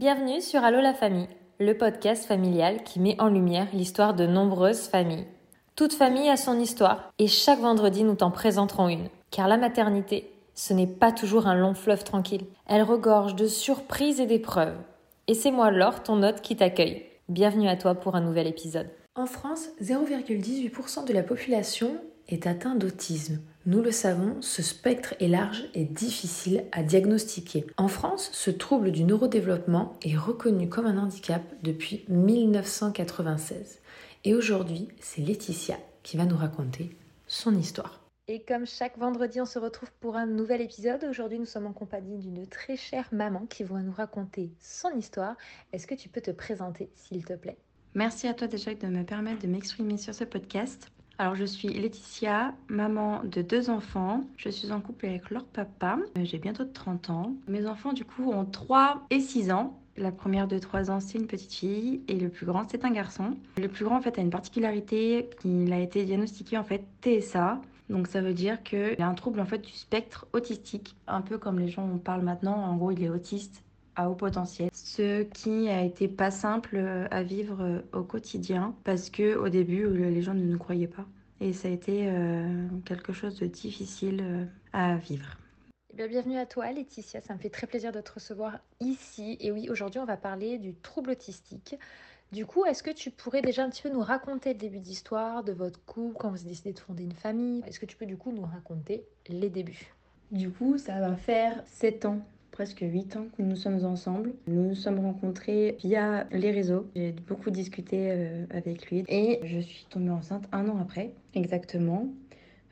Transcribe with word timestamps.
Bienvenue 0.00 0.40
sur 0.40 0.64
Allo 0.64 0.80
la 0.80 0.94
famille, 0.94 1.28
le 1.58 1.76
podcast 1.76 2.24
familial 2.24 2.84
qui 2.84 3.00
met 3.00 3.20
en 3.20 3.28
lumière 3.28 3.66
l'histoire 3.74 4.14
de 4.14 4.24
nombreuses 4.24 4.88
familles. 4.88 5.26
Toute 5.76 5.92
famille 5.92 6.30
a 6.30 6.38
son 6.38 6.58
histoire 6.58 7.12
et 7.18 7.26
chaque 7.26 7.58
vendredi 7.58 8.02
nous 8.02 8.14
t'en 8.14 8.30
présenterons 8.30 8.88
une. 8.88 9.10
Car 9.30 9.46
la 9.46 9.58
maternité, 9.58 10.32
ce 10.54 10.72
n'est 10.72 10.86
pas 10.86 11.12
toujours 11.12 11.46
un 11.46 11.54
long 11.54 11.74
fleuve 11.74 12.02
tranquille. 12.02 12.46
Elle 12.66 12.82
regorge 12.82 13.36
de 13.36 13.46
surprises 13.46 14.20
et 14.20 14.26
d'épreuves. 14.26 14.78
Et 15.26 15.34
c'est 15.34 15.50
moi 15.50 15.70
Laure, 15.70 16.02
ton 16.02 16.22
hôte, 16.22 16.40
qui 16.40 16.56
t'accueille. 16.56 17.04
Bienvenue 17.28 17.68
à 17.68 17.76
toi 17.76 17.94
pour 17.94 18.14
un 18.14 18.22
nouvel 18.22 18.46
épisode. 18.46 18.88
En 19.16 19.26
France, 19.26 19.68
0,18% 19.82 21.06
de 21.06 21.12
la 21.12 21.22
population 21.22 21.94
est 22.26 22.46
atteint 22.46 22.74
d'autisme. 22.74 23.38
Nous 23.66 23.82
le 23.82 23.90
savons, 23.90 24.40
ce 24.40 24.62
spectre 24.62 25.14
est 25.20 25.28
large 25.28 25.64
et 25.74 25.84
difficile 25.84 26.64
à 26.72 26.82
diagnostiquer. 26.82 27.66
En 27.76 27.88
France, 27.88 28.30
ce 28.32 28.50
trouble 28.50 28.90
du 28.90 29.04
neurodéveloppement 29.04 29.98
est 30.02 30.16
reconnu 30.16 30.70
comme 30.70 30.86
un 30.86 30.96
handicap 30.96 31.42
depuis 31.62 32.06
1996. 32.08 33.80
Et 34.24 34.34
aujourd'hui, 34.34 34.88
c'est 34.98 35.20
Laetitia 35.20 35.76
qui 36.02 36.16
va 36.16 36.24
nous 36.24 36.38
raconter 36.38 36.96
son 37.26 37.54
histoire. 37.54 38.00
Et 38.28 38.40
comme 38.40 38.66
chaque 38.66 38.96
vendredi, 38.96 39.42
on 39.42 39.46
se 39.46 39.58
retrouve 39.58 39.90
pour 40.00 40.16
un 40.16 40.26
nouvel 40.26 40.62
épisode. 40.62 41.04
Aujourd'hui, 41.04 41.38
nous 41.38 41.44
sommes 41.44 41.66
en 41.66 41.74
compagnie 41.74 42.16
d'une 42.16 42.46
très 42.46 42.78
chère 42.78 43.10
maman 43.12 43.44
qui 43.44 43.62
va 43.64 43.80
nous 43.80 43.92
raconter 43.92 44.52
son 44.58 44.96
histoire. 44.96 45.36
Est-ce 45.74 45.86
que 45.86 45.94
tu 45.94 46.08
peux 46.08 46.22
te 46.22 46.30
présenter, 46.30 46.88
s'il 46.94 47.26
te 47.26 47.34
plaît? 47.34 47.58
Merci 47.94 48.26
à 48.26 48.32
toi 48.32 48.46
déjà 48.46 48.72
de 48.72 48.86
me 48.86 49.04
permettre 49.04 49.42
de 49.42 49.48
m'exprimer 49.48 49.98
sur 49.98 50.14
ce 50.14 50.24
podcast. 50.24 50.90
Alors 51.20 51.34
je 51.34 51.44
suis 51.44 51.68
Laetitia, 51.68 52.54
maman 52.68 53.22
de 53.24 53.42
deux 53.42 53.68
enfants. 53.68 54.24
Je 54.38 54.48
suis 54.48 54.72
en 54.72 54.80
couple 54.80 55.04
avec 55.04 55.28
leur 55.28 55.44
papa. 55.44 55.98
Euh, 56.16 56.24
j'ai 56.24 56.38
bientôt 56.38 56.64
30 56.64 57.10
ans. 57.10 57.34
Mes 57.46 57.66
enfants 57.66 57.92
du 57.92 58.06
coup 58.06 58.32
ont 58.32 58.46
3 58.46 59.02
et 59.10 59.20
6 59.20 59.50
ans. 59.50 59.78
La 59.98 60.12
première 60.12 60.48
de 60.48 60.58
3 60.58 60.90
ans, 60.90 60.98
c'est 60.98 61.18
une 61.18 61.26
petite 61.26 61.52
fille 61.52 62.00
et 62.08 62.14
le 62.14 62.30
plus 62.30 62.46
grand, 62.46 62.64
c'est 62.70 62.86
un 62.86 62.90
garçon. 62.90 63.36
Le 63.58 63.68
plus 63.68 63.84
grand, 63.84 63.98
en 63.98 64.00
fait, 64.00 64.18
a 64.18 64.22
une 64.22 64.30
particularité. 64.30 65.28
Il 65.44 65.70
a 65.74 65.80
été 65.80 66.06
diagnostiqué 66.06 66.56
en 66.56 66.64
fait 66.64 66.86
TSA. 67.02 67.60
Donc 67.90 68.06
ça 68.06 68.22
veut 68.22 68.32
dire 68.32 68.62
qu'il 68.62 68.96
a 69.02 69.06
un 69.06 69.14
trouble 69.14 69.40
en 69.40 69.44
fait 69.44 69.58
du 69.58 69.72
spectre 69.72 70.26
autistique, 70.32 70.96
un 71.06 71.20
peu 71.20 71.36
comme 71.36 71.58
les 71.58 71.68
gens 71.68 71.84
en 71.84 71.98
parlent 71.98 72.24
maintenant. 72.24 72.56
En 72.56 72.76
gros, 72.76 72.92
il 72.92 73.04
est 73.04 73.10
autiste 73.10 73.62
à 73.96 74.08
haut 74.08 74.14
potentiel, 74.14 74.70
ce 74.72 75.22
qui 75.22 75.68
a 75.68 75.82
été 75.82 76.08
pas 76.08 76.30
simple 76.30 76.76
euh, 76.76 77.06
à 77.10 77.22
vivre 77.22 77.60
euh, 77.60 77.80
au 77.92 78.02
quotidien 78.02 78.74
parce 78.84 79.10
que 79.10 79.36
au 79.36 79.48
début 79.48 79.88
les 79.88 80.22
gens 80.22 80.34
ne 80.34 80.44
nous 80.44 80.58
croyaient 80.58 80.86
pas 80.86 81.06
et 81.40 81.52
ça 81.52 81.68
a 81.68 81.70
été 81.70 82.08
euh, 82.08 82.68
quelque 82.84 83.12
chose 83.12 83.38
de 83.38 83.46
difficile 83.46 84.48
à 84.72 84.96
vivre. 84.96 85.36
Eh 85.92 85.96
bien, 85.96 86.06
bienvenue 86.06 86.38
à 86.38 86.46
toi 86.46 86.70
Laetitia, 86.70 87.20
ça 87.20 87.34
me 87.34 87.38
fait 87.38 87.50
très 87.50 87.66
plaisir 87.66 87.92
de 87.92 88.00
te 88.00 88.12
recevoir 88.12 88.58
ici. 88.78 89.36
Et 89.40 89.50
oui, 89.50 89.68
aujourd'hui 89.70 90.00
on 90.00 90.04
va 90.04 90.16
parler 90.16 90.58
du 90.58 90.74
trouble 90.74 91.10
autistique. 91.10 91.76
Du 92.32 92.46
coup, 92.46 92.64
est-ce 92.64 92.84
que 92.84 92.92
tu 92.92 93.10
pourrais 93.10 93.42
déjà 93.42 93.64
un 93.64 93.70
petit 93.70 93.82
peu 93.82 93.88
nous 93.88 94.02
raconter 94.02 94.52
le 94.52 94.58
début 94.58 94.78
d'histoire 94.78 95.42
de 95.42 95.52
votre 95.52 95.84
couple, 95.84 96.16
quand 96.16 96.30
vous 96.30 96.36
avez 96.36 96.50
décidé 96.50 96.72
de 96.72 96.78
fonder 96.78 97.02
une 97.02 97.12
famille? 97.12 97.64
Est-ce 97.66 97.80
que 97.80 97.86
tu 97.86 97.96
peux 97.96 98.06
du 98.06 98.16
coup 98.16 98.30
nous 98.30 98.44
raconter 98.44 99.04
les 99.26 99.50
débuts? 99.50 99.92
Du 100.30 100.48
coup, 100.50 100.78
ça 100.78 101.00
va 101.00 101.16
faire 101.16 101.60
7 101.66 102.04
ans 102.04 102.24
presque 102.52 102.80
8 102.80 103.16
ans 103.16 103.26
que 103.36 103.42
nous 103.42 103.56
sommes 103.56 103.84
ensemble. 103.84 104.32
Nous 104.46 104.68
nous 104.68 104.74
sommes 104.74 104.98
rencontrés 104.98 105.76
via 105.82 106.26
les 106.30 106.50
réseaux. 106.50 106.86
J'ai 106.94 107.12
beaucoup 107.12 107.50
discuté 107.50 108.08
euh, 108.10 108.46
avec 108.50 108.90
lui 108.90 109.04
et 109.08 109.40
je 109.44 109.60
suis 109.60 109.86
tombée 109.90 110.10
enceinte 110.10 110.44
un 110.52 110.68
an 110.68 110.78
après, 110.80 111.12
exactement. 111.34 112.08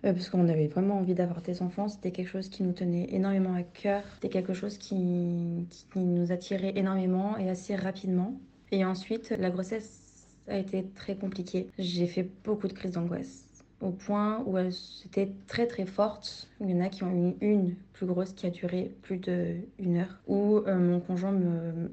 Euh, 0.04 0.12
parce 0.12 0.28
qu'on 0.28 0.48
avait 0.48 0.68
vraiment 0.68 0.98
envie 0.98 1.14
d'avoir 1.14 1.42
des 1.42 1.60
enfants, 1.60 1.88
c'était 1.88 2.12
quelque 2.12 2.28
chose 2.28 2.48
qui 2.48 2.62
nous 2.62 2.72
tenait 2.72 3.08
énormément 3.10 3.54
à 3.54 3.62
cœur, 3.62 4.04
c'était 4.14 4.28
quelque 4.28 4.54
chose 4.54 4.78
qui, 4.78 5.66
qui 5.70 5.98
nous 5.98 6.30
attirait 6.30 6.72
énormément 6.76 7.36
et 7.36 7.50
assez 7.50 7.74
rapidement. 7.74 8.38
Et 8.70 8.84
ensuite, 8.84 9.30
la 9.30 9.50
grossesse 9.50 10.00
a 10.46 10.56
été 10.56 10.84
très 10.94 11.16
compliquée. 11.16 11.68
J'ai 11.78 12.06
fait 12.06 12.28
beaucoup 12.44 12.68
de 12.68 12.72
crises 12.72 12.92
d'angoisse 12.92 13.47
au 13.80 13.90
point 13.90 14.42
où 14.46 14.58
elles 14.58 14.74
étaient 15.04 15.32
très 15.46 15.66
très 15.66 15.86
fortes. 15.86 16.48
Il 16.60 16.70
y 16.70 16.74
en 16.74 16.80
a 16.80 16.88
qui 16.88 17.04
ont 17.04 17.12
eu 17.12 17.34
une 17.40 17.74
plus 17.92 18.06
grosse 18.06 18.32
qui 18.32 18.46
a 18.46 18.50
duré 18.50 18.94
plus 19.02 19.18
d'une 19.18 19.96
heure, 19.96 20.20
où 20.26 20.58
euh, 20.66 20.78
mon 20.78 21.00
conjoint 21.00 21.34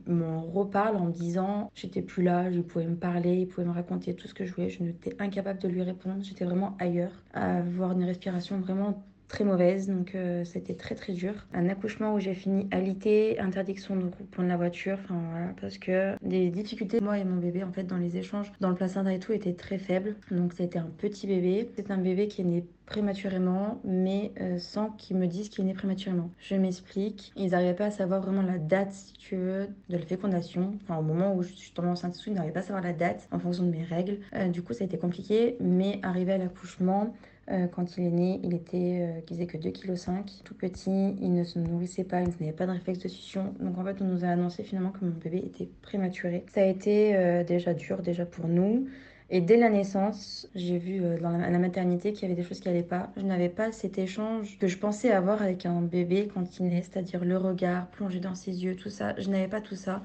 m'en 0.07 0.41
reparle 0.41 0.95
en 0.97 1.05
me 1.05 1.11
disant 1.11 1.71
j'étais 1.75 2.01
plus 2.01 2.23
là, 2.23 2.51
je 2.51 2.61
pouvais 2.61 2.85
me 2.85 2.95
parler, 2.95 3.35
il 3.41 3.47
pouvait 3.47 3.67
me 3.67 3.73
raconter 3.73 4.15
tout 4.15 4.27
ce 4.27 4.33
que 4.33 4.45
je 4.45 4.53
voulais, 4.53 4.69
je 4.69 4.83
n'étais 4.83 5.15
incapable 5.19 5.59
de 5.59 5.67
lui 5.67 5.81
répondre, 5.81 6.23
j'étais 6.23 6.45
vraiment 6.45 6.75
ailleurs, 6.79 7.23
avoir 7.33 7.91
une 7.91 8.03
respiration 8.03 8.59
vraiment 8.59 9.03
très 9.27 9.43
mauvaise, 9.43 9.87
donc 9.87 10.15
euh, 10.15 10.43
c'était 10.45 10.75
très 10.75 10.95
très 10.95 11.13
dur. 11.13 11.33
Un 11.53 11.69
accouchement 11.69 12.13
où 12.13 12.19
j'ai 12.19 12.33
fini 12.33 12.67
alité, 12.71 13.39
interdiction 13.39 13.95
de 13.95 14.09
prendre 14.31 14.49
la 14.49 14.57
voiture, 14.57 14.97
enfin 15.03 15.19
voilà, 15.31 15.53
parce 15.59 15.77
que 15.77 16.15
des 16.21 16.49
difficultés, 16.49 17.01
moi 17.01 17.17
et 17.17 17.23
mon 17.23 17.37
bébé 17.37 17.63
en 17.63 17.71
fait 17.71 17.83
dans 17.83 17.97
les 17.97 18.17
échanges, 18.17 18.51
dans 18.59 18.69
le 18.69 18.75
placenta 18.75 19.13
et 19.13 19.19
tout, 19.19 19.33
étaient 19.33 19.53
très 19.53 19.77
faibles. 19.77 20.15
Donc 20.31 20.53
c'était 20.53 20.79
un 20.79 20.89
petit 20.97 21.27
bébé. 21.27 21.69
C'est 21.75 21.91
un 21.91 21.97
bébé 21.97 22.27
qui 22.27 22.41
est 22.41 22.45
né 22.45 22.65
prématurément, 22.85 23.81
mais 23.83 24.31
euh, 24.39 24.59
sans 24.59 24.91
qu'ils 24.91 25.17
me 25.17 25.27
disent 25.27 25.49
qu'il 25.49 25.63
est 25.63 25.67
né 25.67 25.73
prématurément. 25.73 26.29
Je 26.37 26.55
m'explique. 26.55 27.33
Ils 27.35 27.51
n'arrivaient 27.51 27.73
pas 27.73 27.85
à 27.85 27.91
savoir 27.91 28.21
vraiment 28.21 28.43
la 28.43 28.59
date, 28.59 28.91
si 28.91 29.13
tu 29.13 29.35
veux, 29.35 29.67
de 29.89 29.97
la 29.97 30.05
fécondation. 30.05 30.73
Enfin, 30.83 30.97
au 30.97 31.01
moment 31.01 31.35
où 31.35 31.41
je 31.41 31.51
suis 31.53 31.71
tombée 31.71 31.87
enceinte, 31.87 32.15
ils 32.27 32.33
n'arrivaient 32.33 32.53
pas 32.53 32.59
à 32.59 32.63
savoir 32.63 32.83
la 32.83 32.93
date 32.93 33.27
en 33.31 33.39
fonction 33.39 33.63
de 33.63 33.71
mes 33.71 33.83
règles. 33.83 34.19
Euh, 34.35 34.49
du 34.49 34.61
coup, 34.61 34.73
ça 34.73 34.83
a 34.83 34.87
été 34.87 34.97
compliqué, 34.97 35.57
mais 35.59 35.99
arrivé 36.03 36.33
à 36.33 36.37
l'accouchement, 36.37 37.13
euh, 37.51 37.67
quand 37.67 37.97
il 37.97 38.05
est 38.05 38.11
né, 38.11 38.39
il 38.43 38.55
était, 38.55 39.01
euh, 39.01 39.21
faisait 39.27 39.45
que 39.45 39.57
2,5 39.57 40.23
kg, 40.23 40.43
tout 40.43 40.55
petit, 40.55 41.15
il 41.21 41.33
ne 41.33 41.43
se 41.43 41.59
nourrissait 41.59 42.03
pas, 42.03 42.21
il 42.21 42.29
n'avait 42.39 42.51
pas 42.51 42.65
de 42.65 42.71
réflexe 42.71 42.99
de 42.99 43.07
succion. 43.07 43.53
Donc 43.59 43.77
en 43.77 43.83
fait, 43.83 44.01
on 44.01 44.05
nous 44.05 44.25
a 44.25 44.29
annoncé 44.29 44.63
finalement 44.63 44.89
que 44.89 45.05
mon 45.05 45.11
bébé 45.11 45.43
était 45.45 45.69
prématuré. 45.83 46.43
Ça 46.51 46.61
a 46.61 46.65
été 46.65 47.15
euh, 47.15 47.43
déjà 47.43 47.75
dur, 47.75 48.01
déjà 48.01 48.25
pour 48.25 48.47
nous. 48.47 48.87
Et 49.29 49.41
dès 49.41 49.57
la 49.57 49.69
naissance, 49.69 50.47
j'ai 50.55 50.77
vu 50.77 51.01
dans 51.21 51.31
la, 51.31 51.49
la 51.49 51.59
maternité 51.59 52.13
qu'il 52.13 52.23
y 52.23 52.31
avait 52.31 52.39
des 52.39 52.47
choses 52.47 52.59
qui 52.59 52.67
n'allaient 52.67 52.83
pas. 52.83 53.11
Je 53.17 53.23
n'avais 53.23 53.49
pas 53.49 53.71
cet 53.71 53.97
échange 53.97 54.57
que 54.59 54.67
je 54.67 54.77
pensais 54.77 55.11
avoir 55.11 55.41
avec 55.41 55.65
un 55.65 55.81
bébé 55.81 56.29
quand 56.31 56.59
il 56.59 56.67
naît, 56.67 56.83
c'est-à-dire 56.83 57.25
le 57.25 57.37
regard 57.37 57.87
plongé 57.87 58.19
dans 58.19 58.35
ses 58.35 58.63
yeux, 58.63 58.75
tout 58.75 58.91
ça. 58.91 59.15
Je 59.19 59.29
n'avais 59.29 59.47
pas 59.47 59.61
tout 59.61 59.75
ça. 59.75 60.01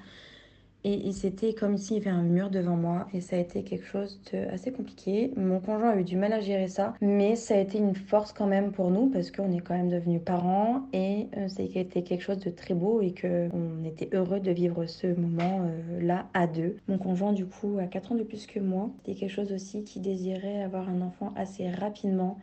Et 0.83 1.13
c'était 1.13 1.53
comme 1.53 1.77
s'il 1.77 1.99
y 1.99 2.01
avait 2.01 2.11
un 2.11 2.23
mur 2.23 2.49
devant 2.49 2.77
moi 2.77 3.07
et 3.13 3.21
ça 3.21 3.37
a 3.37 3.39
été 3.39 3.63
quelque 3.63 3.85
chose 3.85 4.21
de 4.33 4.39
assez 4.51 4.73
compliqué. 4.73 5.31
Mon 5.37 5.61
conjoint 5.61 5.91
a 5.91 5.97
eu 5.97 6.05
du 6.05 6.17
mal 6.17 6.33
à 6.33 6.41
gérer 6.41 6.69
ça, 6.69 6.95
mais 7.03 7.37
ça 7.37 7.55
a 7.55 7.59
été 7.59 7.79
une 7.79 7.95
force 7.95 8.33
quand 8.33 8.47
même 8.47 8.73
pour 8.73 8.91
nous 8.91 9.09
parce 9.11 9.31
qu'on 9.31 9.53
est 9.53 9.61
quand 9.61 9.77
même 9.77 9.91
devenus 9.91 10.23
parents 10.25 10.83
et 10.93 11.27
euh, 11.37 11.49
a 11.59 11.63
été 11.63 12.03
quelque 12.03 12.23
chose 12.23 12.39
de 12.39 12.51
très 12.51 12.75
beau 12.75 13.03
et 13.03 13.13
qu'on 13.13 13.85
était 13.85 14.09
heureux 14.15 14.41
de 14.41 14.51
vivre 14.51 14.87
ce 14.87 15.07
moment-là 15.09 16.21
euh, 16.21 16.41
à 16.41 16.47
deux. 16.47 16.77
Mon 16.89 16.97
conjoint 16.97 17.33
du 17.33 17.45
coup 17.45 17.77
a 17.79 17.87
4 17.87 18.13
ans 18.13 18.15
de 18.15 18.23
plus 18.23 18.47
que 18.47 18.61
moi. 18.61 18.91
C'était 18.99 19.19
quelque 19.19 19.33
chose 19.33 19.53
aussi 19.53 19.85
qui 19.85 20.01
désirait 20.01 20.63
avoir 20.63 20.89
un 20.89 21.03
enfant 21.03 21.33
assez 21.37 21.69
rapidement 21.69 22.39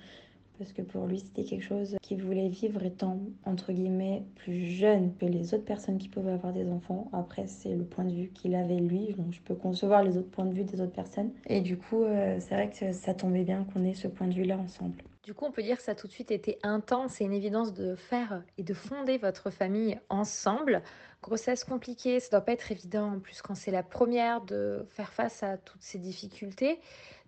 parce 0.58 0.74
que 0.74 0.82
pour 0.82 1.06
lui 1.06 1.20
c'était 1.20 1.44
quelque 1.44 1.64
chose 1.64 1.98
qu'il 2.02 2.24
voulait 2.24 2.50
vivre 2.50 2.84
étant 2.84 3.20
entre 3.46 3.72
guillemets 3.72 4.24
plus 4.36 4.66
jeune 4.66 5.16
que 5.16 5.26
les 5.26 5.54
autres 5.54 5.66
personnes 5.66 5.98
qui 5.98 6.10
pouvaient 6.10 6.32
avoir 6.32 6.54
des 6.54 6.70
enfants. 6.70 7.10
Après 7.14 7.48
c'est 7.48 7.76
le 7.76 7.84
point 7.84 8.06
de 8.06 8.14
vue 8.14 8.30
qu'il 8.30 8.56
avait 8.56 8.80
lui, 8.80 9.14
donc 9.14 9.34
je 9.34 9.42
peux 9.42 9.56
concevoir 9.56 10.04
les 10.04 10.18
autres 10.18 10.30
points 10.30 10.46
de 10.46 10.54
vue 10.54 10.64
des 10.64 10.82
autres 10.82 10.94
personnes. 10.94 11.32
Et 11.48 11.62
du 11.62 11.78
coup 11.78 12.04
euh, 12.04 12.38
c'est 12.40 12.56
vrai 12.56 12.70
que 12.70 12.92
ça 12.92 13.14
tombait 13.14 13.44
bien 13.44 13.66
qu'on 13.74 13.84
ait 13.84 13.94
ce 13.94 14.08
point 14.08 14.28
de 14.28 14.34
vue 14.34 14.44
là 14.44 14.58
ensemble. 14.58 15.04
Du 15.28 15.34
coup, 15.34 15.44
on 15.44 15.52
peut 15.52 15.62
dire 15.62 15.76
que 15.76 15.84
ça 15.84 15.92
a 15.92 15.96
tout 15.96 16.08
de 16.08 16.14
suite 16.14 16.32
été 16.32 16.58
intense 16.64 17.20
et 17.20 17.26
une 17.26 17.34
évidence 17.34 17.74
de 17.74 17.96
faire 17.96 18.44
et 18.58 18.64
de 18.64 18.74
fonder 18.74 19.18
votre 19.18 19.50
famille 19.50 20.00
ensemble. 20.08 20.82
Grossesse 21.22 21.66
compliquée, 21.66 22.22
ça 22.22 22.30
doit 22.30 22.46
pas 22.46 22.54
être 22.54 22.72
évident 22.72 23.16
en 23.16 23.20
plus 23.20 23.42
quand 23.42 23.54
c'est 23.54 23.72
la 23.72 23.84
première 23.84 24.40
de 24.40 24.88
faire 24.90 25.12
face 25.12 25.44
à 25.44 25.58
toutes 25.58 25.82
ces 25.82 25.98
difficultés. 25.98 26.80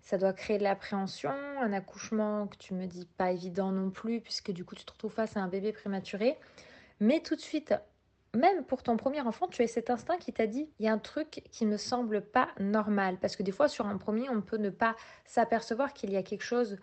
Ça 0.02 0.18
doit 0.18 0.32
créer 0.32 0.58
de 0.58 0.64
l'appréhension, 0.64 1.30
un 1.60 1.72
accouchement 1.72 2.46
que 2.46 2.56
tu 2.56 2.74
me 2.74 2.86
dis 2.86 3.06
pas 3.16 3.32
évident 3.32 3.70
non 3.70 3.90
plus, 3.90 4.20
puisque 4.20 4.50
du 4.50 4.64
coup 4.64 4.74
tu 4.74 4.84
te 4.84 4.92
retrouves 4.92 5.12
face 5.12 5.36
à 5.36 5.40
un 5.40 5.48
bébé 5.48 5.72
prématuré. 5.72 6.38
Mais 7.00 7.20
tout 7.20 7.36
de 7.36 7.40
suite, 7.40 7.74
même 8.34 8.64
pour 8.64 8.82
ton 8.82 8.96
premier 8.96 9.20
enfant, 9.20 9.48
tu 9.48 9.62
as 9.62 9.66
cet 9.66 9.90
instinct 9.90 10.16
qui 10.18 10.32
t'a 10.32 10.46
dit 10.46 10.68
il 10.78 10.86
y 10.86 10.88
a 10.88 10.92
un 10.92 10.98
truc 10.98 11.42
qui 11.50 11.66
me 11.66 11.76
semble 11.76 12.22
pas 12.22 12.48
normal. 12.58 13.18
Parce 13.20 13.36
que 13.36 13.42
des 13.42 13.52
fois, 13.52 13.68
sur 13.68 13.86
un 13.86 13.98
premier, 13.98 14.28
on 14.30 14.40
peut 14.40 14.58
ne 14.58 14.70
pas 14.70 14.96
s'apercevoir 15.26 15.92
qu'il 15.92 16.10
y 16.10 16.16
a 16.16 16.22
quelque 16.22 16.44
chose 16.44 16.76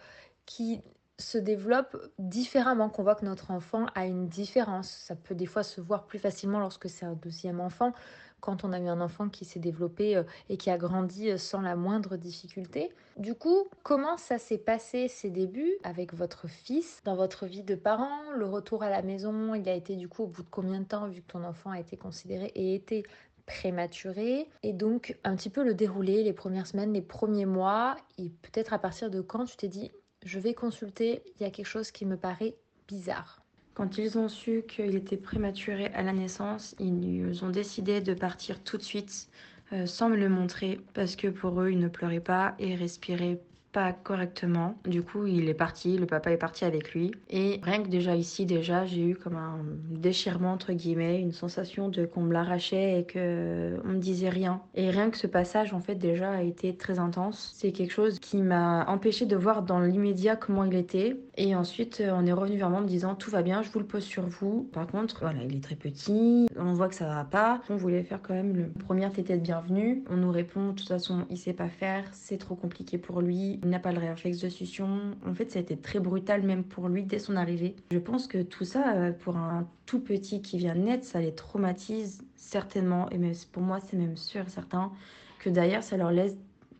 qui 0.45 0.81
se 1.19 1.37
développe 1.37 1.97
différemment, 2.19 2.89
qu'on 2.89 3.03
voit 3.03 3.15
que 3.15 3.25
notre 3.25 3.51
enfant 3.51 3.87
a 3.95 4.05
une 4.05 4.27
différence. 4.27 4.89
Ça 4.89 5.15
peut 5.15 5.35
des 5.35 5.47
fois 5.47 5.63
se 5.63 5.81
voir 5.81 6.05
plus 6.05 6.19
facilement 6.19 6.59
lorsque 6.59 6.89
c'est 6.89 7.05
un 7.05 7.13
deuxième 7.13 7.59
enfant 7.59 7.93
quand 8.39 8.63
on 8.63 8.73
a 8.73 8.79
eu 8.79 8.87
un 8.87 9.01
enfant 9.01 9.29
qui 9.29 9.45
s'est 9.45 9.59
développé 9.59 10.15
euh, 10.15 10.23
et 10.49 10.57
qui 10.57 10.69
a 10.69 10.77
grandi 10.77 11.31
euh, 11.31 11.37
sans 11.37 11.61
la 11.61 11.75
moindre 11.75 12.17
difficulté. 12.17 12.91
Du 13.17 13.35
coup, 13.35 13.67
comment 13.83 14.17
ça 14.17 14.37
s'est 14.37 14.57
passé 14.57 15.07
ces 15.07 15.29
débuts 15.29 15.77
avec 15.83 16.13
votre 16.13 16.47
fils 16.47 17.01
dans 17.03 17.15
votre 17.15 17.45
vie 17.45 17.63
de 17.63 17.75
parent 17.75 18.31
Le 18.35 18.45
retour 18.45 18.83
à 18.83 18.89
la 18.89 19.01
maison, 19.01 19.55
il 19.55 19.67
a 19.67 19.73
été 19.73 19.95
du 19.95 20.07
coup 20.07 20.23
au 20.23 20.27
bout 20.27 20.43
de 20.43 20.49
combien 20.49 20.79
de 20.79 20.85
temps 20.85 21.07
vu 21.07 21.21
que 21.21 21.31
ton 21.31 21.43
enfant 21.43 21.71
a 21.71 21.79
été 21.79 21.97
considéré 21.97 22.51
et 22.55 22.75
été 22.75 23.03
prématuré? 23.45 24.47
Et 24.61 24.73
donc 24.73 25.17
un 25.23 25.35
petit 25.35 25.49
peu 25.49 25.63
le 25.63 25.73
déroulé, 25.73 26.23
les 26.23 26.33
premières 26.33 26.67
semaines, 26.67 26.93
les 26.93 27.01
premiers 27.01 27.45
mois 27.45 27.95
et 28.17 28.29
peut-être 28.29 28.73
à 28.73 28.79
partir 28.79 29.09
de 29.09 29.21
quand 29.21 29.45
tu 29.45 29.57
t'es 29.57 29.69
dit 29.69 29.91
je 30.25 30.39
vais 30.39 30.53
consulter, 30.53 31.23
il 31.35 31.43
y 31.43 31.45
a 31.45 31.51
quelque 31.51 31.67
chose 31.67 31.91
qui 31.91 32.05
me 32.05 32.17
paraît 32.17 32.57
bizarre? 32.87 33.46
Quand 33.77 33.99
ils 33.99 34.17
ont 34.17 34.27
su 34.27 34.63
qu'il 34.67 34.95
était 34.95 35.17
prématuré 35.17 35.91
à 35.93 36.01
la 36.01 36.11
naissance, 36.11 36.75
ils 36.79 37.45
ont 37.45 37.51
décidé 37.51 38.01
de 38.01 38.15
partir 38.15 38.63
tout 38.63 38.75
de 38.77 38.81
suite 38.81 39.29
euh, 39.71 39.85
sans 39.85 40.09
me 40.09 40.15
le 40.17 40.29
montrer 40.29 40.81
parce 40.95 41.15
que 41.15 41.27
pour 41.27 41.61
eux, 41.61 41.69
il 41.69 41.77
ne 41.77 41.87
pleurait 41.87 42.19
pas 42.19 42.55
et 42.57 42.73
respirait 42.73 43.39
pas 43.71 43.93
correctement. 43.93 44.75
Du 44.85 45.03
coup, 45.03 45.27
il 45.27 45.49
est 45.49 45.53
parti, 45.53 45.97
le 45.97 46.05
papa 46.05 46.31
est 46.31 46.37
parti 46.37 46.65
avec 46.65 46.93
lui. 46.93 47.11
Et 47.29 47.59
rien 47.63 47.83
que 47.83 47.89
déjà 47.89 48.15
ici, 48.15 48.45
déjà, 48.45 48.85
j'ai 48.85 49.03
eu 49.03 49.15
comme 49.15 49.35
un 49.35 49.59
déchirement, 49.89 50.53
entre 50.53 50.73
guillemets, 50.73 51.19
une 51.19 51.31
sensation 51.31 51.89
de 51.89 52.05
qu'on 52.05 52.21
me 52.21 52.33
l'arrachait 52.33 52.99
et 52.99 53.03
que 53.03 53.77
on 53.85 53.89
me 53.89 53.99
disait 53.99 54.29
rien. 54.29 54.61
Et 54.75 54.89
rien 54.89 55.09
que 55.09 55.17
ce 55.17 55.27
passage, 55.27 55.73
en 55.73 55.79
fait, 55.79 55.95
déjà 55.95 56.31
a 56.31 56.41
été 56.41 56.75
très 56.75 56.99
intense. 56.99 57.53
C'est 57.55 57.71
quelque 57.71 57.91
chose 57.91 58.19
qui 58.19 58.37
m'a 58.37 58.85
empêché 58.87 59.25
de 59.25 59.35
voir 59.35 59.63
dans 59.63 59.79
l'immédiat 59.79 60.35
comment 60.35 60.63
il 60.63 60.75
était. 60.75 61.19
Et 61.35 61.55
ensuite, 61.55 62.01
on 62.05 62.25
est 62.25 62.33
revenu 62.33 62.57
vers 62.57 62.69
moi 62.69 62.79
en 62.79 62.83
me 62.83 62.87
disant 62.87 63.15
tout 63.15 63.29
va 63.29 63.41
bien, 63.41 63.61
je 63.61 63.69
vous 63.69 63.79
le 63.79 63.85
pose 63.85 64.03
sur 64.03 64.27
vous. 64.27 64.69
Par 64.73 64.87
contre, 64.87 65.19
voilà, 65.21 65.43
il 65.43 65.55
est 65.55 65.63
très 65.63 65.75
petit, 65.75 66.47
on 66.57 66.73
voit 66.73 66.87
que 66.87 66.95
ça 66.95 67.07
va 67.07 67.23
pas. 67.23 67.61
On 67.69 67.75
voulait 67.75 68.03
faire 68.03 68.21
quand 68.21 68.33
même 68.33 68.55
le 68.55 68.69
première 68.69 69.11
tétée 69.11 69.37
de 69.37 69.43
bienvenue. 69.43 70.03
On 70.09 70.17
nous 70.17 70.31
répond 70.31 70.69
de 70.69 70.75
toute 70.75 70.87
façon, 70.87 71.25
il 71.29 71.37
sait 71.37 71.53
pas 71.53 71.69
faire, 71.69 72.05
c'est 72.11 72.37
trop 72.37 72.55
compliqué 72.55 72.97
pour 72.97 73.21
lui 73.21 73.56
il 73.63 73.69
n'a 73.69 73.79
pas 73.79 73.91
le 73.91 73.99
réflexe 73.99 74.39
de 74.39 74.49
succion. 74.49 75.15
En 75.25 75.33
fait, 75.33 75.51
ça 75.51 75.59
a 75.59 75.61
été 75.61 75.77
très 75.77 75.99
brutal 75.99 76.43
même 76.43 76.63
pour 76.63 76.87
lui 76.89 77.03
dès 77.03 77.19
son 77.19 77.35
arrivée. 77.35 77.75
Je 77.91 77.97
pense 77.97 78.27
que 78.27 78.41
tout 78.41 78.65
ça, 78.65 78.95
euh, 78.95 79.11
pour 79.11 79.37
un 79.37 79.67
tout 79.85 79.99
petit 79.99 80.41
qui 80.41 80.57
vient 80.57 80.75
naître, 80.75 81.05
ça 81.05 81.19
les 81.19 81.33
traumatise 81.33 82.23
certainement. 82.35 83.09
Et 83.09 83.17
même 83.17 83.33
pour 83.51 83.63
moi, 83.63 83.79
c'est 83.79 83.97
même 83.97 84.17
sûr 84.17 84.47
certain 84.49 84.91
que 85.39 85.49
d'ailleurs, 85.49 85.83
ça 85.83 85.97
leur 85.97 86.11
laisse 86.11 86.37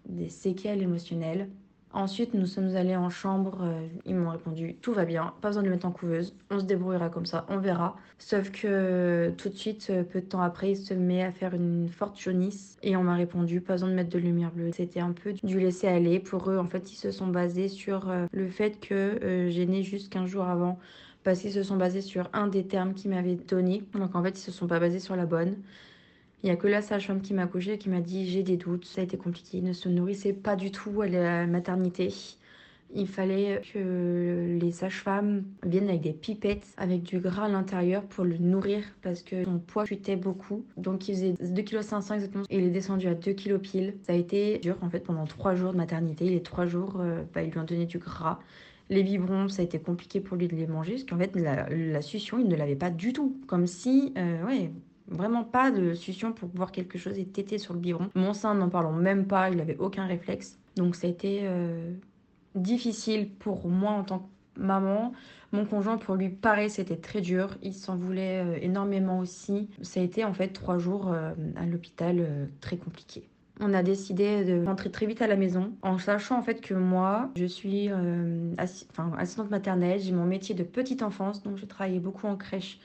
des 0.07 0.29
séquelles 0.29 0.81
émotionnelles. 0.81 1.49
Ensuite, 1.93 2.33
nous 2.33 2.45
sommes 2.45 2.75
allés 2.75 2.95
en 2.95 3.09
chambre. 3.09 3.59
Euh, 3.61 3.87
ils 4.05 4.13
m'ont 4.15 4.29
répondu 4.29 4.75
tout 4.81 4.93
va 4.93 5.05
bien, 5.05 5.33
pas 5.41 5.49
besoin 5.49 5.63
de 5.63 5.69
mettre 5.69 5.85
en 5.85 5.91
couveuse. 5.91 6.35
On 6.51 6.59
se 6.59 6.65
débrouillera 6.65 7.09
comme 7.09 7.25
ça, 7.25 7.45
on 7.49 7.57
verra. 7.57 7.95
Sauf 8.19 8.51
que 8.51 9.31
tout 9.37 9.49
de 9.49 9.55
suite, 9.55 9.87
euh, 9.89 10.03
peu 10.03 10.19
de 10.19 10.25
temps 10.25 10.41
après, 10.41 10.71
il 10.71 10.75
se 10.75 10.93
met 10.93 11.23
à 11.23 11.31
faire 11.31 11.53
une 11.53 11.87
forte 11.87 12.19
jaunisse 12.19 12.77
et 12.83 12.95
on 12.97 13.03
m'a 13.03 13.15
répondu 13.15 13.61
pas 13.61 13.73
besoin 13.73 13.89
de 13.89 13.93
mettre 13.93 14.09
de 14.09 14.19
lumière 14.19 14.51
bleue. 14.51 14.71
C'était 14.73 14.99
un 14.99 15.13
peu 15.13 15.33
du 15.43 15.59
laisser 15.59 15.87
aller. 15.87 16.19
Pour 16.19 16.49
eux, 16.49 16.57
en 16.57 16.67
fait, 16.67 16.91
ils 16.91 16.97
se 16.97 17.11
sont 17.11 17.27
basés 17.27 17.69
sur 17.69 18.09
euh, 18.09 18.25
le 18.31 18.47
fait 18.49 18.79
que 18.79 19.47
j'ai 19.49 19.65
né 19.65 19.81
juste 19.83 20.11
15 20.11 20.29
jours 20.29 20.45
avant 20.45 20.79
parce 21.23 21.39
qu'ils 21.39 21.51
se 21.51 21.63
sont 21.63 21.77
basés 21.77 22.01
sur 22.01 22.29
un 22.33 22.47
des 22.47 22.65
termes 22.67 22.93
qu'ils 22.93 23.11
m'avaient 23.11 23.35
donné. 23.35 23.83
Donc 23.93 24.15
en 24.15 24.23
fait, 24.23 24.37
ils 24.37 24.41
se 24.41 24.51
sont 24.51 24.67
pas 24.67 24.79
basés 24.79 24.99
sur 24.99 25.15
la 25.15 25.25
bonne. 25.25 25.57
Il 26.43 26.47
n'y 26.47 26.51
a 26.51 26.55
que 26.55 26.67
la 26.67 26.81
sage-femme 26.81 27.21
qui 27.21 27.33
m'a 27.33 27.47
couché 27.47 27.73
et 27.73 27.77
qui 27.77 27.89
m'a 27.89 27.99
dit 28.01 28.29
j'ai 28.29 28.43
des 28.43 28.57
doutes, 28.57 28.85
ça 28.85 29.01
a 29.01 29.03
été 29.03 29.17
compliqué. 29.17 29.57
Il 29.57 29.63
ne 29.63 29.73
se 29.73 29.89
nourrissait 29.89 30.33
pas 30.33 30.55
du 30.55 30.71
tout 30.71 31.01
à 31.01 31.07
la 31.07 31.47
maternité. 31.47 32.13
Il 32.93 33.07
fallait 33.07 33.61
que 33.73 34.57
les 34.59 34.71
sages-femmes 34.71 35.43
viennent 35.65 35.89
avec 35.89 36.01
des 36.01 36.13
pipettes 36.13 36.67
avec 36.77 37.03
du 37.03 37.19
gras 37.19 37.45
à 37.45 37.49
l'intérieur 37.49 38.03
pour 38.03 38.23
le 38.23 38.37
nourrir 38.37 38.83
parce 39.01 39.23
que 39.23 39.43
son 39.43 39.59
poids 39.59 39.85
chutait 39.85 40.15
beaucoup. 40.15 40.63
Donc 40.77 41.09
il 41.09 41.15
faisait 41.15 41.33
2,5 41.33 41.63
kg 41.63 42.13
exactement 42.13 42.43
et 42.49 42.57
il 42.57 42.63
est 42.65 42.69
descendu 42.69 43.07
à 43.07 43.13
2 43.13 43.33
kg 43.33 43.57
pile. 43.57 43.95
Ça 44.03 44.13
a 44.13 44.15
été 44.15 44.59
dur 44.59 44.77
en 44.81 44.89
fait 44.89 45.01
pendant 45.01 45.25
3 45.25 45.55
jours 45.55 45.73
de 45.73 45.77
maternité. 45.77 46.29
Les 46.29 46.41
3 46.41 46.65
jours, 46.65 46.97
euh, 46.99 47.23
bah, 47.33 47.43
ils 47.43 47.51
lui 47.51 47.59
ont 47.59 47.65
donné 47.65 47.85
du 47.85 47.97
gras. 47.97 48.39
Les 48.89 49.03
biberons, 49.03 49.49
ça 49.49 49.63
a 49.63 49.65
été 49.65 49.79
compliqué 49.79 50.21
pour 50.21 50.37
lui 50.37 50.47
de 50.47 50.55
les 50.55 50.67
manger 50.67 50.93
parce 50.93 51.03
qu'en 51.03 51.17
fait 51.17 51.35
la, 51.35 51.67
la, 51.69 52.01
succion, 52.01 52.39
il 52.39 52.47
ne 52.47 52.55
l'avait 52.55 52.77
pas 52.77 52.89
du 52.89 53.11
tout. 53.11 53.37
Comme 53.47 53.67
si, 53.67 54.13
euh, 54.17 54.45
ouais, 54.45 54.71
Vraiment 55.09 55.43
pas 55.45 55.71
de 55.71 55.93
succion 55.93 56.33
pour 56.33 56.49
voir 56.53 56.71
quelque 56.71 56.97
chose 56.97 57.17
et 57.17 57.25
téter 57.25 57.57
sur 57.57 57.73
le 57.73 57.79
biberon. 57.79 58.09
Mon 58.13 58.33
sein, 58.33 58.53
n'en 58.55 58.69
parlons 58.69 58.91
même 58.91 59.25
pas, 59.25 59.49
il 59.49 59.59
avait 59.61 59.77
aucun 59.77 60.05
réflexe. 60.05 60.59
Donc 60.75 60.95
ça 60.95 61.07
a 61.07 61.09
été 61.09 61.41
euh, 61.43 61.93
difficile 62.55 63.29
pour 63.29 63.67
moi 63.69 63.91
en 63.91 64.03
tant 64.03 64.19
que 64.19 64.61
maman. 64.61 65.13
Mon 65.53 65.65
conjoint, 65.65 65.97
pour 65.97 66.15
lui, 66.15 66.27
pareil, 66.27 66.69
c'était 66.69 66.97
très 66.97 67.21
dur. 67.21 67.57
Il 67.61 67.73
s'en 67.73 67.95
voulait 67.95 68.43
euh, 68.43 68.59
énormément 68.61 69.19
aussi. 69.19 69.69
Ça 69.81 70.01
a 70.01 70.03
été 70.03 70.25
en 70.25 70.33
fait 70.33 70.49
trois 70.49 70.77
jours 70.77 71.09
euh, 71.09 71.31
à 71.55 71.65
l'hôpital 71.65 72.49
très 72.59 72.75
compliqué. 72.75 73.29
On 73.61 73.73
a 73.73 73.81
décidé 73.83 74.43
de 74.43 74.65
rentrer 74.65 74.91
très 74.91 75.05
vite 75.05 75.21
à 75.21 75.27
la 75.27 75.35
maison 75.35 75.73
en 75.81 75.97
sachant 75.97 76.37
en 76.37 76.43
fait 76.43 76.61
que 76.61 76.75
moi, 76.75 77.31
je 77.35 77.45
suis 77.45 77.89
assistante 78.59 79.49
maternelle, 79.49 79.99
j'ai 79.99 80.11
mon 80.11 80.25
métier 80.25 80.53
de 80.53 80.61
petite 80.61 81.01
enfance, 81.01 81.41
donc 81.41 81.57
je 81.57 81.65
travaillais 81.65 81.99
beaucoup 81.99 82.27
en 82.27 82.35
crèche 82.35 82.79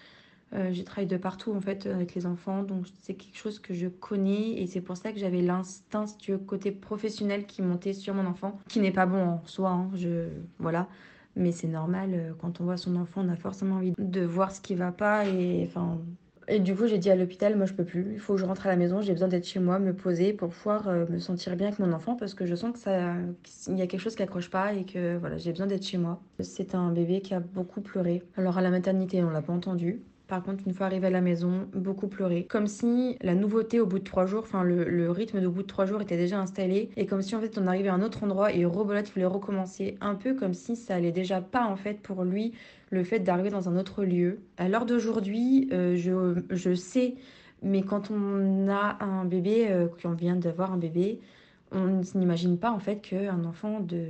j'ai 0.70 0.84
travaillé 0.84 1.06
de 1.06 1.16
partout 1.16 1.52
en 1.54 1.60
fait 1.60 1.86
avec 1.86 2.14
les 2.14 2.26
enfants, 2.26 2.62
donc 2.62 2.86
c'est 3.00 3.14
quelque 3.14 3.38
chose 3.38 3.58
que 3.58 3.74
je 3.74 3.88
connais 3.88 4.60
et 4.60 4.66
c'est 4.66 4.80
pour 4.80 4.96
ça 4.96 5.12
que 5.12 5.18
j'avais 5.18 5.40
l'instinct, 5.40 6.06
si 6.06 6.16
tu 6.18 6.32
veux, 6.32 6.38
côté 6.38 6.72
professionnel 6.72 7.46
qui 7.46 7.62
montait 7.62 7.94
sur 7.94 8.14
mon 8.14 8.26
enfant, 8.26 8.58
qui 8.68 8.80
n'est 8.80 8.92
pas 8.92 9.06
bon 9.06 9.22
en 9.22 9.42
soi, 9.46 9.70
hein, 9.70 9.90
je 9.94 10.28
voilà. 10.58 10.88
Mais 11.36 11.52
c'est 11.52 11.68
normal, 11.68 12.10
euh, 12.12 12.32
quand 12.38 12.60
on 12.60 12.64
voit 12.64 12.76
son 12.76 12.96
enfant, 12.96 13.22
on 13.24 13.28
a 13.30 13.36
forcément 13.36 13.76
envie 13.76 13.94
de 13.98 14.20
voir 14.20 14.52
ce 14.52 14.60
qui 14.60 14.74
va 14.74 14.92
pas 14.92 15.26
et 15.26 15.64
enfin. 15.66 15.98
Et 16.48 16.58
du 16.58 16.74
coup, 16.74 16.86
j'ai 16.86 16.98
dit 16.98 17.08
à 17.08 17.14
l'hôpital, 17.16 17.56
moi 17.56 17.66
je 17.66 17.72
peux 17.72 17.84
plus, 17.84 18.12
il 18.12 18.18
faut 18.18 18.34
que 18.34 18.40
je 18.40 18.44
rentre 18.44 18.66
à 18.66 18.68
la 18.68 18.76
maison, 18.76 19.00
j'ai 19.00 19.12
besoin 19.12 19.28
d'être 19.28 19.46
chez 19.46 19.60
moi, 19.60 19.78
me 19.78 19.94
poser 19.94 20.32
pour 20.32 20.48
pouvoir 20.50 20.88
euh, 20.88 21.06
me 21.08 21.18
sentir 21.18 21.56
bien 21.56 21.68
avec 21.68 21.78
mon 21.78 21.92
enfant 21.92 22.16
parce 22.16 22.34
que 22.34 22.46
je 22.46 22.54
sens 22.54 22.72
que 22.72 22.78
ça, 22.78 23.14
il 23.68 23.78
y 23.78 23.82
a 23.82 23.86
quelque 23.86 24.00
chose 24.00 24.16
qui 24.16 24.22
accroche 24.22 24.50
pas 24.50 24.74
et 24.74 24.84
que 24.84 25.16
voilà, 25.16 25.38
j'ai 25.38 25.52
besoin 25.52 25.66
d'être 25.68 25.86
chez 25.86 25.98
moi. 25.98 26.20
C'est 26.40 26.74
un 26.74 26.90
bébé 26.90 27.20
qui 27.22 27.32
a 27.32 27.40
beaucoup 27.40 27.80
pleuré. 27.80 28.22
Alors 28.36 28.58
à 28.58 28.60
la 28.62 28.70
maternité, 28.70 29.22
on 29.22 29.30
l'a 29.30 29.42
pas 29.42 29.52
entendu. 29.52 30.02
Par 30.32 30.42
contre, 30.42 30.66
une 30.66 30.72
fois 30.72 30.86
arrivé 30.86 31.08
à 31.08 31.10
la 31.10 31.20
maison, 31.20 31.68
beaucoup 31.74 32.08
pleuré. 32.08 32.46
Comme 32.46 32.66
si 32.66 33.18
la 33.20 33.34
nouveauté 33.34 33.80
au 33.80 33.86
bout 33.86 33.98
de 33.98 34.04
trois 34.04 34.24
jours, 34.24 34.44
enfin 34.44 34.62
le, 34.62 35.10
rythme 35.10 35.42
de 35.42 35.46
bout 35.46 35.60
de 35.60 35.66
trois 35.66 35.84
jours 35.84 36.00
était 36.00 36.16
déjà 36.16 36.40
installé. 36.40 36.88
Et 36.96 37.04
comme 37.04 37.20
si 37.20 37.36
en 37.36 37.40
fait 37.42 37.58
on 37.58 37.66
arrivait 37.66 37.90
à 37.90 37.92
un 37.92 38.00
autre 38.00 38.24
endroit 38.24 38.50
et 38.50 38.64
Robolote 38.64 39.12
voulait 39.12 39.26
recommencer. 39.26 39.98
Un 40.00 40.14
peu 40.14 40.32
comme 40.32 40.54
si 40.54 40.74
ça 40.74 40.94
allait 40.94 41.12
déjà 41.12 41.42
pas 41.42 41.66
en 41.66 41.76
fait 41.76 42.00
pour 42.00 42.24
lui 42.24 42.54
le 42.88 43.04
fait 43.04 43.18
d'arriver 43.18 43.50
dans 43.50 43.68
un 43.68 43.76
autre 43.76 44.04
lieu. 44.04 44.40
À 44.56 44.70
l'heure 44.70 44.86
d'aujourd'hui, 44.86 45.68
euh, 45.70 45.96
je, 45.96 46.42
je, 46.48 46.74
sais, 46.74 47.16
mais 47.62 47.82
quand 47.82 48.10
on 48.10 48.70
a 48.70 49.04
un 49.04 49.26
bébé, 49.26 49.66
euh, 49.68 49.86
qu'on 50.02 50.12
vient 50.12 50.36
d'avoir 50.36 50.72
un 50.72 50.78
bébé, 50.78 51.20
on 51.72 52.00
n'imagine 52.14 52.56
pas 52.56 52.70
en 52.70 52.78
fait 52.78 53.02
qu'un 53.02 53.44
enfant 53.44 53.80
de 53.80 54.06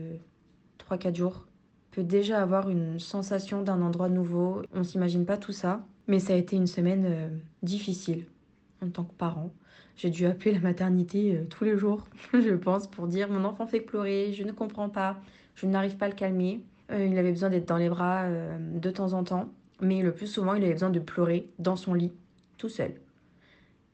3-4 0.89 1.17
jours 1.17 1.47
peut 1.91 2.05
déjà 2.05 2.41
avoir 2.41 2.71
une 2.71 3.01
sensation 3.01 3.63
d'un 3.63 3.83
endroit 3.83 4.09
nouveau. 4.09 4.63
On 4.73 4.85
s'imagine 4.85 5.27
pas 5.27 5.37
tout 5.37 5.51
ça. 5.51 5.85
Mais 6.13 6.19
ça 6.19 6.35
a 6.35 6.37
été 6.37 6.57
une 6.57 6.67
semaine 6.67 7.07
euh, 7.07 7.29
difficile 7.63 8.27
en 8.83 8.91
tant 8.91 9.05
que 9.05 9.15
parent. 9.15 9.51
J'ai 9.97 10.11
dû 10.11 10.27
appeler 10.27 10.53
la 10.53 10.61
maternité 10.61 11.35
euh, 11.35 11.45
tous 11.49 11.65
les 11.65 11.79
jours, 11.79 12.05
je 12.35 12.55
pense, 12.55 12.87
pour 12.87 13.07
dire 13.07 13.31
mon 13.31 13.47
enfant 13.47 13.67
fait 13.67 13.81
pleurer, 13.81 14.35
je 14.35 14.43
ne 14.43 14.53
comprends 14.53 14.91
pas, 14.91 15.19
je 15.55 15.65
n'arrive 15.65 15.97
pas 15.97 16.05
à 16.05 16.09
le 16.11 16.15
calmer. 16.15 16.61
Euh, 16.91 17.07
il 17.07 17.17
avait 17.17 17.31
besoin 17.31 17.49
d'être 17.49 17.67
dans 17.67 17.79
les 17.79 17.89
bras 17.89 18.29
de 18.29 18.91
temps 18.91 19.15
en 19.15 19.25
temps, 19.25 19.49
mais 19.81 20.03
le 20.03 20.13
plus 20.13 20.27
souvent, 20.27 20.53
il 20.53 20.63
avait 20.65 20.75
besoin 20.75 20.91
de 20.91 21.01
pleurer 21.01 21.49
dans 21.59 21.77
son 21.77 21.95
lit, 21.95 22.13
tout 22.59 22.69
seul. 22.69 22.93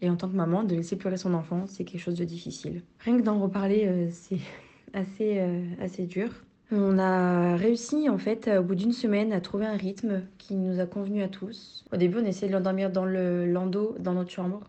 Et 0.01 0.11
en 0.11 0.17
tant 0.17 0.29
que 0.29 0.35
maman, 0.35 0.65
de 0.65 0.75
laisser 0.75 0.97
pleurer 0.97 1.19
son 1.19 1.35
enfant, 1.35 1.67
c'est 1.69 1.85
quelque 1.85 2.01
chose 2.01 2.17
de 2.17 2.25
difficile. 2.25 2.83
Rien 2.99 3.17
que 3.17 3.23
d'en 3.23 3.39
reparler, 3.39 4.09
c'est 4.11 4.41
assez, 4.93 5.39
assez 5.81 6.07
dur. 6.07 6.31
On 6.71 6.99
a 6.99 7.57
réussi 7.57 8.11
en 8.11 8.19
fait 8.19 8.49
au 8.49 8.63
bout 8.63 8.75
d'une 8.75 8.93
semaine 8.93 9.33
à 9.33 9.41
trouver 9.41 9.65
un 9.65 9.77
rythme 9.77 10.23
qui 10.37 10.55
nous 10.55 10.81
a 10.81 10.87
convenu 10.87 11.23
à 11.23 11.29
tous. 11.29 11.85
Au 11.93 11.97
début 11.97 12.19
on 12.19 12.25
essayait 12.27 12.49
de 12.49 12.53
l'endormir 12.53 12.91
dans 12.91 13.07
le 13.07 13.47
landau 13.47 13.97
dans 13.99 14.13
notre 14.13 14.31
chambre 14.31 14.61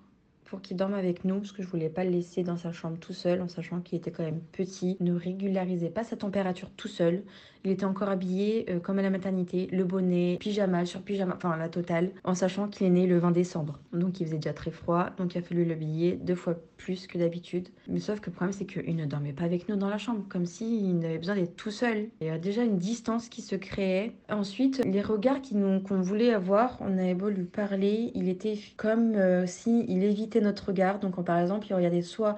pour 0.50 0.62
qu'il 0.62 0.78
dorme 0.78 0.96
avec 0.96 1.26
nous 1.26 1.40
parce 1.40 1.52
que 1.52 1.62
je 1.62 1.68
voulais 1.68 1.90
pas 1.90 2.04
le 2.04 2.10
laisser 2.10 2.44
dans 2.44 2.58
sa 2.58 2.72
chambre 2.72 2.98
tout 3.00 3.14
seul 3.14 3.42
en 3.42 3.48
sachant 3.48 3.82
qu'il 3.82 4.00
était 4.00 4.12
quand 4.12 4.24
même 4.24 4.42
petit, 4.52 4.98
ne 5.00 5.14
régularisait 5.14 5.90
pas 5.90 6.04
sa 6.04 6.18
température 6.18 6.72
tout 6.76 6.88
seul. 6.88 7.24
Il 7.66 7.72
était 7.72 7.86
encore 7.86 8.08
habillé 8.08 8.66
euh, 8.70 8.80
comme 8.80 9.00
à 9.00 9.02
la 9.02 9.10
maternité, 9.10 9.68
le 9.72 9.84
bonnet, 9.84 10.38
pyjama 10.40 10.86
sur 10.86 11.02
pyjama, 11.02 11.36
enfin 11.36 11.58
la 11.58 11.68
totale, 11.68 12.12
en 12.24 12.34
sachant 12.34 12.70
qu'il 12.70 12.88
est 12.88 12.90
né 12.90 13.06
le 13.06 13.20
20 13.20 13.32
décembre. 13.32 13.80
Donc 13.92 14.22
il 14.22 14.28
faisait 14.28 14.38
déjà 14.38 14.54
très 14.54 14.72
froid, 14.72 15.10
donc 15.18 15.36
il 15.36 15.40
a 15.40 15.42
fallu 15.42 15.66
l'habiller 15.66 16.14
deux 16.16 16.36
fois 16.36 16.56
plus 16.78 17.06
que 17.06 17.18
d'habitude. 17.18 17.68
Mais 17.90 18.00
sauf 18.00 18.22
que 18.22 18.28
le 18.30 18.36
problème 18.36 18.54
c'est 18.54 18.66
qu'il 18.66 18.96
ne 18.96 19.06
dormait 19.06 19.34
pas 19.34 19.44
avec 19.44 19.68
nous 19.68 19.76
dans 19.76 19.90
la 19.90 19.98
chambre, 19.98 20.24
comme 20.30 20.46
s'il 20.46 21.04
avait 21.04 21.18
besoin 21.18 21.36
d'être 21.36 21.58
tout 21.58 21.72
seul. 21.72 22.08
Il 22.22 22.28
y 22.28 22.30
a 22.30 22.40
déjà 22.40 22.64
une 22.64 22.78
distance 22.78 23.28
qui 23.28 23.42
se 23.42 23.56
créait. 23.56 24.14
Ensuite, 24.30 24.82
les 24.86 25.02
regards 25.02 25.42
qu'on 25.42 26.02
voulait 26.02 26.34
avoir, 26.34 26.78
on 26.80 26.98
avait 26.98 27.14
beau 27.14 27.30
lui 27.30 27.44
parler, 27.44 28.12
il 28.16 28.30
était 28.30 28.58
comme 28.78 29.16
euh, 29.16 29.46
si 29.46 29.86
il 29.90 30.06
notre 30.42 30.68
regard. 30.68 31.00
Donc 31.00 31.24
par 31.24 31.40
exemple, 31.40 31.68
il 31.70 31.74
regardait 31.74 32.02
soit 32.02 32.36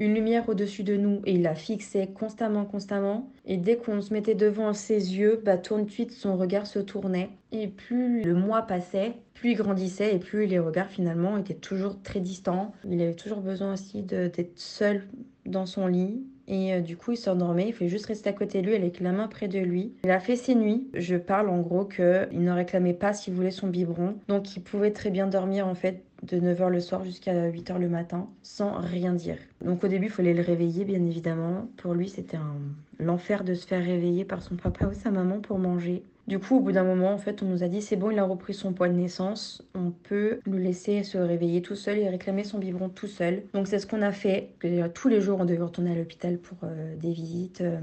une 0.00 0.14
lumière 0.14 0.48
au-dessus 0.48 0.82
de 0.82 0.96
nous 0.96 1.20
et 1.26 1.34
il 1.34 1.42
la 1.42 1.54
fixait 1.54 2.08
constamment, 2.08 2.64
constamment. 2.64 3.30
Et 3.44 3.58
dès 3.58 3.76
qu'on 3.76 4.00
se 4.00 4.12
mettait 4.12 4.34
devant 4.34 4.72
ses 4.72 5.16
yeux, 5.16 5.40
bah, 5.44 5.58
tout 5.58 5.80
de 5.80 5.90
suite 5.90 6.10
son 6.10 6.36
regard 6.36 6.66
se 6.66 6.78
tournait. 6.78 7.30
Et 7.52 7.68
plus 7.68 8.22
le 8.22 8.34
mois 8.34 8.62
passait, 8.62 9.12
plus 9.34 9.52
il 9.52 9.56
grandissait 9.56 10.14
et 10.14 10.18
plus 10.18 10.46
les 10.46 10.58
regards 10.58 10.88
finalement 10.88 11.36
étaient 11.36 11.54
toujours 11.54 12.00
très 12.02 12.20
distants. 12.20 12.72
Il 12.88 13.00
avait 13.02 13.14
toujours 13.14 13.40
besoin 13.40 13.74
aussi 13.74 14.02
d'être 14.02 14.58
seul 14.58 15.06
dans 15.44 15.66
son 15.66 15.86
lit. 15.86 16.22
Et 16.48 16.74
euh, 16.74 16.80
du 16.80 16.96
coup, 16.96 17.12
il 17.12 17.16
s'endormait, 17.16 17.68
il 17.68 17.72
fallait 17.72 17.88
juste 17.88 18.06
rester 18.06 18.28
à 18.28 18.32
côté 18.32 18.60
de 18.60 18.66
lui 18.66 18.74
avec 18.74 18.98
la 18.98 19.12
main 19.12 19.28
près 19.28 19.46
de 19.46 19.60
lui. 19.60 19.92
Il 20.02 20.10
a 20.10 20.18
fait 20.18 20.34
ses 20.34 20.56
nuits. 20.56 20.88
Je 20.94 21.14
parle 21.14 21.48
en 21.48 21.60
gros 21.60 21.84
qu'il 21.84 22.28
ne 22.32 22.50
réclamait 22.50 22.92
pas 22.92 23.12
s'il 23.12 23.34
voulait 23.34 23.52
son 23.52 23.68
biberon. 23.68 24.16
Donc 24.26 24.56
il 24.56 24.62
pouvait 24.62 24.90
très 24.90 25.10
bien 25.10 25.28
dormir 25.28 25.68
en 25.68 25.76
fait 25.76 26.02
de 26.22 26.38
9h 26.38 26.68
le 26.68 26.80
soir 26.80 27.04
jusqu'à 27.04 27.50
8h 27.50 27.78
le 27.78 27.88
matin 27.88 28.28
sans 28.42 28.72
rien 28.78 29.12
dire. 29.12 29.38
Donc 29.64 29.84
au 29.84 29.88
début, 29.88 30.06
il 30.06 30.12
fallait 30.12 30.34
le 30.34 30.42
réveiller, 30.42 30.84
bien 30.84 31.04
évidemment. 31.04 31.68
Pour 31.76 31.94
lui, 31.94 32.08
c'était 32.08 32.36
un... 32.36 32.56
l'enfer 32.98 33.44
de 33.44 33.54
se 33.54 33.66
faire 33.66 33.84
réveiller 33.84 34.24
par 34.24 34.42
son 34.42 34.56
papa 34.56 34.86
ou 34.86 34.92
sa 34.92 35.10
maman 35.10 35.40
pour 35.40 35.58
manger. 35.58 36.02
Du 36.26 36.38
coup, 36.38 36.58
au 36.58 36.60
bout 36.60 36.72
d'un 36.72 36.84
moment, 36.84 37.12
en 37.12 37.18
fait, 37.18 37.42
on 37.42 37.46
nous 37.46 37.62
a 37.64 37.68
dit 37.68 37.82
c'est 37.82 37.96
bon, 37.96 38.10
il 38.10 38.18
a 38.18 38.24
repris 38.24 38.54
son 38.54 38.72
poids 38.72 38.88
de 38.88 38.94
naissance, 38.94 39.62
on 39.74 39.90
peut 39.90 40.40
le 40.44 40.58
laisser 40.58 41.02
se 41.02 41.18
réveiller 41.18 41.62
tout 41.62 41.74
seul 41.74 41.98
et 41.98 42.08
réclamer 42.08 42.44
son 42.44 42.58
biberon 42.58 42.88
tout 42.88 43.06
seul. 43.06 43.42
Donc 43.52 43.66
c'est 43.66 43.78
ce 43.78 43.86
qu'on 43.86 44.02
a 44.02 44.12
fait. 44.12 44.50
tous 44.94 45.08
les 45.08 45.20
jours, 45.20 45.40
on 45.40 45.44
devait 45.44 45.62
retourner 45.62 45.92
à 45.92 45.94
l'hôpital 45.94 46.38
pour 46.38 46.58
euh, 46.64 46.94
des 46.96 47.12
visites 47.12 47.62
euh, 47.62 47.78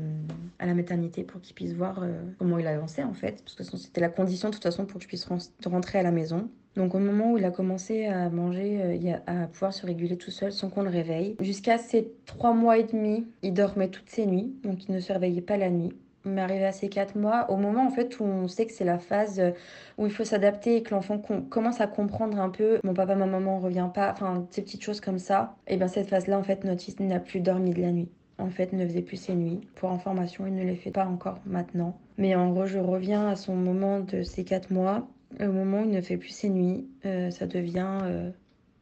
à 0.60 0.65
la 0.65 0.74
maternité 0.74 1.24
pour 1.24 1.41
qu'il 1.41 1.56
puisse 1.56 1.74
voir 1.74 2.01
euh, 2.01 2.22
comment 2.38 2.58
il 2.58 2.67
avançait 2.67 3.03
en 3.03 3.13
fait, 3.13 3.44
parce 3.44 3.56
que 3.56 3.77
c'était 3.77 4.01
la 4.01 4.10
condition 4.10 4.50
de 4.50 4.53
toute 4.53 4.63
façon 4.63 4.86
pour 4.86 5.00
que 5.00 5.03
je 5.03 5.08
puisse 5.08 5.27
rentrer 5.65 6.00
à 6.00 6.03
la 6.03 6.12
maison. 6.12 6.50
Donc 6.75 6.94
au 6.94 7.00
moment 7.00 7.34
où 7.34 7.38
il 7.38 7.44
a 7.44 7.51
commencé 7.51 8.06
à 8.06 8.29
manger, 8.29 9.15
à 9.25 9.48
pouvoir 9.48 9.74
se 9.74 9.86
réguler 9.86 10.15
tout 10.15 10.29
seul 10.29 10.51
sans 10.51 10.70
qu'on 10.70 10.84
le 10.84 10.89
réveille, 10.89 11.36
jusqu'à 11.39 11.79
ces 11.79 12.12
trois 12.27 12.53
mois 12.53 12.77
et 12.77 12.84
demi, 12.84 13.25
il 13.41 13.53
dormait 13.53 13.89
toutes 13.89 14.10
ses 14.10 14.27
nuits, 14.27 14.53
donc 14.63 14.88
il 14.88 14.94
ne 14.94 15.00
se 15.00 15.12
réveillait 15.12 15.41
pas 15.41 15.58
la 15.58 15.72
nuit 15.72 15.91
m'est 16.27 16.41
arrivé 16.41 16.65
à 16.65 16.72
ces 16.72 16.89
quatre 16.89 17.15
mois, 17.17 17.50
au 17.50 17.57
moment 17.57 17.86
en 17.86 17.89
fait 17.89 18.19
où 18.19 18.24
on 18.24 18.48
sait 18.48 18.65
que 18.65 18.74
c'est 18.74 18.86
la 18.86 19.00
phase 19.00 19.39
euh, 19.39 19.51
où 19.98 20.05
il 20.05 20.12
faut 20.12 20.24
s'adapter 20.24 20.77
et 20.77 20.84
que 20.84 20.93
l'enfant 20.93 21.19
commence 21.50 21.81
à 21.81 21.88
comprendre 21.88 22.39
un 22.39 22.50
peu 22.50 22.79
mon 22.84 22.93
papa, 22.93 23.15
ma 23.15 23.25
maman 23.25 23.60
revient 23.60 23.89
pas, 23.93 24.12
enfin 24.12 24.48
ces 24.51 24.62
petites 24.62 24.84
choses 24.84 25.01
comme 25.01 25.19
ça, 25.19 25.55
et 25.67 25.77
bien 25.77 25.88
cette 25.88 26.10
phase-là 26.10 26.38
en 26.38 26.43
fait 26.43 26.63
notre 26.63 26.81
fils 26.81 27.00
n'a 27.00 27.19
plus 27.19 27.39
dormi 27.39 27.72
de 27.72 27.81
la 27.81 27.91
nuit. 27.91 28.10
En 28.39 28.50
fait, 28.50 28.72
ne 28.72 28.86
faisait 28.86 29.01
plus 29.01 29.17
ses 29.17 29.34
nuits. 29.34 29.62
Pour 29.75 29.91
information, 29.91 30.46
il 30.46 30.53
ne 30.53 30.63
les 30.63 30.75
fait 30.75 30.91
pas 30.91 31.05
encore 31.05 31.39
maintenant. 31.46 31.98
Mais 32.19 32.36
en 32.36 32.51
gros, 32.51 32.67
je 32.67 32.77
reviens 32.77 33.27
à 33.27 33.36
son 33.36 33.55
moment 33.55 34.00
de 34.00 34.22
ces 34.22 34.43
quatre 34.43 34.72
mois. 34.72 35.07
Au 35.39 35.51
moment 35.51 35.81
où 35.81 35.86
il 35.86 35.89
ne 35.89 36.01
fait 36.01 36.17
plus 36.17 36.29
ses 36.29 36.50
nuits, 36.50 36.88
euh, 37.05 37.31
ça 37.31 37.48
devient 37.48 37.98
euh, 38.03 38.29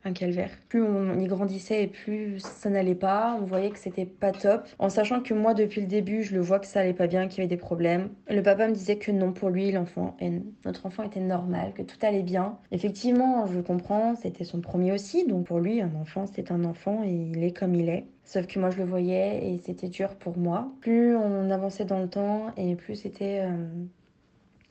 un 0.06 0.14
calvaire. 0.14 0.52
Plus 0.70 0.84
on 0.84 1.20
y 1.20 1.26
grandissait 1.26 1.84
et 1.84 1.88
plus 1.88 2.40
ça 2.40 2.70
n'allait 2.70 2.96
pas, 2.96 3.38
on 3.42 3.46
voyait 3.46 3.72
que 3.72 3.80
c'était 3.80 4.06
pas 4.06 4.32
top. 4.32 4.66
En 4.80 4.90
sachant 4.90 5.22
que 5.22 5.34
moi, 5.34 5.54
depuis 5.54 5.82
le 5.82 5.88
début, 5.88 6.24
je 6.24 6.34
le 6.36 6.42
vois 6.42 6.60
que 6.60 6.68
ça 6.68 6.82
allait 6.82 6.94
pas 6.94 7.08
bien, 7.08 7.28
qu'il 7.28 7.40
y 7.40 7.42
avait 7.42 7.54
des 7.54 7.58
problèmes. 7.58 8.10
Le 8.30 8.42
papa 8.42 8.68
me 8.68 8.74
disait 8.74 8.98
que 8.98 9.12
non, 9.12 9.34
pour 9.34 9.50
lui, 9.50 9.72
l'enfant, 9.72 10.16
notre 10.64 10.86
enfant 10.86 11.04
était 11.04 11.20
normal, 11.20 11.74
que 11.74 11.82
tout 11.82 11.98
allait 12.02 12.24
bien. 12.24 12.58
Effectivement, 12.72 13.48
je 13.48 13.60
comprends, 13.60 14.16
c'était 14.16 14.44
son 14.44 14.62
premier 14.62 14.92
aussi, 14.92 15.26
donc 15.28 15.48
pour 15.48 15.60
lui, 15.60 15.82
un 15.82 15.94
enfant, 15.96 16.26
c'est 16.28 16.52
un 16.52 16.64
enfant 16.64 17.04
et 17.04 17.12
il 17.12 17.44
est 17.44 17.52
comme 17.52 17.76
il 17.76 17.90
est. 17.90 18.06
Sauf 18.24 18.48
que 18.48 18.60
moi, 18.60 18.70
je 18.70 18.78
le 18.78 18.86
voyais 18.86 19.52
et 19.52 19.60
c'était 19.60 19.90
dur 19.90 20.16
pour 20.16 20.38
moi. 20.38 20.72
Plus 20.82 21.16
on 21.16 21.50
avançait 21.52 21.86
dans 21.86 22.00
le 22.00 22.08
temps 22.08 22.48
et 22.58 22.76
plus 22.76 22.96
c'était 22.96 23.42
euh, 23.44 23.68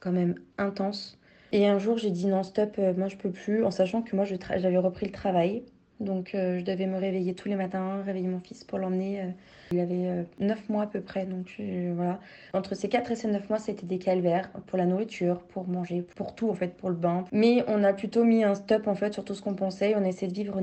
quand 0.01 0.13
même 0.13 0.35
intense. 0.59 1.19
Et 1.55 1.69
un 1.69 1.79
jour, 1.79 1.99
j'ai 1.99 2.11
dit 2.11 2.27
non, 2.27 2.43
stop, 2.43 2.75
euh, 2.81 2.93
moi 2.97 3.07
je 3.07 3.15
peux 3.15 3.31
plus, 3.31 3.65
en 3.65 3.71
sachant 3.71 4.03
que 4.03 4.17
moi 4.17 4.25
j'avais 4.25 4.77
repris 4.77 5.07
le 5.07 5.13
travail. 5.13 5.63
Donc 6.01 6.35
euh, 6.35 6.59
je 6.59 6.65
devais 6.65 6.87
me 6.87 6.99
réveiller 6.99 7.35
tous 7.35 7.49
les 7.49 7.55
matins, 7.55 8.03
réveiller 8.05 8.27
mon 8.27 8.41
fils 8.41 8.65
pour 8.65 8.77
l'emmener. 8.77 9.21
Euh. 9.21 9.27
il 9.71 9.79
avait 9.79 10.27
9 10.41 10.69
mois 10.69 10.83
à 10.83 10.87
peu 10.89 11.01
près, 11.01 11.27
donc 11.27 11.63
voilà. 11.95 12.19
Entre 12.55 12.75
ces 12.75 12.89
4 12.89 13.13
et 13.13 13.15
ces 13.15 13.29
9 13.29 13.49
mois, 13.49 13.61
c'était 13.61 13.87
des 13.87 14.01
calvaires 14.01 14.51
pour 14.67 14.79
la 14.79 14.85
nourriture, 14.85 15.43
pour 15.43 15.69
manger, 15.69 16.03
pour 16.17 16.35
tout 16.35 16.51
en 16.51 16.55
fait, 16.55 16.77
pour 16.77 16.89
le 16.89 16.97
bain. 16.97 17.25
Mais 17.31 17.63
on 17.69 17.85
a 17.85 17.93
plutôt 17.93 18.25
mis 18.25 18.43
un 18.43 18.57
stop 18.57 18.89
en 18.89 18.97
fait 18.97 19.15
sur 19.15 19.25
tout 19.25 19.37
ce 19.37 19.43
qu'on 19.43 19.55
pensait. 19.55 19.95
On 19.95 20.03
essaie 20.03 20.27
de 20.27 20.35
vivre 20.35 20.61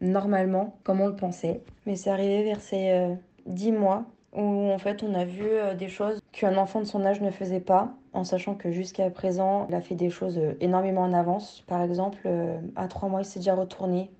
normalement 0.00 0.76
comme 0.82 1.00
on 1.00 1.06
le 1.06 1.14
pensait. 1.14 1.60
Mais 1.86 1.94
c'est 1.94 2.10
arrivé 2.10 2.42
vers 2.42 2.60
ces 2.60 3.14
10 3.46 3.70
mois 3.70 4.06
où 4.32 4.70
en 4.70 4.78
fait 4.78 5.02
on 5.02 5.14
a 5.14 5.24
vu 5.24 5.48
des 5.78 5.88
choses 5.88 6.20
qu'un 6.32 6.56
enfant 6.56 6.80
de 6.80 6.86
son 6.86 7.04
âge 7.04 7.20
ne 7.20 7.30
faisait 7.30 7.60
pas 7.60 7.94
en 8.12 8.24
sachant 8.24 8.54
que 8.54 8.70
jusqu'à 8.70 9.08
présent, 9.10 9.66
il 9.68 9.74
a 9.74 9.80
fait 9.80 9.94
des 9.94 10.10
choses 10.10 10.38
euh, 10.38 10.54
énormément 10.60 11.02
en 11.02 11.12
avance. 11.12 11.62
Par 11.66 11.82
exemple, 11.82 12.20
euh, 12.26 12.60
à 12.76 12.88
trois 12.88 13.08
mois, 13.08 13.22
il 13.22 13.24
s'est 13.24 13.38
déjà 13.38 13.54
retourné, 13.54 14.10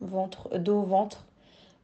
ventre, 0.00 0.58
dos 0.58 0.82
ventre, 0.82 1.26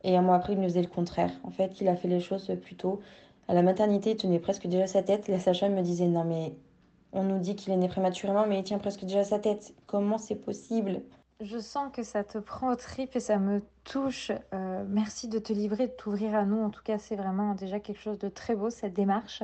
et 0.04 0.16
un 0.16 0.22
mois 0.22 0.36
après, 0.36 0.54
il 0.54 0.58
nous 0.58 0.64
faisait 0.68 0.82
le 0.82 0.88
contraire. 0.88 1.30
En 1.44 1.50
fait, 1.50 1.80
il 1.80 1.88
a 1.88 1.96
fait 1.96 2.08
les 2.08 2.20
choses 2.20 2.52
plutôt. 2.62 3.00
À 3.48 3.54
la 3.54 3.62
maternité, 3.62 4.12
il 4.12 4.16
tenait 4.16 4.40
presque 4.40 4.66
déjà 4.66 4.86
sa 4.86 5.02
tête. 5.02 5.28
La 5.28 5.38
sage-femme 5.38 5.74
me 5.74 5.82
disait 5.82 6.06
Non, 6.06 6.24
mais 6.24 6.52
on 7.12 7.22
nous 7.22 7.38
dit 7.38 7.54
qu'il 7.54 7.72
est 7.72 7.76
né 7.76 7.88
prématurément, 7.88 8.46
mais 8.46 8.58
il 8.58 8.64
tient 8.64 8.78
presque 8.78 9.04
déjà 9.04 9.22
sa 9.22 9.38
tête. 9.38 9.74
Comment 9.86 10.18
c'est 10.18 10.36
possible? 10.36 11.02
Je 11.44 11.58
sens 11.58 11.90
que 11.92 12.04
ça 12.04 12.22
te 12.22 12.38
prend 12.38 12.70
au 12.70 12.76
trip 12.76 13.16
et 13.16 13.20
ça 13.20 13.36
me 13.36 13.62
touche. 13.82 14.30
Euh, 14.54 14.84
merci 14.86 15.26
de 15.26 15.40
te 15.40 15.52
livrer, 15.52 15.88
de 15.88 15.92
t'ouvrir 15.92 16.36
à 16.36 16.44
nous. 16.44 16.62
En 16.62 16.70
tout 16.70 16.84
cas, 16.84 16.98
c'est 16.98 17.16
vraiment 17.16 17.54
déjà 17.56 17.80
quelque 17.80 18.00
chose 18.00 18.20
de 18.20 18.28
très 18.28 18.54
beau, 18.54 18.70
cette 18.70 18.94
démarche. 18.94 19.42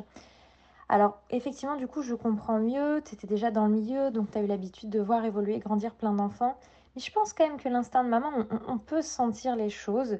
Alors, 0.88 1.18
effectivement, 1.30 1.74
du 1.74 1.88
coup, 1.88 2.02
je 2.02 2.14
comprends 2.14 2.60
mieux. 2.60 3.02
Tu 3.04 3.16
étais 3.16 3.26
déjà 3.26 3.50
dans 3.50 3.66
le 3.66 3.72
milieu, 3.72 4.12
donc 4.12 4.30
tu 4.30 4.38
as 4.38 4.42
eu 4.42 4.46
l'habitude 4.46 4.90
de 4.90 5.00
voir 5.00 5.24
évoluer 5.24 5.58
grandir 5.58 5.92
plein 5.92 6.12
d'enfants. 6.12 6.56
Mais 6.94 7.02
je 7.02 7.10
pense 7.10 7.32
quand 7.32 7.48
même 7.48 7.58
que 7.58 7.68
l'instinct 7.68 8.04
de 8.04 8.10
maman, 8.10 8.30
on, 8.68 8.78
peut 8.78 9.02
sentir 9.02 9.56
les 9.56 9.68
choses. 9.68 10.18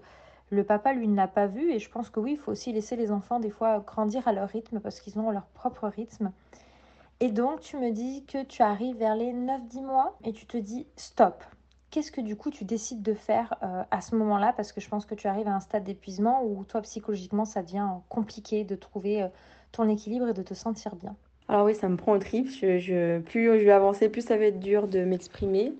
Le 0.50 0.64
papa, 0.64 0.92
lui, 0.92 1.06
ne 1.06 1.14
l'a 1.14 1.28
pas 1.28 1.47
vu. 1.47 1.70
Et 1.70 1.78
je 1.78 1.88
pense 1.88 2.11
que 2.11 2.18
oui, 2.18 2.32
il 2.32 2.38
faut 2.38 2.50
aussi 2.50 2.73
laisser 2.73 2.97
les 2.97 3.12
enfants, 3.12 3.38
des 3.38 3.50
fois, 3.50 3.78
grandir 3.87 4.26
à 4.26 4.32
leur 4.32 4.49
rythme 4.49 4.80
parce 4.80 4.99
qu'ils 4.99 5.16
ont 5.20 5.30
leur 5.30 5.47
propre 5.47 5.87
rythme. 5.87 6.32
Et 7.20 7.30
donc, 7.30 7.61
tu 7.61 7.76
me 7.76 7.92
dis 7.92 8.25
que 8.25 8.42
tu 8.42 8.62
arrives 8.62 8.97
vers 8.97 9.14
les 9.14 9.32
9-10 9.32 9.82
mois 9.82 10.18
et 10.25 10.32
tu 10.32 10.44
te 10.44 10.56
dis 10.56 10.85
stop. 10.97 11.44
Qu'est-ce 11.90 12.12
que 12.12 12.21
du 12.21 12.37
coup 12.37 12.50
tu 12.50 12.64
décides 12.64 13.02
de 13.02 13.14
faire 13.14 13.54
euh, 13.62 13.83
à 13.90 14.00
ce 14.02 14.14
moment-là? 14.16 14.52
Parce 14.54 14.73
que 14.73 14.80
je 14.80 14.88
pense 14.88 15.07
que 15.07 15.14
tu 15.14 15.26
arrives 15.26 15.49
à 15.49 15.54
un 15.54 15.61
stade 15.61 15.85
d'épuisement 15.85 16.45
où 16.45 16.64
toi 16.64 16.83
psychologiquement 16.83 17.47
ça 17.47 17.62
devient 17.62 17.87
compliqué 18.11 18.64
de 18.64 18.75
trouver 18.75 19.23
euh, 19.23 19.28
ton 19.73 19.88
équilibre 19.88 20.28
et 20.28 20.35
de 20.35 20.42
te 20.42 20.52
sentir 20.52 20.95
bien. 20.97 21.16
Alors 21.49 21.64
oui, 21.64 21.75
ça 21.75 21.88
me 21.88 21.97
prend 21.97 22.12
au 22.12 22.18
trip. 22.18 22.50
Je, 22.50 23.21
plus 23.21 23.45
je 23.59 23.64
vais 23.64 23.71
avancer, 23.71 24.11
plus 24.11 24.21
ça 24.21 24.37
va 24.37 24.45
être 24.45 24.61
dur 24.61 24.87
de 24.87 25.00
m'exprimer. 25.00 25.73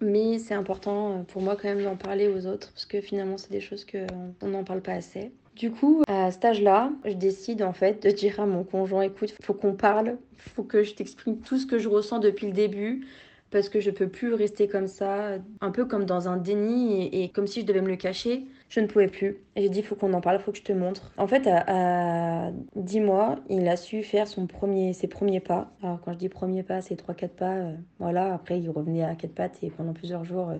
Mais 0.00 0.38
c'est 0.38 0.54
important 0.54 1.10
euh, 1.10 1.22
pour 1.24 1.42
moi 1.42 1.56
quand 1.56 1.68
même 1.68 1.82
d'en 1.82 1.96
parler 1.96 2.28
aux 2.28 2.46
autres 2.46 2.70
parce 2.72 2.86
que 2.86 3.00
finalement 3.00 3.36
c'est 3.36 3.50
des 3.50 3.60
choses 3.60 3.84
qu'on 3.84 4.48
n'en 4.48 4.62
parle 4.62 4.82
pas 4.82 4.92
assez. 4.92 5.32
Du 5.56 5.72
coup, 5.72 6.04
à 6.06 6.30
cet 6.30 6.44
âge-là, 6.44 6.92
je 7.04 7.12
décide 7.12 7.62
en 7.62 7.72
fait 7.72 8.02
de 8.04 8.10
dire 8.10 8.38
à 8.38 8.46
mon 8.46 8.62
conjoint 8.62 9.02
écoute, 9.02 9.34
faut 9.42 9.52
qu'on 9.52 9.74
parle, 9.74 10.16
faut 10.38 10.62
que 10.62 10.84
je 10.84 10.94
t'exprime 10.94 11.38
tout 11.38 11.58
ce 11.58 11.66
que 11.66 11.78
je 11.78 11.88
ressens 11.88 12.20
depuis 12.20 12.46
le 12.46 12.52
début 12.52 13.04
parce 13.50 13.68
que 13.68 13.80
je 13.80 13.90
peux 13.90 14.08
plus 14.08 14.34
rester 14.34 14.68
comme 14.68 14.86
ça, 14.86 15.38
un 15.60 15.70
peu 15.70 15.84
comme 15.84 16.04
dans 16.04 16.28
un 16.28 16.36
déni 16.36 17.08
et, 17.12 17.28
comme 17.30 17.46
si 17.46 17.60
je 17.62 17.66
devais 17.66 17.80
me 17.80 17.88
le 17.88 17.96
cacher. 17.96 18.46
Je 18.68 18.80
ne 18.80 18.86
pouvais 18.86 19.08
plus. 19.08 19.38
J'ai 19.56 19.68
dit, 19.68 19.80
il 19.80 19.84
faut 19.84 19.96
qu'on 19.96 20.12
en 20.12 20.20
parle, 20.20 20.36
il 20.36 20.42
faut 20.42 20.52
que 20.52 20.58
je 20.58 20.62
te 20.62 20.72
montre. 20.72 21.10
En 21.16 21.26
fait, 21.26 21.48
à, 21.48 22.52
10 22.76 23.00
mois, 23.00 23.40
il 23.48 23.66
a 23.68 23.76
su 23.76 24.02
faire 24.04 24.28
son 24.28 24.46
premier, 24.46 24.92
ses 24.92 25.08
premiers 25.08 25.40
pas. 25.40 25.72
Alors, 25.82 26.00
quand 26.00 26.12
je 26.12 26.18
dis 26.18 26.28
premiers 26.28 26.62
pas, 26.62 26.80
c'est 26.80 26.94
3-4 26.94 27.28
pas. 27.28 27.54
Euh, 27.54 27.72
voilà, 27.98 28.32
après, 28.32 28.60
il 28.60 28.70
revenait 28.70 29.02
à 29.02 29.16
4 29.16 29.34
pattes 29.34 29.58
et 29.62 29.70
pendant 29.70 29.92
plusieurs 29.92 30.24
jours. 30.24 30.50
Euh, 30.50 30.58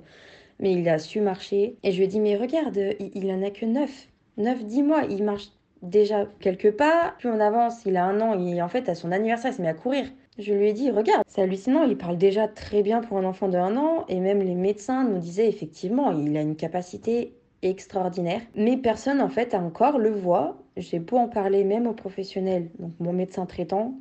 mais 0.58 0.72
il 0.72 0.88
a 0.88 0.98
su 0.98 1.20
marcher. 1.20 1.76
Et 1.84 1.92
je 1.92 1.98
lui 1.98 2.04
ai 2.04 2.08
dit, 2.08 2.20
mais 2.20 2.36
regarde, 2.36 2.76
il, 2.98 3.10
il 3.14 3.30
en 3.30 3.42
a 3.44 3.50
que 3.50 3.64
9. 3.64 4.08
9-10 4.38 4.82
mois, 4.82 5.04
il 5.08 5.22
marche 5.22 5.50
déjà 5.82 6.26
quelques 6.40 6.72
pas. 6.72 7.14
Plus 7.18 7.28
on 7.28 7.40
avance, 7.40 7.84
il 7.86 7.96
a 7.96 8.04
un 8.04 8.20
an, 8.20 8.38
et 8.38 8.60
en 8.60 8.68
fait, 8.68 8.88
à 8.88 8.94
son 8.94 9.12
anniversaire, 9.12 9.52
il 9.52 9.54
se 9.56 9.62
met 9.62 9.68
à 9.68 9.74
courir. 9.74 10.06
Je 10.38 10.52
lui 10.54 10.68
ai 10.68 10.72
dit, 10.72 10.90
regarde, 10.90 11.24
c'est 11.28 11.42
hallucinant, 11.42 11.82
il 11.84 11.96
parle 11.96 12.16
déjà 12.16 12.48
très 12.48 12.82
bien 12.82 13.00
pour 13.00 13.18
un 13.18 13.24
enfant 13.24 13.48
de 13.48 13.58
un 13.58 13.76
an, 13.76 14.04
et 14.08 14.20
même 14.20 14.40
les 14.40 14.54
médecins 14.54 15.04
nous 15.04 15.18
disaient 15.18 15.48
effectivement, 15.48 16.12
il 16.12 16.36
a 16.36 16.40
une 16.40 16.56
capacité 16.56 17.34
extraordinaire. 17.62 18.40
Mais 18.54 18.76
personne 18.76 19.20
en 19.20 19.28
fait 19.28 19.54
encore 19.54 19.98
le 19.98 20.10
voit. 20.10 20.56
J'ai 20.76 20.98
beau 20.98 21.18
en 21.18 21.28
parler 21.28 21.64
même 21.64 21.86
aux 21.86 21.92
professionnels, 21.92 22.70
donc 22.78 22.92
mon 23.00 23.12
médecin 23.12 23.44
traitant, 23.44 23.94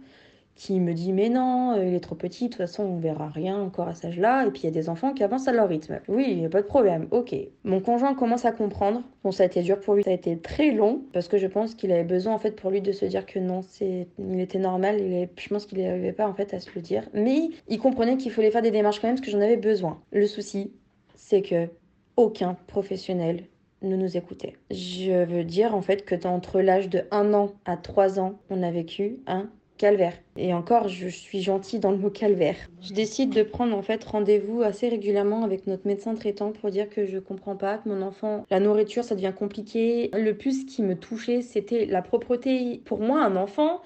qui 0.60 0.82
me 0.82 0.94
dit 0.94 1.13
mais 1.13 1.30
non, 1.30 1.72
euh, 1.72 1.86
il 1.86 1.94
est 1.94 2.01
trop 2.01 2.16
petit, 2.16 2.44
de 2.44 2.50
toute 2.50 2.58
façon 2.58 2.84
on 2.84 2.98
verra 2.98 3.30
rien 3.30 3.58
encore 3.58 3.88
à 3.88 3.94
cet 3.94 4.06
âge-là, 4.06 4.46
et 4.46 4.51
puis 4.51 4.63
il 4.63 4.66
y 4.66 4.68
a 4.68 4.72
des 4.72 4.89
enfants 4.89 5.13
qui 5.13 5.24
avancent 5.24 5.48
à 5.48 5.54
leur 5.54 5.70
rythme. 5.70 6.01
Oui, 6.10 6.25
il 6.28 6.38
n'y 6.38 6.46
a 6.46 6.50
pas 6.50 6.62
de 6.62 6.68
problème, 6.68 7.08
ok. 7.12 7.34
Mon 7.63 7.80
conjoint 7.80 8.13
commence 8.13 8.44
à 8.44 8.51
comprendre, 8.51 9.01
bon 9.24 9.32
ça 9.32 9.44
a 9.44 9.46
été 9.46 9.62
dur 9.62 9.80
pour 9.80 9.96
lui, 9.96 10.04
ça 10.04 10.12
a 10.12 10.13
été 10.13 10.38
très 10.38 10.72
long, 10.72 11.01
parce 11.13 11.30
que 11.30 11.38
je 11.38 11.48
pense 11.48 11.75
qu'il 11.75 11.94
avait 11.94 12.04
besoin 12.04 12.34
en 12.34 12.39
fait 12.39 12.58
pour 12.58 12.72
lui 12.72 12.82
de 12.82 12.92
se 12.92 13.06
dire 13.06 13.25
que 13.25 13.39
non, 13.39 13.62
c'est, 13.62 14.08
il 14.20 14.39
était 14.42 14.60
normal, 14.60 15.00
il 15.00 15.30
je 15.34 15.48
pense 15.48 15.66
qu'il 15.66 15.82
n'arrivait 15.82 16.12
pas 16.12 16.28
en 16.28 16.34
fait 16.34 16.54
à 16.54 16.60
se 16.60 16.70
le 16.75 16.82
dire, 16.82 17.08
mais 17.13 17.51
il 17.70 17.80
comprenait 17.80 18.18
qu'il 18.18 18.34
fallait 18.34 18.51
faire 18.51 18.62
des 18.62 18.72
démarches 18.72 19.00
quand 19.00 19.08
même, 19.08 19.16
parce 19.16 19.25
que 19.25 19.32
j'en 19.32 19.42
avais 19.42 19.56
besoin. 19.56 20.01
Le 20.12 20.28
souci, 20.28 20.74
c'est 21.16 21.42
que 21.42 21.70
aucun 22.18 22.58
professionnel 22.68 23.46
ne 23.82 23.96
nous 23.96 24.18
écoutait. 24.18 24.58
Je 24.72 25.24
veux 25.24 25.46
dire 25.46 25.74
en 25.74 25.82
fait 25.82 26.04
que 26.04 26.28
entre 26.28 26.60
l'âge 26.60 26.89
de 26.89 27.06
1 27.12 27.34
an 27.34 27.54
à 27.63 27.78
3 27.78 28.20
ans, 28.20 28.39
on 28.50 28.62
a 28.62 28.72
vécu 28.72 29.20
un 29.25 29.50
calvaire. 29.79 30.13
Et 30.38 30.53
encore, 30.53 30.89
je 30.89 31.07
suis 31.07 31.41
gentille 31.41 31.79
dans 31.79 31.89
le 31.89 31.98
mot 31.98 32.12
calvaire. 32.12 32.57
Je 32.81 32.93
décide 32.93 33.33
de 33.33 33.41
prendre 33.41 33.75
en 33.75 33.81
fait 33.81 34.03
rendez-vous 34.03 34.62
assez 34.62 34.89
régulièrement 34.89 35.43
avec 35.43 35.65
notre 35.65 35.88
médecin 35.88 36.13
traitant 36.13 36.51
pour 36.51 36.69
dire 36.69 36.89
que 36.89 37.05
je 37.05 37.17
comprends 37.17 37.55
pas, 37.55 37.79
que 37.79 37.89
mon 37.89 38.03
enfant, 38.03 38.45
la 38.51 38.59
nourriture, 38.59 39.03
ça 39.03 39.15
devient 39.15 39.33
compliqué. 39.36 40.12
Le 40.13 40.33
plus 40.33 40.65
qui 40.65 40.83
me 40.83 40.95
touchait, 40.95 41.41
c'était 41.41 41.86
la 41.86 42.01
propreté. 42.01 42.81
Pour 42.86 43.00
moi, 43.00 43.24
un 43.24 43.38
enfant, 43.38 43.81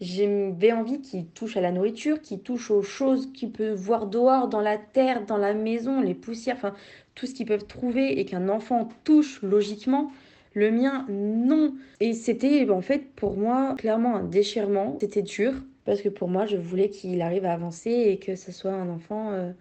j'avais 0.00 0.72
envie 0.72 1.00
qu'il 1.00 1.26
touche 1.26 1.56
à 1.56 1.60
la 1.60 1.72
nourriture, 1.72 2.20
qu'il 2.20 2.40
touche 2.40 2.70
aux 2.70 2.82
choses 2.82 3.32
qu'il 3.32 3.50
peut 3.50 3.72
voir 3.72 4.06
dehors, 4.06 4.48
dans 4.48 4.60
la 4.60 4.76
terre, 4.76 5.24
dans 5.24 5.38
la 5.38 5.54
maison, 5.54 6.00
les 6.00 6.14
poussières, 6.14 6.56
enfin 6.56 6.74
tout 7.14 7.26
ce 7.26 7.34
qu'ils 7.34 7.46
peuvent 7.46 7.66
trouver 7.66 8.20
et 8.20 8.24
qu'un 8.24 8.48
enfant 8.48 8.88
touche 9.02 9.42
logiquement. 9.42 10.12
Le 10.58 10.72
mien, 10.72 11.06
non. 11.08 11.74
Et 12.00 12.14
c'était 12.14 12.68
en 12.68 12.80
fait 12.80 13.12
pour 13.14 13.36
moi 13.36 13.76
clairement 13.78 14.16
un 14.16 14.24
déchirement. 14.24 14.96
C'était 15.00 15.22
dur 15.22 15.52
parce 15.84 16.02
que 16.02 16.08
pour 16.08 16.26
moi, 16.26 16.46
je 16.46 16.56
voulais 16.56 16.90
qu'il 16.90 17.22
arrive 17.22 17.44
à 17.44 17.52
avancer 17.52 17.92
et 17.92 18.18
que 18.18 18.34
ce 18.34 18.50
soit 18.50 18.72
un 18.72 18.88
enfant. 18.88 19.30
Euh, 19.30 19.52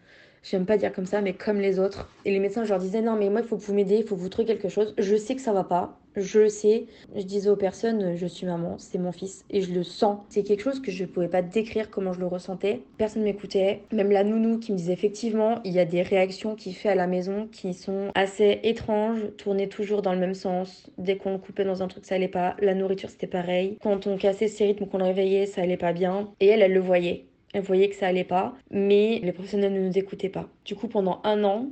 j'aime 0.42 0.66
pas 0.66 0.76
dire 0.76 0.92
comme 0.92 1.06
ça, 1.06 1.22
mais 1.22 1.34
comme 1.34 1.60
les 1.60 1.78
autres. 1.78 2.10
Et 2.26 2.32
les 2.32 2.40
médecins, 2.40 2.64
je 2.64 2.70
leur 2.70 2.80
disais 2.80 3.04
non, 3.04 3.16
mais 3.16 3.30
moi, 3.30 3.42
il 3.42 3.48
faut 3.48 3.58
que 3.58 3.62
vous 3.62 3.76
m'aidiez, 3.76 4.00
il 4.00 4.08
faut 4.08 4.16
que 4.16 4.22
vous 4.22 4.30
trouviez 4.30 4.56
quelque 4.56 4.70
chose. 4.70 4.96
Je 4.98 5.16
sais 5.16 5.36
que 5.36 5.42
ça 5.42 5.54
va 5.54 5.64
pas. 5.64 6.00
Je 6.20 6.40
le 6.40 6.50
sais. 6.50 6.88
Je 7.16 7.22
disais 7.22 7.48
aux 7.50 7.56
personnes, 7.56 8.16
je 8.16 8.26
suis 8.26 8.48
maman, 8.48 8.76
c'est 8.80 8.98
mon 8.98 9.12
fils 9.12 9.46
et 9.52 9.62
je 9.62 9.72
le 9.72 9.84
sens. 9.84 10.20
C'est 10.30 10.42
quelque 10.42 10.64
chose 10.64 10.82
que 10.82 10.92
je 10.92 11.04
ne 11.04 11.08
pouvais 11.08 11.28
pas 11.28 11.44
décrire 11.44 11.92
comment 11.92 12.12
je 12.12 12.20
le 12.20 12.26
ressentais. 12.26 12.82
Personne 12.98 13.22
m'écoutait. 13.22 13.84
Même 13.92 14.12
la 14.12 14.24
nounou 14.24 14.58
qui 14.58 14.72
me 14.72 14.78
disait 14.78 14.94
effectivement, 14.94 15.62
il 15.64 15.74
y 15.74 15.80
a 15.80 15.86
des 15.86 16.02
réactions 16.02 16.56
qu'il 16.56 16.74
fait 16.74 16.90
à 16.90 16.96
la 16.96 17.06
maison 17.06 17.48
qui 17.52 17.76
sont 17.76 18.10
assez 18.16 18.60
étranges, 18.64 19.20
tourner 19.38 19.70
toujours 19.70 20.02
dans 20.02 20.14
le 20.14 20.20
même 20.20 20.34
sens. 20.34 20.90
Dès 20.98 21.18
qu'on 21.18 21.34
le 21.34 21.38
coupait 21.38 21.66
dans 21.66 21.84
un 21.84 21.88
truc, 21.88 22.06
ça 22.06 22.16
allait 22.16 22.28
pas. 22.28 22.56
La 22.60 22.74
nourriture, 22.74 23.12
c'était 23.12 23.28
pareil. 23.28 23.78
Quand 23.84 24.08
on 24.08 24.18
cassait 24.18 24.48
ses 24.48 24.66
rythmes, 24.66 24.88
qu'on 24.88 24.98
le 24.98 25.04
réveillait, 25.04 25.46
ça 25.46 25.62
allait 25.62 25.78
pas 25.78 25.94
bien. 25.94 26.32
Et 26.40 26.48
elle, 26.48 26.64
elle 26.64 26.74
le 26.74 26.80
voyait. 26.80 27.26
Elle 27.54 27.62
voyait 27.62 27.90
que 27.90 27.96
ça 27.96 28.08
allait 28.08 28.24
pas, 28.24 28.56
mais 28.72 29.20
les 29.24 29.32
professionnels 29.32 29.74
ne 29.74 29.88
nous 29.88 29.98
écoutaient 29.98 30.30
pas. 30.30 30.50
Du 30.66 30.76
coup, 30.76 30.88
pendant 30.88 31.22
un 31.24 31.44
an, 31.44 31.68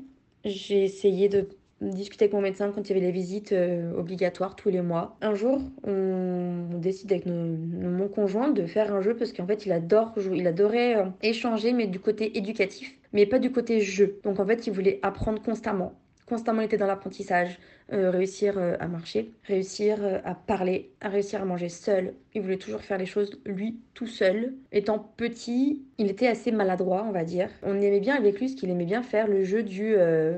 j'ai 0.45 0.83
essayé 0.83 1.29
de 1.29 1.49
discuter 1.81 2.25
avec 2.25 2.33
mon 2.33 2.41
médecin 2.41 2.71
quand 2.73 2.81
il 2.81 2.89
y 2.89 2.91
avait 2.97 3.05
les 3.05 3.11
visites 3.11 3.51
euh, 3.51 3.93
obligatoires 3.97 4.55
tous 4.55 4.69
les 4.69 4.81
mois. 4.81 5.17
Un 5.21 5.35
jour, 5.35 5.61
on, 5.83 6.69
décide 6.79 7.11
avec 7.11 7.25
mon 7.25 8.07
conjoint 8.07 8.49
de 8.49 8.65
faire 8.65 8.93
un 8.93 9.01
jeu 9.01 9.15
parce 9.15 9.33
qu'en 9.33 9.45
fait, 9.45 9.65
il 9.65 9.71
adore 9.71 10.13
jouer, 10.17 10.37
il 10.37 10.47
adorait 10.47 10.97
euh, 10.97 11.05
échanger, 11.21 11.73
mais 11.73 11.87
du 11.87 11.99
côté 11.99 12.37
éducatif, 12.37 12.95
mais 13.13 13.25
pas 13.25 13.39
du 13.39 13.51
côté 13.51 13.81
jeu. 13.81 14.19
Donc 14.23 14.39
en 14.39 14.45
fait, 14.45 14.67
il 14.67 14.73
voulait 14.73 14.99
apprendre 15.01 15.41
constamment. 15.41 15.93
Constamment, 16.27 16.61
il 16.61 16.65
était 16.65 16.77
dans 16.77 16.87
l'apprentissage. 16.87 17.59
Euh, 17.93 18.09
réussir 18.09 18.57
euh, 18.57 18.75
à 18.79 18.87
marcher, 18.87 19.31
réussir 19.43 19.97
euh, 20.01 20.17
à 20.25 20.33
parler, 20.33 20.89
à 21.01 21.09
réussir 21.09 21.39
à 21.39 21.45
manger 21.45 21.69
seul. 21.69 22.15
Il 22.33 22.41
voulait 22.41 22.57
toujours 22.57 22.81
faire 22.81 22.97
les 22.97 23.05
choses 23.05 23.39
lui 23.45 23.77
tout 23.93 24.07
seul. 24.07 24.55
Étant 24.71 24.97
petit, 24.97 25.83
il 25.99 26.09
était 26.09 26.25
assez 26.25 26.51
maladroit, 26.51 27.05
on 27.07 27.11
va 27.11 27.23
dire. 27.23 27.47
On 27.61 27.79
aimait 27.79 27.99
bien 27.99 28.15
avec 28.15 28.39
lui 28.39 28.49
ce 28.49 28.55
qu'il 28.55 28.71
aimait 28.71 28.85
bien 28.85 29.03
faire, 29.03 29.27
le 29.27 29.43
jeu 29.43 29.61
du 29.61 29.95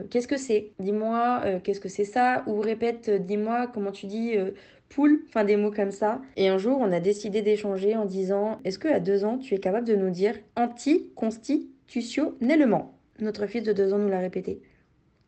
qu'est-ce 0.09 0.27
que 0.27 0.35
c'est? 0.35 0.73
Dis-moi 0.79 1.61
qu'est-ce 1.63 1.79
que 1.79 1.87
c'est 1.87 2.03
ça? 2.03 2.43
Ou 2.47 2.59
répète 2.59 3.09
dis-moi 3.09 3.67
comment 3.73 3.93
tu 3.93 4.07
dis 4.07 4.33
poule, 4.89 5.23
enfin 5.29 5.45
des 5.45 5.55
mots 5.55 5.71
comme 5.71 5.91
ça. 5.91 6.21
Et 6.35 6.49
un 6.49 6.57
jour, 6.57 6.77
on 6.81 6.91
a 6.91 6.99
décidé 6.99 7.41
d'échanger 7.41 7.95
en 7.95 8.03
disant 8.05 8.59
Est-ce 8.65 8.77
que 8.77 8.89
à 8.89 8.99
deux 8.99 9.23
ans, 9.23 9.37
tu 9.37 9.55
es 9.55 9.59
capable 9.59 9.87
de 9.87 9.95
nous 9.95 10.09
dire 10.09 10.35
anti-constitutionnellement? 10.57 12.93
Notre 13.19 13.47
fils 13.47 13.63
de 13.63 13.71
deux 13.71 13.93
ans 13.93 13.99
nous 13.99 14.09
l'a 14.09 14.19
répété, 14.19 14.61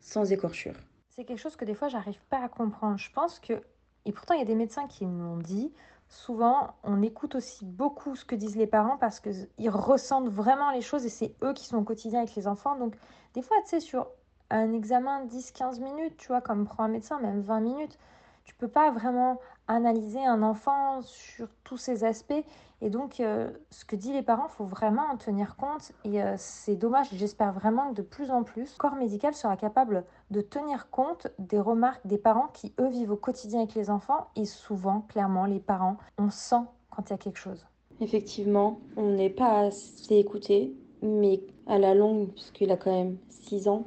sans 0.00 0.30
écorchure 0.32 0.74
c'est 1.10 1.24
quelque 1.24 1.38
chose 1.38 1.56
que 1.56 1.64
des 1.64 1.74
fois 1.74 1.88
j'arrive 1.88 2.22
pas 2.28 2.38
à 2.42 2.48
comprendre. 2.48 2.96
Je 2.96 3.10
pense 3.12 3.38
que, 3.38 3.62
et 4.04 4.12
pourtant 4.12 4.34
il 4.34 4.38
y 4.38 4.42
a 4.42 4.46
des 4.46 4.54
médecins 4.54 4.86
qui 4.86 5.06
me 5.06 5.22
l'ont 5.22 5.36
dit, 5.36 5.72
souvent 6.08 6.74
on 6.82 7.02
écoute 7.02 7.34
aussi 7.34 7.64
beaucoup 7.64 8.16
ce 8.16 8.24
que 8.24 8.34
disent 8.34 8.56
les 8.56 8.66
parents 8.66 8.96
parce 8.96 9.20
qu'ils 9.20 9.70
ressentent 9.70 10.28
vraiment 10.28 10.70
les 10.70 10.80
choses 10.80 11.04
et 11.04 11.10
c'est 11.10 11.34
eux 11.42 11.52
qui 11.52 11.66
sont 11.66 11.78
au 11.78 11.84
quotidien 11.84 12.20
avec 12.20 12.34
les 12.34 12.46
enfants. 12.46 12.76
Donc 12.76 12.96
des 13.34 13.42
fois, 13.42 13.56
tu 13.62 13.70
sais, 13.70 13.80
sur 13.80 14.08
un 14.50 14.72
examen 14.72 15.24
10-15 15.26 15.80
minutes, 15.80 16.16
tu 16.16 16.28
vois, 16.28 16.40
comme 16.40 16.64
prend 16.64 16.84
un 16.84 16.88
médecin, 16.88 17.20
même 17.20 17.40
20 17.40 17.60
minutes, 17.60 17.98
tu 18.44 18.54
peux 18.54 18.68
pas 18.68 18.90
vraiment 18.90 19.40
analyser 19.68 20.24
un 20.24 20.42
enfant 20.42 21.02
sur 21.02 21.48
tous 21.62 21.76
ces 21.76 22.02
aspects. 22.02 22.44
Et 22.80 22.90
donc, 22.90 23.20
euh, 23.20 23.50
ce 23.70 23.84
que 23.84 23.94
disent 23.94 24.14
les 24.14 24.22
parents, 24.22 24.48
faut 24.48 24.64
vraiment 24.64 25.04
en 25.04 25.16
tenir 25.16 25.54
compte. 25.54 25.92
Et 26.04 26.22
euh, 26.22 26.34
c'est 26.36 26.74
dommage, 26.74 27.08
j'espère 27.12 27.52
vraiment 27.52 27.90
que 27.90 27.96
de 27.96 28.02
plus 28.02 28.30
en 28.30 28.42
plus, 28.42 28.72
le 28.72 28.78
corps 28.78 28.96
médical 28.96 29.34
sera 29.34 29.56
capable 29.56 30.04
de 30.30 30.40
tenir 30.40 30.90
compte 30.90 31.28
des 31.38 31.58
remarques 31.58 32.06
des 32.06 32.18
parents 32.18 32.48
qui, 32.52 32.72
eux, 32.80 32.88
vivent 32.88 33.12
au 33.12 33.16
quotidien 33.16 33.60
avec 33.60 33.74
les 33.74 33.90
enfants. 33.90 34.28
Et 34.36 34.44
souvent, 34.44 35.02
clairement, 35.02 35.44
les 35.44 35.60
parents, 35.60 35.96
on 36.18 36.30
sent 36.30 36.64
quand 36.90 37.08
il 37.08 37.10
y 37.10 37.14
a 37.14 37.18
quelque 37.18 37.38
chose. 37.38 37.66
Effectivement, 38.00 38.80
on 38.96 39.10
n'est 39.10 39.30
pas 39.30 39.60
assez 39.60 40.16
écouté, 40.16 40.74
mais 41.02 41.40
à 41.66 41.78
la 41.78 41.94
longue, 41.94 42.28
puisqu'il 42.30 42.70
a 42.70 42.76
quand 42.76 42.92
même 42.92 43.18
6 43.28 43.68
ans, 43.68 43.86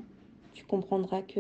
tu 0.54 0.66
comprendras 0.66 1.22
que 1.22 1.40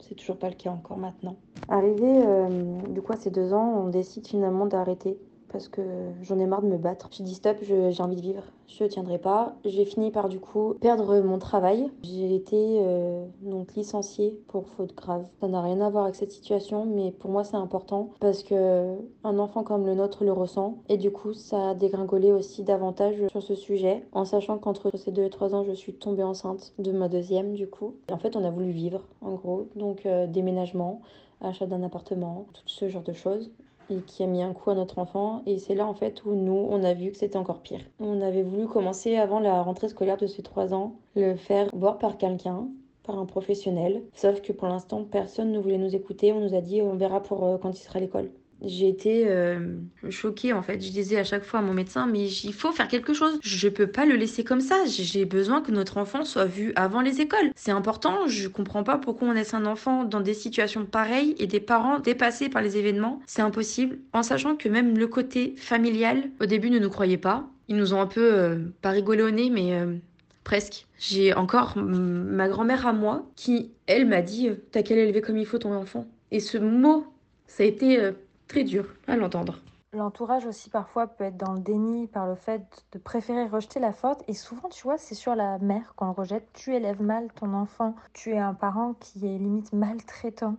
c'est 0.00 0.14
toujours 0.14 0.38
pas 0.38 0.48
le 0.48 0.54
cas 0.54 0.70
encore 0.70 0.98
maintenant. 0.98 1.36
Arrivé 1.68 2.22
euh, 2.26 2.80
du 2.88 3.02
coup 3.02 3.12
à 3.12 3.16
ces 3.16 3.30
deux 3.30 3.52
ans, 3.52 3.84
on 3.84 3.88
décide 3.88 4.26
finalement 4.26 4.66
d'arrêter? 4.66 5.18
Parce 5.50 5.68
que 5.68 5.82
j'en 6.22 6.38
ai 6.38 6.46
marre 6.46 6.62
de 6.62 6.68
me 6.68 6.78
battre. 6.78 7.08
J'ai 7.10 7.24
dit 7.24 7.34
stop, 7.34 7.56
j'ai 7.62 8.02
envie 8.02 8.16
de 8.16 8.20
vivre, 8.20 8.42
je 8.66 8.84
ne 8.84 8.88
tiendrai 8.88 9.18
pas. 9.18 9.54
J'ai 9.64 9.84
fini 9.84 10.10
par 10.10 10.28
du 10.28 10.40
coup 10.40 10.74
perdre 10.80 11.20
mon 11.20 11.38
travail. 11.38 11.90
J'ai 12.02 12.34
été 12.34 12.80
euh, 12.80 13.24
donc 13.42 13.74
licenciée 13.74 14.38
pour 14.48 14.68
faute 14.68 14.94
grave. 14.94 15.26
Ça 15.40 15.48
n'a 15.48 15.62
rien 15.62 15.80
à 15.80 15.90
voir 15.90 16.04
avec 16.04 16.16
cette 16.16 16.32
situation, 16.32 16.86
mais 16.86 17.10
pour 17.10 17.30
moi 17.30 17.44
c'est 17.44 17.56
important 17.56 18.10
parce 18.20 18.42
que 18.42 18.96
un 19.24 19.38
enfant 19.38 19.62
comme 19.62 19.86
le 19.86 19.94
nôtre 19.94 20.24
le 20.24 20.32
ressent 20.32 20.78
et 20.88 20.96
du 20.96 21.10
coup 21.10 21.32
ça 21.32 21.70
a 21.70 21.74
dégringolé 21.74 22.32
aussi 22.32 22.62
davantage 22.62 23.26
sur 23.30 23.42
ce 23.42 23.54
sujet 23.54 24.04
en 24.12 24.24
sachant 24.24 24.58
qu'entre 24.58 24.96
ces 24.96 25.10
deux 25.10 25.24
et 25.24 25.30
trois 25.30 25.54
ans 25.54 25.64
je 25.64 25.72
suis 25.72 25.94
tombée 25.94 26.22
enceinte 26.22 26.72
de 26.78 26.92
ma 26.92 27.08
deuxième 27.08 27.54
du 27.54 27.68
coup. 27.68 27.94
En 28.10 28.18
fait 28.18 28.36
on 28.36 28.44
a 28.44 28.50
voulu 28.50 28.70
vivre 28.70 29.02
en 29.22 29.32
gros, 29.32 29.68
donc 29.76 30.06
euh, 30.06 30.26
déménagement 30.26 31.00
achat 31.40 31.66
d'un 31.66 31.82
appartement, 31.82 32.46
tout 32.52 32.62
ce 32.66 32.88
genre 32.88 33.02
de 33.02 33.12
choses 33.12 33.50
et 33.90 34.00
qui 34.02 34.22
a 34.22 34.26
mis 34.26 34.42
un 34.42 34.52
coup 34.52 34.70
à 34.70 34.74
notre 34.74 34.98
enfant. 34.98 35.42
Et 35.46 35.58
c'est 35.58 35.74
là 35.74 35.86
en 35.86 35.94
fait 35.94 36.24
où 36.24 36.34
nous, 36.34 36.66
on 36.70 36.82
a 36.84 36.94
vu 36.94 37.10
que 37.10 37.16
c'était 37.16 37.36
encore 37.36 37.60
pire. 37.60 37.80
On 38.00 38.20
avait 38.20 38.42
voulu 38.42 38.66
commencer 38.66 39.16
avant 39.16 39.40
la 39.40 39.62
rentrée 39.62 39.88
scolaire 39.88 40.16
de 40.16 40.26
ces 40.26 40.42
trois 40.42 40.74
ans, 40.74 40.96
le 41.14 41.36
faire 41.36 41.68
voir 41.72 41.98
par 41.98 42.18
quelqu'un 42.18 42.68
par 43.04 43.18
un 43.18 43.24
professionnel. 43.24 44.02
Sauf 44.12 44.42
que 44.42 44.52
pour 44.52 44.68
l'instant, 44.68 45.02
personne 45.02 45.50
ne 45.50 45.58
voulait 45.58 45.78
nous 45.78 45.96
écouter. 45.96 46.32
On 46.32 46.40
nous 46.40 46.54
a 46.54 46.60
dit 46.60 46.82
on 46.82 46.94
verra 46.94 47.22
pour 47.22 47.44
euh, 47.44 47.56
quand 47.56 47.70
il 47.70 47.82
sera 47.82 47.96
à 47.96 48.00
l'école 48.00 48.30
j'ai 48.62 48.88
été 48.88 49.24
euh, 49.28 49.76
choquée 50.10 50.52
en 50.52 50.62
fait. 50.62 50.80
Je 50.80 50.90
disais 50.90 51.16
à 51.16 51.24
chaque 51.24 51.44
fois 51.44 51.60
à 51.60 51.62
mon 51.62 51.74
médecin, 51.74 52.06
mais 52.06 52.26
il 52.26 52.52
faut 52.52 52.72
faire 52.72 52.88
quelque 52.88 53.14
chose. 53.14 53.38
Je 53.42 53.68
peux 53.68 53.86
pas 53.86 54.04
le 54.04 54.16
laisser 54.16 54.42
comme 54.42 54.60
ça. 54.60 54.84
J'ai 54.86 55.24
besoin 55.24 55.62
que 55.62 55.70
notre 55.70 55.98
enfant 55.98 56.24
soit 56.24 56.44
vu 56.44 56.72
avant 56.74 57.00
les 57.00 57.20
écoles. 57.20 57.52
C'est 57.54 57.70
important. 57.70 58.26
Je 58.26 58.48
comprends 58.48 58.82
pas 58.82 58.98
pourquoi 58.98 59.28
on 59.28 59.32
laisse 59.32 59.54
un 59.54 59.64
enfant 59.66 60.04
dans 60.04 60.20
des 60.20 60.34
situations 60.34 60.84
pareilles 60.84 61.36
et 61.38 61.46
des 61.46 61.60
parents 61.60 62.00
dépassés 62.00 62.48
par 62.48 62.62
les 62.62 62.76
événements. 62.76 63.20
C'est 63.26 63.42
impossible. 63.42 63.98
En 64.12 64.22
sachant 64.22 64.56
que 64.56 64.68
même 64.68 64.98
le 64.98 65.06
côté 65.06 65.54
familial, 65.56 66.30
au 66.40 66.46
début, 66.46 66.70
ne 66.70 66.78
nous 66.78 66.90
croyaient 66.90 67.16
pas. 67.16 67.48
Ils 67.68 67.76
nous 67.76 67.94
ont 67.94 68.00
un 68.00 68.06
peu, 68.06 68.34
euh, 68.34 68.58
pas 68.82 68.90
rigolé 68.90 69.22
au 69.22 69.30
nez, 69.30 69.50
mais 69.50 69.74
euh, 69.74 69.94
presque. 70.42 70.86
J'ai 70.98 71.32
encore 71.34 71.76
ma 71.76 72.48
grand-mère 72.48 72.86
à 72.86 72.92
moi 72.92 73.26
qui, 73.36 73.70
elle, 73.86 74.06
m'a 74.06 74.22
dit 74.22 74.50
T'as 74.72 74.82
qu'à 74.82 74.96
l'élever 74.96 75.20
comme 75.20 75.36
il 75.36 75.46
faut 75.46 75.58
ton 75.58 75.74
enfant? 75.74 76.08
Et 76.32 76.40
ce 76.40 76.58
mot, 76.58 77.06
ça 77.46 77.62
a 77.62 77.66
été 77.66 78.12
très 78.48 78.64
dur 78.64 78.86
à 79.06 79.16
l'entendre. 79.16 79.60
L'entourage 79.94 80.44
aussi 80.44 80.68
parfois 80.68 81.06
peut 81.06 81.24
être 81.24 81.38
dans 81.38 81.54
le 81.54 81.60
déni 81.60 82.08
par 82.08 82.26
le 82.26 82.34
fait 82.34 82.62
de 82.92 82.98
préférer 82.98 83.46
rejeter 83.46 83.80
la 83.80 83.92
faute 83.92 84.22
et 84.28 84.34
souvent 84.34 84.68
tu 84.68 84.82
vois 84.82 84.98
c'est 84.98 85.14
sur 85.14 85.34
la 85.34 85.58
mère 85.58 85.94
qu'on 85.94 86.06
le 86.06 86.10
rejette. 86.10 86.46
Tu 86.52 86.74
élèves 86.74 87.00
mal 87.00 87.28
ton 87.32 87.54
enfant, 87.54 87.94
tu 88.12 88.32
es 88.32 88.38
un 88.38 88.52
parent 88.52 88.94
qui 89.00 89.24
est 89.26 89.38
limite 89.38 89.72
maltraitant. 89.72 90.56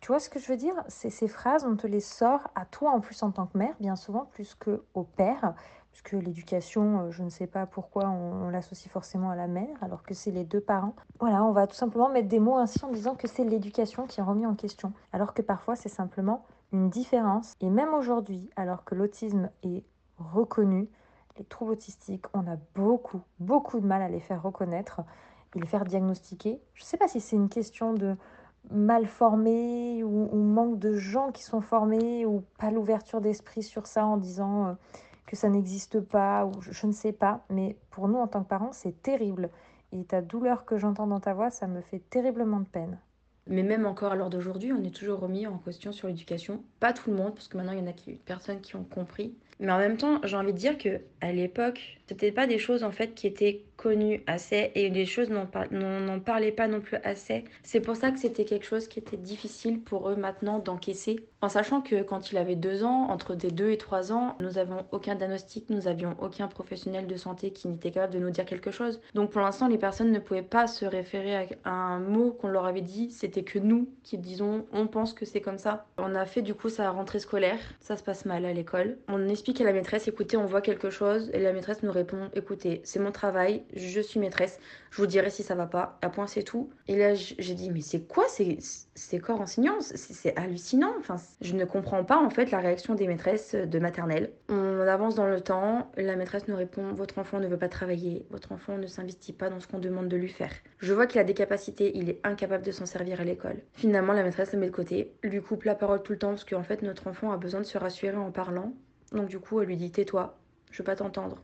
Tu 0.00 0.08
vois 0.08 0.20
ce 0.20 0.30
que 0.30 0.38
je 0.38 0.46
veux 0.46 0.56
dire? 0.56 0.74
C'est 0.88 1.10
ces 1.10 1.28
phrases, 1.28 1.64
on 1.64 1.76
te 1.76 1.86
les 1.86 2.00
sort 2.00 2.48
à 2.54 2.64
toi 2.64 2.92
en 2.92 3.00
plus 3.00 3.22
en 3.22 3.30
tant 3.30 3.46
que 3.46 3.58
mère, 3.58 3.74
bien 3.80 3.96
souvent 3.96 4.26
plus 4.32 4.54
que 4.54 4.82
au 4.94 5.02
père, 5.02 5.54
puisque 5.90 6.12
l'éducation, 6.12 7.00
euh, 7.00 7.10
je 7.10 7.22
ne 7.22 7.28
sais 7.28 7.46
pas 7.46 7.66
pourquoi 7.66 8.08
on, 8.08 8.46
on 8.46 8.48
l'associe 8.50 8.90
forcément 8.90 9.30
à 9.30 9.36
la 9.36 9.48
mère, 9.48 9.82
alors 9.82 10.02
que 10.02 10.14
c'est 10.14 10.30
les 10.30 10.44
deux 10.44 10.60
parents. 10.60 10.94
Voilà, 11.18 11.42
on 11.42 11.52
va 11.52 11.66
tout 11.66 11.74
simplement 11.74 12.08
mettre 12.08 12.28
des 12.28 12.40
mots 12.40 12.56
ainsi 12.56 12.84
en 12.84 12.92
disant 12.92 13.16
que 13.16 13.26
c'est 13.26 13.44
l'éducation 13.44 14.06
qui 14.06 14.20
est 14.20 14.22
remise 14.22 14.46
en 14.46 14.54
question, 14.54 14.92
alors 15.12 15.34
que 15.34 15.42
parfois 15.42 15.76
c'est 15.76 15.88
simplement 15.88 16.44
une 16.72 16.90
différence. 16.90 17.54
Et 17.60 17.70
même 17.70 17.94
aujourd'hui, 17.94 18.50
alors 18.56 18.84
que 18.84 18.94
l'autisme 18.94 19.50
est 19.62 19.84
reconnu, 20.18 20.88
les 21.38 21.44
troubles 21.44 21.72
autistiques, 21.72 22.26
on 22.34 22.46
a 22.46 22.56
beaucoup, 22.74 23.20
beaucoup 23.40 23.80
de 23.80 23.86
mal 23.86 24.02
à 24.02 24.08
les 24.08 24.20
faire 24.20 24.42
reconnaître 24.42 25.02
et 25.54 25.60
les 25.60 25.66
faire 25.66 25.84
diagnostiquer. 25.84 26.60
Je 26.74 26.82
ne 26.82 26.86
sais 26.86 26.96
pas 26.96 27.08
si 27.08 27.20
c'est 27.20 27.36
une 27.36 27.48
question 27.48 27.94
de 27.94 28.16
mal 28.70 29.06
formé 29.06 30.02
ou, 30.02 30.36
manque 30.36 30.78
de 30.78 30.94
gens 30.94 31.30
qui 31.30 31.42
sont 31.42 31.60
formés 31.60 32.26
ou 32.26 32.42
pas 32.58 32.70
l'ouverture 32.70 33.20
d'esprit 33.20 33.62
sur 33.62 33.86
ça 33.86 34.04
en 34.06 34.16
disant 34.16 34.66
euh, 34.66 34.72
que 35.26 35.36
ça 35.36 35.48
n'existe 35.48 36.00
pas 36.00 36.46
ou 36.46 36.52
je 36.60 36.86
ne 36.86 36.92
sais 36.92 37.12
pas. 37.12 37.44
Mais 37.50 37.76
pour 37.90 38.08
nous, 38.08 38.18
en 38.18 38.26
tant 38.26 38.42
que 38.42 38.48
parents, 38.48 38.72
c'est 38.72 39.02
terrible. 39.02 39.50
Et 39.92 40.04
ta 40.04 40.20
douleur 40.20 40.64
que 40.64 40.78
j'entends 40.78 41.06
dans 41.06 41.20
ta 41.20 41.34
voix, 41.34 41.50
ça 41.50 41.66
me 41.66 41.80
fait 41.80 42.00
terriblement 42.10 42.60
de 42.60 42.66
peine. 42.66 42.98
Mais 43.48 43.62
même 43.62 43.86
encore 43.86 44.12
à 44.12 44.16
l'heure 44.16 44.30
d'aujourd'hui, 44.30 44.72
on 44.72 44.82
est 44.82 44.94
toujours 44.94 45.20
remis 45.20 45.46
en 45.46 45.58
question 45.58 45.92
sur 45.92 46.08
l'éducation. 46.08 46.62
Pas 46.80 46.92
tout 46.92 47.10
le 47.10 47.16
monde, 47.16 47.34
parce 47.34 47.48
que 47.48 47.56
maintenant 47.56 47.72
il 47.72 47.78
y 47.78 47.82
en 47.82 47.86
a 47.86 47.92
qui, 47.92 48.12
personnes 48.12 48.60
qui 48.60 48.76
ont 48.76 48.84
compris. 48.84 49.34
Mais 49.60 49.72
en 49.72 49.78
même 49.78 49.96
temps, 49.96 50.20
j'ai 50.24 50.36
envie 50.36 50.52
de 50.52 50.58
dire 50.58 50.76
que 50.76 51.00
à 51.20 51.32
l'époque, 51.32 51.98
c'était 52.08 52.32
pas 52.32 52.46
des 52.46 52.58
choses 52.58 52.84
en 52.84 52.92
fait 52.92 53.14
qui 53.14 53.26
étaient 53.26 53.64
connues 53.76 54.22
assez 54.26 54.70
et 54.74 54.88
les 54.88 55.06
choses 55.06 55.28
n'en 55.28 55.46
parlaient 56.20 56.52
pas 56.52 56.68
non 56.68 56.80
plus 56.80 56.96
assez. 57.04 57.44
C'est 57.62 57.80
pour 57.80 57.96
ça 57.96 58.10
que 58.10 58.18
c'était 58.18 58.44
quelque 58.44 58.64
chose 58.64 58.88
qui 58.88 58.98
était 58.98 59.16
difficile 59.16 59.80
pour 59.80 60.08
eux 60.08 60.16
maintenant 60.16 60.58
d'encaisser. 60.58 61.26
En 61.42 61.48
sachant 61.48 61.82
que 61.82 62.02
quand 62.02 62.32
il 62.32 62.38
avait 62.38 62.56
deux 62.56 62.82
ans, 62.82 63.08
entre 63.10 63.34
des 63.34 63.50
deux 63.50 63.70
et 63.70 63.76
trois 63.76 64.12
ans, 64.12 64.36
nous 64.40 64.56
avons 64.58 64.86
aucun 64.92 65.14
diagnostic, 65.14 65.68
nous 65.68 65.86
avions 65.88 66.16
aucun 66.20 66.48
professionnel 66.48 67.06
de 67.06 67.16
santé 67.16 67.50
qui 67.50 67.68
n'était 67.68 67.90
capable 67.90 68.14
de 68.14 68.18
nous 68.18 68.30
dire 68.30 68.46
quelque 68.46 68.70
chose. 68.70 69.00
Donc 69.14 69.30
pour 69.30 69.42
l'instant, 69.42 69.68
les 69.68 69.78
personnes 69.78 70.10
ne 70.10 70.18
pouvaient 70.18 70.42
pas 70.42 70.66
se 70.66 70.86
référer 70.86 71.48
à 71.64 71.70
un 71.70 72.00
mot 72.00 72.32
qu'on 72.32 72.48
leur 72.48 72.64
avait 72.64 72.80
dit. 72.80 73.10
C'était 73.10 73.44
que 73.44 73.58
nous 73.58 73.88
qui 74.02 74.16
disons, 74.16 74.64
on 74.72 74.86
pense 74.86 75.12
que 75.12 75.26
c'est 75.26 75.40
comme 75.40 75.58
ça. 75.58 75.86
On 75.98 76.14
a 76.14 76.24
fait 76.24 76.42
du 76.42 76.54
coup 76.54 76.68
sa 76.70 76.90
rentrée 76.90 77.18
scolaire. 77.18 77.58
Ça 77.80 77.96
se 77.96 78.02
passe 78.02 78.24
mal 78.24 78.44
à 78.44 78.52
l'école. 78.52 78.96
On 79.08 79.28
explique 79.28 79.60
à 79.60 79.64
la 79.64 79.72
maîtresse, 79.72 80.08
écoutez, 80.08 80.36
on 80.36 80.46
voit 80.46 80.62
quelque 80.62 80.90
chose. 80.90 81.30
Et 81.34 81.40
la 81.40 81.52
maîtresse 81.52 81.82
nous 81.82 81.92
répond, 81.96 82.30
écoutez, 82.34 82.80
c'est 82.84 82.98
mon 82.98 83.12
travail, 83.12 83.64
je 83.74 84.00
suis 84.00 84.20
maîtresse, 84.20 84.58
je 84.90 84.98
vous 85.02 85.06
dirai 85.06 85.30
si 85.30 85.42
ça 85.42 85.54
va 85.54 85.66
pas. 85.66 85.98
À 86.02 86.08
point, 86.08 86.26
c'est 86.26 86.42
tout. 86.42 86.70
Et 86.88 86.96
là, 86.96 87.14
j'ai 87.14 87.54
dit, 87.54 87.70
mais 87.70 87.80
c'est 87.80 88.06
quoi 88.06 88.28
ces, 88.28 88.58
ces 88.94 89.18
corps 89.18 89.40
enseignants? 89.40 89.80
C'est 89.80 90.36
hallucinant. 90.36 90.94
Enfin, 90.98 91.16
je 91.40 91.54
ne 91.54 91.64
comprends 91.64 92.04
pas 92.04 92.16
en 92.16 92.30
fait 92.30 92.50
la 92.50 92.58
réaction 92.60 92.94
des 92.94 93.06
maîtresses 93.06 93.54
de 93.54 93.78
maternelle. 93.78 94.32
On 94.48 94.80
avance 94.80 95.14
dans 95.14 95.26
le 95.26 95.40
temps, 95.40 95.90
la 95.96 96.16
maîtresse 96.16 96.48
nous 96.48 96.56
répond, 96.56 96.92
votre 96.92 97.18
enfant 97.18 97.40
ne 97.40 97.48
veut 97.48 97.58
pas 97.58 97.68
travailler, 97.68 98.24
votre 98.30 98.52
enfant 98.52 98.78
ne 98.78 98.86
s'investit 98.86 99.32
pas 99.32 99.50
dans 99.50 99.60
ce 99.60 99.66
qu'on 99.66 99.78
demande 99.78 100.08
de 100.08 100.16
lui 100.16 100.28
faire. 100.28 100.52
Je 100.78 100.94
vois 100.94 101.06
qu'il 101.06 101.20
a 101.20 101.24
des 101.24 101.34
capacités, 101.34 101.92
il 101.96 102.08
est 102.08 102.20
incapable 102.24 102.64
de 102.64 102.72
s'en 102.72 102.86
servir 102.86 103.20
à 103.20 103.24
l'école. 103.24 103.56
Finalement, 103.74 104.12
la 104.12 104.22
maîtresse 104.22 104.52
le 104.52 104.60
met 104.60 104.66
de 104.66 104.72
côté, 104.72 105.12
lui 105.22 105.42
coupe 105.42 105.64
la 105.64 105.74
parole 105.74 106.02
tout 106.02 106.12
le 106.12 106.18
temps 106.18 106.30
parce 106.30 106.44
qu'en 106.44 106.62
fait, 106.62 106.82
notre 106.82 107.08
enfant 107.08 107.32
a 107.32 107.36
besoin 107.36 107.60
de 107.60 107.66
se 107.66 107.78
rassurer 107.78 108.16
en 108.16 108.30
parlant. 108.30 108.72
Donc 109.12 109.26
du 109.28 109.38
coup, 109.38 109.60
elle 109.60 109.68
lui 109.68 109.76
dit, 109.76 109.90
tais-toi, 109.90 110.38
je 110.70 110.78
veux 110.78 110.84
pas 110.84 110.96
t'entendre, 110.96 111.38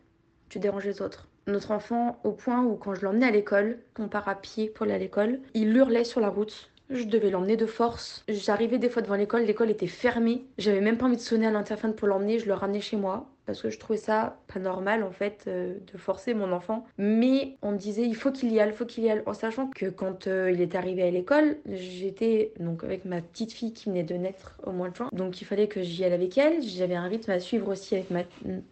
tu 0.53 0.59
déranges 0.59 0.85
les 0.85 1.01
autres 1.01 1.27
notre 1.47 1.73
enfant 1.73 2.21
au 2.25 2.33
point 2.33 2.63
où 2.63 2.77
quand 2.77 2.95
je 2.95 3.03
l'emmenais 3.03 3.27
à 3.27 3.31
l'école, 3.31 3.79
on 3.99 4.09
part 4.09 4.29
à 4.29 4.37
pour 4.37 4.85
aller 4.85 4.93
à 4.93 4.99
l'école, 4.99 5.41
il 5.55 5.77
hurlait 5.77 6.05
sur 6.05 6.21
la 6.21 6.29
route. 6.29 6.71
Je 6.91 7.05
devais 7.05 7.31
l'emmener 7.31 7.57
de 7.57 7.67
force. 7.67 8.23
J'arrivais 8.29 8.79
des 8.79 8.89
fois 8.89 9.03
devant 9.03 9.15
l'école, 9.15 9.43
l'école 9.43 9.71
était 9.71 9.87
fermée. 9.87 10.45
J'avais 10.59 10.81
même 10.81 10.99
pas 10.99 11.07
envie 11.07 11.17
de 11.17 11.23
sonner 11.23 11.47
à 11.47 11.51
l'interphone 11.51 11.95
pour 11.95 12.07
l'emmener, 12.07 12.39
je 12.39 12.47
le 12.47 12.55
ramenais 12.55 12.81
chez 12.81 12.97
moi 12.97 13.32
parce 13.47 13.61
que 13.61 13.71
je 13.71 13.79
trouvais 13.79 13.99
ça 13.99 14.39
pas 14.53 14.61
normal 14.61 15.03
en 15.03 15.11
fait 15.11 15.45
euh, 15.47 15.75
de 15.93 15.99
forcer 15.99 16.35
mon 16.35 16.53
enfant. 16.53 16.85
Mais 16.99 17.57
on 17.63 17.73
me 17.73 17.79
disait 17.79 18.05
il 18.05 18.15
faut 18.15 18.31
qu'il 18.31 18.53
y 18.53 18.61
aille, 18.61 18.71
il 18.71 18.75
faut 18.75 18.87
qu'il 18.87 19.05
y 19.05 19.11
aille, 19.11 19.23
en 19.27 19.35
sachant 19.35 19.69
que 19.69 19.87
quand 19.87 20.27
euh, 20.27 20.51
il 20.53 20.61
est 20.61 20.75
arrivé 20.75 21.03
à 21.03 21.11
l'école, 21.11 21.57
j'étais 21.67 22.53
donc 22.61 22.85
avec 22.85 23.05
ma 23.05 23.21
petite 23.21 23.53
fille 23.53 23.73
qui 23.73 23.89
venait 23.89 24.05
de 24.05 24.15
naître 24.15 24.59
au 24.65 24.73
mois 24.73 24.91
de 24.91 24.97
juin, 24.97 25.09
donc 25.13 25.41
il 25.41 25.45
fallait 25.45 25.69
que 25.69 25.83
j'y 25.83 26.05
aille 26.05 26.13
avec 26.13 26.39
elle. 26.39 26.63
J'avais 26.63 26.95
un 26.95 27.07
rythme 27.07 27.31
à 27.31 27.41
suivre 27.41 27.69
aussi 27.69 27.95
avec, 27.95 28.11
ma, 28.11 28.23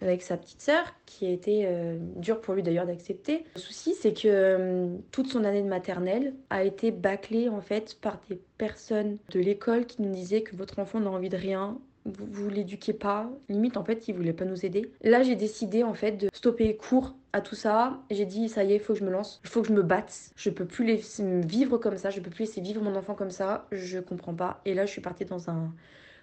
avec 0.01 0.23
sa 0.23 0.37
petite 0.37 0.61
sœur, 0.61 0.95
qui 1.07 1.27
a 1.27 1.31
été 1.31 1.63
euh, 1.67 1.97
dur 2.17 2.41
pour 2.41 2.55
lui 2.55 2.63
d'ailleurs 2.63 2.87
d'accepter. 2.87 3.45
Le 3.55 3.61
souci 3.61 3.95
c'est 3.95 4.13
que 4.13 4.89
toute 5.11 5.29
son 5.29 5.45
année 5.45 5.63
de 5.63 5.69
maternelle 5.69 6.35
a 6.51 6.65
été 6.65 6.91
bâclée 6.91 7.49
en 7.49 7.61
fait 7.61 7.97
par 8.01 8.21
des 8.29 8.41
personnes 8.59 9.19
de 9.31 9.41
l'école 9.41 9.87
qui 9.87 10.03
nous 10.03 10.13
disaient 10.13 10.43
que 10.43 10.55
votre 10.55 10.79
enfant 10.79 11.01
n'a 11.01 11.11
envie 11.11 11.29
de 11.29 11.37
rien, 11.37 11.79
vous, 12.19 12.49
l'éduquez 12.49 12.93
pas. 12.93 13.31
Limite, 13.49 13.77
en 13.77 13.85
fait, 13.85 14.09
il 14.09 14.15
voulait 14.15 14.33
pas 14.33 14.45
nous 14.45 14.65
aider. 14.65 14.91
Là, 15.03 15.23
j'ai 15.23 15.37
décidé, 15.37 15.83
en 15.83 15.95
fait, 15.95 16.13
de 16.13 16.29
stopper 16.33 16.77
court 16.77 17.15
à 17.33 17.41
tout 17.41 17.55
ça. 17.55 18.01
J'ai 18.11 18.27
dit, 18.27 18.49
ça 18.49 18.65
y 18.65 18.73
est, 18.73 18.79
faut 18.79 18.93
que 18.93 18.99
je 18.99 19.05
me 19.05 19.11
lance. 19.11 19.41
Il 19.45 19.51
faut 19.51 19.63
que 19.63 19.69
je 19.69 19.73
me 19.73 19.83
batte. 19.83 20.31
Je 20.37 20.51
peux 20.51 20.65
plus 20.65 20.85
laisser 20.85 21.25
vivre 21.41 21.79
comme 21.79 21.97
ça. 21.97 22.11
Je 22.11 22.21
peux 22.21 22.31
plus 22.31 22.45
laisser 22.45 22.61
vivre 22.61 22.83
mon 22.83 22.97
enfant 22.97 23.15
comme 23.15 23.31
ça. 23.31 23.67
Je 23.73 23.99
comprends 23.99 24.35
pas. 24.35 24.61
Et 24.65 24.75
là, 24.75 24.87
je 24.87 24.91
suis 24.91 25.01
partie 25.01 25.25
dans 25.25 25.51
un 25.51 25.73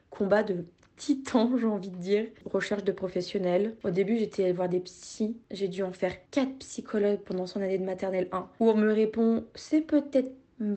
combat 0.10 0.44
de 0.44 0.66
titan, 0.98 1.52
j'ai 1.60 1.66
envie 1.66 1.90
de 1.90 1.98
dire. 1.98 2.26
Recherche 2.46 2.84
de 2.84 2.92
professionnels. 2.92 3.76
Au 3.84 3.92
début, 3.92 4.18
j'étais 4.18 4.44
allée 4.44 4.54
voir 4.54 4.70
des 4.70 4.80
psys. 4.82 5.38
J'ai 5.52 5.68
dû 5.68 5.84
en 5.84 5.94
faire 5.94 6.14
4 6.32 6.58
psychologues 6.60 7.20
pendant 7.20 7.48
son 7.48 7.62
année 7.62 7.78
de 7.78 7.86
maternelle 7.86 8.28
1. 8.32 8.50
Où 8.60 8.70
on 8.70 8.76
me 8.76 8.92
répond, 8.92 9.46
c'est 9.56 9.82
peut-être 9.82 10.32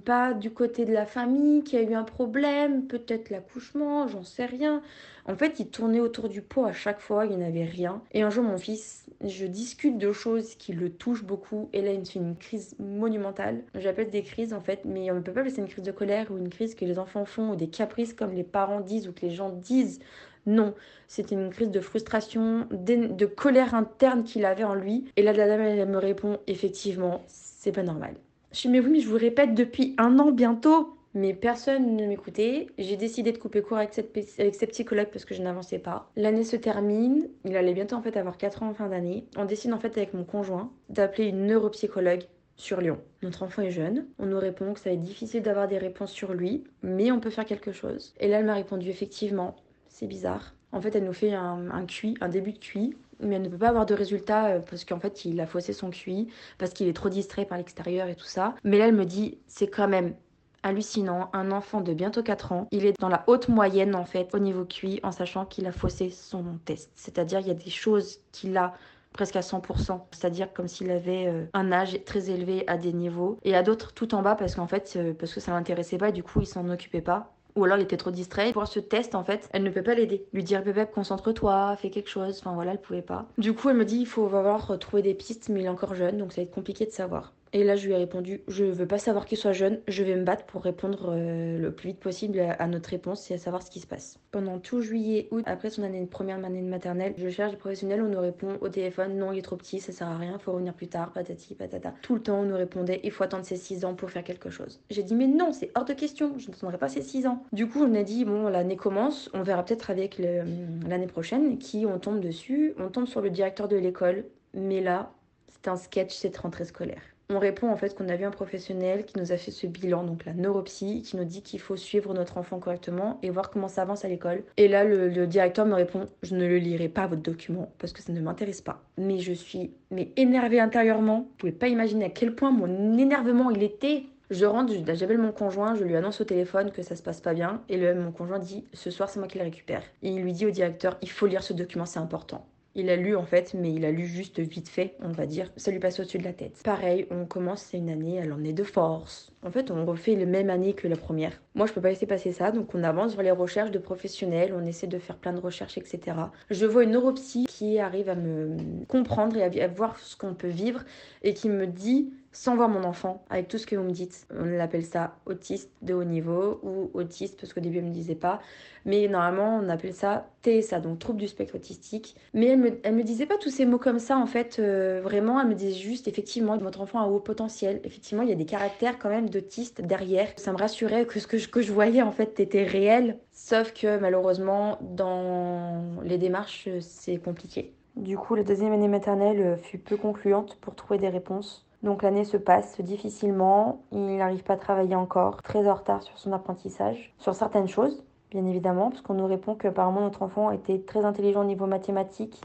pas 0.04 0.34
du 0.34 0.50
côté 0.50 0.84
de 0.84 0.92
la 0.92 1.06
famille 1.06 1.62
qui 1.62 1.76
a 1.76 1.82
eu 1.82 1.94
un 1.94 2.04
problème, 2.04 2.86
peut-être 2.86 3.30
l'accouchement, 3.30 4.08
j'en 4.08 4.22
sais 4.22 4.44
rien. 4.44 4.82
En 5.26 5.36
fait, 5.36 5.58
il 5.60 5.68
tournait 5.68 6.00
autour 6.00 6.28
du 6.28 6.42
pot 6.42 6.64
à 6.64 6.72
chaque 6.72 7.00
fois, 7.00 7.26
il 7.26 7.36
n'y 7.36 7.44
avait 7.44 7.64
rien. 7.64 8.02
Et 8.12 8.22
un 8.22 8.30
jour, 8.30 8.44
mon 8.44 8.58
fils, 8.58 9.06
je 9.24 9.46
discute 9.46 9.98
de 9.98 10.12
choses 10.12 10.54
qui 10.54 10.72
le 10.72 10.90
touchent 10.90 11.24
beaucoup, 11.24 11.68
et 11.72 11.82
là, 11.82 11.92
il 11.92 12.00
me 12.00 12.04
fait 12.04 12.18
une 12.18 12.36
crise 12.36 12.74
monumentale. 12.78 13.62
J'appelle 13.74 14.10
des 14.10 14.22
crises 14.22 14.52
en 14.52 14.60
fait, 14.60 14.84
mais 14.84 15.10
on 15.10 15.16
ne 15.16 15.20
peut 15.20 15.32
pas 15.32 15.40
appeler 15.40 15.54
ça 15.54 15.62
une 15.62 15.68
crise 15.68 15.84
de 15.84 15.92
colère 15.92 16.30
ou 16.30 16.38
une 16.38 16.50
crise 16.50 16.74
que 16.74 16.84
les 16.84 16.98
enfants 16.98 17.24
font, 17.24 17.52
ou 17.52 17.56
des 17.56 17.68
caprices 17.68 18.12
comme 18.12 18.32
les 18.32 18.44
parents 18.44 18.80
disent 18.80 19.08
ou 19.08 19.12
que 19.12 19.22
les 19.22 19.30
gens 19.30 19.50
disent. 19.50 20.00
Non, 20.46 20.74
c'était 21.06 21.34
une 21.34 21.50
crise 21.50 21.70
de 21.70 21.80
frustration, 21.80 22.66
de 22.70 23.26
colère 23.26 23.74
interne 23.74 24.24
qu'il 24.24 24.44
avait 24.46 24.64
en 24.64 24.74
lui. 24.74 25.04
Et 25.16 25.22
là, 25.22 25.32
la 25.32 25.46
dame, 25.46 25.60
elle 25.60 25.88
me 25.88 25.98
répond, 25.98 26.38
effectivement, 26.46 27.24
c'est 27.26 27.72
pas 27.72 27.82
normal. 27.82 28.14
Je 28.52 28.58
suis 28.58 28.68
mais 28.68 28.80
oui, 28.80 28.90
mais 28.90 29.00
je 29.00 29.08
vous 29.08 29.16
répète 29.16 29.54
depuis 29.54 29.94
un 29.98 30.18
an 30.18 30.32
bientôt. 30.32 30.96
Mais 31.14 31.34
personne 31.34 31.96
ne 31.96 32.06
m'écoutait. 32.06 32.68
J'ai 32.78 32.96
décidé 32.96 33.32
de 33.32 33.38
couper 33.38 33.62
court 33.62 33.78
avec 33.78 33.92
cette, 33.92 34.70
psychologue 34.70 35.08
parce 35.12 35.24
que 35.24 35.34
je 35.34 35.42
n'avançais 35.42 35.80
pas. 35.80 36.08
L'année 36.16 36.44
se 36.44 36.56
termine. 36.56 37.28
Il 37.44 37.56
allait 37.56 37.74
bientôt 37.74 37.96
en 37.96 38.02
fait 38.02 38.16
avoir 38.16 38.38
4 38.38 38.62
ans 38.62 38.68
en 38.68 38.74
fin 38.74 38.88
d'année. 38.88 39.26
On 39.36 39.44
décide 39.44 39.72
en 39.72 39.80
fait 39.80 39.96
avec 39.96 40.14
mon 40.14 40.24
conjoint 40.24 40.72
d'appeler 40.88 41.26
une 41.26 41.46
neuropsychologue 41.46 42.22
sur 42.54 42.80
Lyon. 42.80 43.00
Notre 43.22 43.42
enfant 43.42 43.62
est 43.62 43.70
jeune. 43.70 44.06
On 44.18 44.26
nous 44.26 44.38
répond 44.38 44.72
que 44.72 44.80
ça 44.80 44.90
va 44.90 44.94
être 44.94 45.02
difficile 45.02 45.42
d'avoir 45.42 45.66
des 45.66 45.78
réponses 45.78 46.12
sur 46.12 46.32
lui, 46.32 46.64
mais 46.82 47.10
on 47.10 47.18
peut 47.18 47.30
faire 47.30 47.46
quelque 47.46 47.72
chose. 47.72 48.14
Et 48.20 48.28
là, 48.28 48.38
elle 48.38 48.46
m'a 48.46 48.54
répondu 48.54 48.88
effectivement, 48.88 49.56
c'est 49.88 50.06
bizarre. 50.06 50.54
En 50.72 50.80
fait, 50.80 50.94
elle 50.94 51.04
nous 51.04 51.12
fait 51.12 51.34
un, 51.34 51.84
QI, 51.86 52.16
un 52.20 52.28
début 52.28 52.52
de 52.52 52.58
QI 52.58 52.96
mais 53.22 53.36
elle 53.36 53.42
ne 53.42 53.48
peut 53.48 53.58
pas 53.58 53.68
avoir 53.68 53.86
de 53.86 53.94
résultat 53.94 54.46
euh, 54.46 54.60
parce 54.60 54.84
qu'en 54.84 54.98
fait 54.98 55.24
il 55.24 55.40
a 55.40 55.46
faussé 55.46 55.72
son 55.72 55.90
QI, 55.90 56.28
parce 56.56 56.72
qu'il 56.72 56.88
est 56.88 56.92
trop 56.92 57.08
distrait 57.08 57.44
par 57.44 57.58
l'extérieur 57.58 58.08
et 58.08 58.14
tout 58.14 58.24
ça. 58.24 58.54
Mais 58.64 58.78
là 58.78 58.88
elle 58.88 58.94
me 58.94 59.04
dit 59.04 59.38
c'est 59.46 59.68
quand 59.68 59.88
même 59.88 60.14
hallucinant, 60.62 61.30
un 61.32 61.52
enfant 61.52 61.80
de 61.80 61.94
bientôt 61.94 62.22
4 62.22 62.52
ans, 62.52 62.68
il 62.70 62.84
est 62.84 62.98
dans 63.00 63.08
la 63.08 63.24
haute 63.26 63.48
moyenne 63.48 63.94
en 63.94 64.04
fait 64.04 64.34
au 64.34 64.38
niveau 64.38 64.64
QI 64.64 65.00
en 65.02 65.12
sachant 65.12 65.46
qu'il 65.46 65.66
a 65.66 65.72
faussé 65.72 66.10
son 66.10 66.44
test. 66.64 66.90
C'est-à-dire 66.94 67.40
il 67.40 67.48
y 67.48 67.50
a 67.50 67.54
des 67.54 67.70
choses 67.70 68.20
qu'il 68.32 68.56
a 68.56 68.74
presque 69.12 69.36
à 69.36 69.40
100%, 69.40 70.00
c'est-à-dire 70.12 70.52
comme 70.52 70.68
s'il 70.68 70.90
avait 70.90 71.26
euh, 71.26 71.46
un 71.52 71.72
âge 71.72 71.98
très 72.04 72.30
élevé 72.30 72.64
à 72.68 72.76
des 72.76 72.92
niveaux 72.92 73.38
et 73.42 73.56
à 73.56 73.62
d'autres 73.62 73.92
tout 73.92 74.14
en 74.14 74.22
bas 74.22 74.36
parce 74.36 74.54
qu'en 74.54 74.66
fait 74.66 74.94
euh, 74.96 75.14
parce 75.14 75.34
que 75.34 75.40
ça 75.40 75.52
l'intéressait 75.52 75.98
pas 75.98 76.12
du 76.12 76.22
coup 76.22 76.40
il 76.40 76.46
s'en 76.46 76.68
occupait 76.68 77.00
pas 77.00 77.32
ou 77.56 77.64
alors 77.64 77.78
il 77.78 77.82
était 77.82 77.96
trop 77.96 78.10
distrait. 78.10 78.52
Pour 78.52 78.66
ce 78.66 78.80
test, 78.80 79.14
en 79.14 79.24
fait, 79.24 79.48
elle 79.52 79.62
ne 79.62 79.70
peut 79.70 79.82
pas 79.82 79.94
l'aider. 79.94 80.26
Lui 80.32 80.44
dire 80.44 80.62
bébé, 80.62 80.86
concentre-toi, 80.92 81.76
fais 81.76 81.90
quelque 81.90 82.10
chose. 82.10 82.38
Enfin 82.40 82.54
voilà, 82.54 82.72
elle 82.72 82.80
pouvait 82.80 83.02
pas. 83.02 83.26
Du 83.38 83.52
coup, 83.54 83.68
elle 83.68 83.76
me 83.76 83.84
dit 83.84 83.98
il 83.98 84.06
faut 84.06 84.24
avoir 84.26 84.78
trouvé 84.78 85.02
des 85.02 85.14
pistes, 85.14 85.48
mais 85.48 85.60
il 85.60 85.66
est 85.66 85.70
encore 85.70 85.94
jeune, 85.94 86.18
donc 86.18 86.32
ça 86.32 86.40
va 86.40 86.42
être 86.44 86.50
compliqué 86.50 86.86
de 86.86 86.90
savoir. 86.92 87.32
Et 87.52 87.64
là, 87.64 87.74
je 87.74 87.86
lui 87.86 87.94
ai 87.94 87.96
répondu 87.96 88.42
Je 88.46 88.64
veux 88.64 88.86
pas 88.86 88.98
savoir 88.98 89.24
qu'il 89.24 89.36
soit 89.36 89.52
jeune, 89.52 89.80
je 89.88 90.04
vais 90.04 90.14
me 90.14 90.22
battre 90.22 90.44
pour 90.44 90.62
répondre 90.62 91.10
euh, 91.10 91.58
le 91.58 91.72
plus 91.72 91.88
vite 91.88 91.98
possible 91.98 92.38
à, 92.38 92.66
notre 92.68 92.90
réponse 92.90 93.28
et 93.30 93.34
à 93.34 93.38
savoir 93.38 93.62
ce 93.62 93.70
qui 93.70 93.80
se 93.80 93.88
passe. 93.88 94.18
Pendant 94.30 94.58
tout 94.60 94.80
juillet, 94.80 95.26
août, 95.32 95.42
après 95.46 95.70
son 95.70 95.82
année 95.82 96.00
de 96.00 96.06
première 96.06 96.44
année 96.44 96.62
de 96.62 96.68
maternelle, 96.68 97.14
je 97.16 97.28
cherche 97.28 97.50
des 97.50 97.56
professionnels, 97.56 98.02
on 98.02 98.08
nous 98.08 98.20
répond 98.20 98.56
au 98.60 98.68
téléphone 98.68 99.16
Non, 99.16 99.32
il 99.32 99.38
est 99.38 99.42
trop 99.42 99.56
petit, 99.56 99.80
ça 99.80 99.90
sert 99.90 100.06
à 100.06 100.16
rien, 100.16 100.38
faut 100.38 100.52
revenir 100.52 100.74
plus 100.74 100.86
tard, 100.86 101.12
patati 101.12 101.56
patata. 101.56 101.92
Tout 102.02 102.14
le 102.14 102.22
temps, 102.22 102.40
on 102.40 102.44
nous 102.44 102.56
répondait 102.56 103.00
Il 103.02 103.10
faut 103.10 103.24
attendre 103.24 103.44
ses 103.44 103.56
6 103.56 103.84
ans 103.84 103.94
pour 103.94 104.10
faire 104.10 104.22
quelque 104.22 104.50
chose. 104.50 104.80
J'ai 104.90 105.02
dit 105.02 105.16
Mais 105.16 105.26
non, 105.26 105.52
c'est 105.52 105.72
hors 105.74 105.84
de 105.84 105.92
question, 105.92 106.38
je 106.38 106.50
n'attendrai 106.50 106.78
pas 106.78 106.88
ses 106.88 107.02
6 107.02 107.26
ans. 107.26 107.42
Du 107.52 107.66
coup, 107.66 107.82
on 107.82 107.94
a 107.96 108.04
dit 108.04 108.24
Bon, 108.24 108.48
l'année 108.48 108.76
commence, 108.76 109.28
on 109.34 109.42
verra 109.42 109.64
peut-être 109.64 109.90
avec 109.90 110.18
l'année 110.18 111.08
prochaine 111.08 111.58
qui 111.58 111.84
on 111.84 111.98
tombe 111.98 112.20
dessus. 112.20 112.74
On 112.78 112.88
tombe 112.88 113.06
sur 113.06 113.20
le 113.20 113.30
directeur 113.30 113.66
de 113.66 113.76
l'école, 113.76 114.24
mais 114.54 114.80
là, 114.80 115.12
c'est 115.48 115.68
un 115.68 115.76
sketch 115.76 116.14
cette 116.14 116.36
rentrée 116.36 116.64
scolaire 116.64 117.02
on 117.30 117.38
répond 117.38 117.70
en 117.70 117.76
fait 117.76 117.96
qu'on 117.96 118.08
a 118.08 118.16
vu 118.16 118.24
un 118.24 118.30
professionnel 118.30 119.04
qui 119.04 119.18
nous 119.18 119.32
a 119.32 119.36
fait 119.36 119.50
ce 119.50 119.66
bilan, 119.66 120.04
donc 120.04 120.24
la 120.24 120.34
neuropsie, 120.34 121.02
qui 121.02 121.16
nous 121.16 121.24
dit 121.24 121.42
qu'il 121.42 121.60
faut 121.60 121.76
suivre 121.76 122.12
notre 122.12 122.36
enfant 122.38 122.58
correctement 122.58 123.18
et 123.22 123.30
voir 123.30 123.50
comment 123.50 123.68
ça 123.68 123.82
avance 123.82 124.04
à 124.04 124.08
l'école. 124.08 124.42
Et 124.56 124.68
là, 124.68 124.84
le, 124.84 125.26
directeur 125.26 125.66
me 125.66 125.74
répond 125.74 126.06
Je 126.22 126.34
ne 126.34 126.46
le 126.46 126.58
lirai 126.58 126.88
pas 126.88 127.06
votre 127.06 127.22
document 127.22 127.72
parce 127.78 127.92
que 127.92 128.02
ça 128.02 128.12
ne 128.12 128.20
m'intéresse 128.20 128.60
pas. 128.60 128.82
Mais 128.98 129.18
je 129.20 129.32
suis 129.32 129.72
mais 129.90 130.12
énervée 130.16 130.60
intérieurement. 130.60 131.20
Vous 131.20 131.36
pouvez 131.38 131.52
pas 131.52 131.68
imaginer 131.68 132.06
à 132.06 132.10
quel 132.10 132.34
point 132.34 132.50
mon 132.50 132.98
énervement 132.98 133.50
il 133.50 133.62
était. 133.62 134.04
Je 134.30 134.44
rentre, 134.44 134.72
j'appelle 134.94 135.18
mon 135.18 135.32
conjoint, 135.32 135.74
je 135.74 135.82
lui 135.82 135.96
annonce 135.96 136.20
au 136.20 136.24
téléphone 136.24 136.70
que 136.70 136.82
ça 136.82 136.94
se 136.94 137.02
passe 137.02 137.20
pas 137.20 137.34
bien, 137.34 137.62
et 137.68 137.76
le, 137.76 137.96
mon 137.96 138.12
conjoint 138.12 138.38
dit 138.38 138.64
Ce 138.72 138.88
soir, 138.88 139.08
c'est 139.08 139.18
moi 139.18 139.26
qui 139.26 139.38
le 139.38 139.44
récupère. 139.44 139.82
Et 140.02 140.10
il 140.10 140.22
lui 140.22 140.32
dit 140.32 140.46
au 140.46 140.50
directeur 140.50 140.96
Il 141.02 141.10
faut 141.10 141.26
lire 141.26 141.42
ce 141.42 141.52
document, 141.52 141.84
c'est 141.84 141.98
important. 141.98 142.46
Il 142.74 142.88
a 142.88 142.96
lu 142.96 143.16
en 143.16 143.24
fait, 143.24 143.54
mais 143.54 143.72
il 143.72 143.84
a 143.84 143.90
lu 143.90 144.06
juste 144.06 144.38
vite 144.40 144.68
fait, 144.68 144.96
on 145.00 145.10
va 145.10 145.26
dire. 145.26 145.52
Ça 145.56 145.70
lui 145.70 145.80
passe 145.80 145.98
au-dessus 145.98 146.18
de 146.18 146.24
la 146.24 146.32
tête. 146.32 146.60
Pareil, 146.62 147.06
on 147.10 147.26
commence, 147.26 147.62
c'est 147.62 147.78
une 147.78 147.90
année, 147.90 148.14
elle 148.14 148.32
en 148.32 148.44
est 148.44 148.52
de 148.52 148.64
force. 148.64 149.32
En 149.42 149.50
fait, 149.50 149.70
on 149.70 149.86
refait 149.86 150.16
la 150.16 150.26
même 150.26 150.50
année 150.50 150.74
que 150.74 150.86
la 150.86 150.96
première. 150.96 151.40
Moi, 151.54 151.66
je 151.66 151.72
peux 151.72 151.80
pas 151.80 151.88
laisser 151.88 152.06
passer 152.06 152.30
ça, 152.30 152.52
donc 152.52 152.74
on 152.74 152.84
avance 152.84 153.14
vers 153.14 153.24
les 153.24 153.30
recherches 153.30 153.70
de 153.70 153.78
professionnels, 153.78 154.52
on 154.54 154.66
essaie 154.66 154.86
de 154.86 154.98
faire 154.98 155.16
plein 155.16 155.32
de 155.32 155.40
recherches, 155.40 155.78
etc. 155.78 156.16
Je 156.50 156.66
vois 156.66 156.84
une 156.84 156.90
neuropsy 156.90 157.46
qui 157.48 157.78
arrive 157.78 158.10
à 158.10 158.14
me 158.14 158.84
comprendre 158.86 159.36
et 159.36 159.62
à 159.62 159.68
voir 159.68 159.98
ce 159.98 160.14
qu'on 160.16 160.34
peut 160.34 160.48
vivre 160.48 160.84
et 161.22 161.32
qui 161.32 161.48
me 161.48 161.66
dit 161.66 162.12
sans 162.32 162.54
voir 162.54 162.68
mon 162.68 162.84
enfant, 162.84 163.24
avec 163.28 163.48
tout 163.48 163.58
ce 163.58 163.66
que 163.66 163.74
vous 163.74 163.82
me 163.82 163.90
dites. 163.90 164.26
On 164.30 164.44
l'appelle 164.44 164.84
ça 164.84 165.16
autiste 165.26 165.70
de 165.82 165.94
haut 165.94 166.04
niveau 166.04 166.60
ou 166.62 166.90
autiste 166.94 167.40
parce 167.40 167.52
qu'au 167.52 167.60
début 167.60 167.78
elle 167.78 167.86
me 167.86 167.90
disait 167.90 168.14
pas. 168.14 168.40
Mais 168.84 169.08
normalement 169.08 169.60
on 169.60 169.68
appelle 169.68 169.94
ça 169.94 170.30
TSA, 170.44 170.80
donc 170.80 171.00
trouble 171.00 171.18
du 171.18 171.26
spectre 171.26 171.56
autistique. 171.56 172.14
Mais 172.32 172.46
elle 172.46 172.58
me, 172.58 172.70
elle 172.84 172.94
me 172.94 173.02
disait 173.02 173.26
pas 173.26 173.36
tous 173.36 173.50
ces 173.50 173.66
mots 173.66 173.78
comme 173.78 173.98
ça 173.98 174.16
en 174.16 174.26
fait, 174.26 174.58
euh, 174.60 175.00
vraiment. 175.02 175.40
Elle 175.40 175.48
me 175.48 175.54
disait 175.54 175.72
juste 175.72 176.06
effectivement 176.06 176.56
votre 176.56 176.80
enfant 176.80 177.00
a 177.00 177.06
haut 177.06 177.18
potentiel. 177.18 177.80
Effectivement 177.82 178.22
il 178.22 178.28
y 178.28 178.32
a 178.32 178.36
des 178.36 178.46
caractères 178.46 178.98
quand 178.98 179.10
même 179.10 179.28
d'autiste 179.30 179.80
derrière. 179.80 180.28
Ça 180.36 180.52
me 180.52 180.58
rassurait 180.58 181.06
que 181.06 181.18
ce 181.18 181.26
que 181.26 181.38
je, 181.38 181.48
que 181.48 181.62
je 181.62 181.72
voyais 181.72 182.02
en 182.02 182.12
fait 182.12 182.38
était 182.40 182.64
réel. 182.64 183.18
Sauf 183.32 183.72
que 183.72 183.98
malheureusement 183.98 184.78
dans 184.82 186.02
les 186.04 186.18
démarches 186.18 186.68
c'est 186.80 187.16
compliqué. 187.16 187.72
Du 187.96 188.16
coup, 188.16 188.34
la 188.34 188.44
deuxième 188.44 188.72
année 188.72 188.88
maternelle 188.88 189.58
fut 189.62 189.78
peu 189.78 189.96
concluante 189.96 190.56
pour 190.60 190.74
trouver 190.74 190.98
des 190.98 191.08
réponses. 191.08 191.66
Donc 191.82 192.02
l'année 192.02 192.24
se 192.24 192.36
passe 192.36 192.80
difficilement, 192.80 193.84
il 193.90 194.18
n'arrive 194.18 194.42
pas 194.42 194.54
à 194.54 194.58
travailler 194.58 194.94
encore, 194.94 195.42
très 195.42 195.66
en 195.66 195.74
retard 195.74 196.02
sur 196.02 196.18
son 196.18 196.32
apprentissage, 196.32 197.14
sur 197.18 197.34
certaines 197.34 197.68
choses, 197.68 198.04
bien 198.30 198.44
évidemment, 198.44 198.90
parce 198.90 199.00
qu'on 199.00 199.14
nous 199.14 199.26
répond 199.26 199.54
qu'apparemment 199.54 200.02
notre 200.02 200.22
enfant 200.22 200.50
était 200.50 200.78
très 200.78 201.04
intelligent 201.04 201.40
au 201.40 201.46
niveau 201.46 201.66
mathématique, 201.66 202.42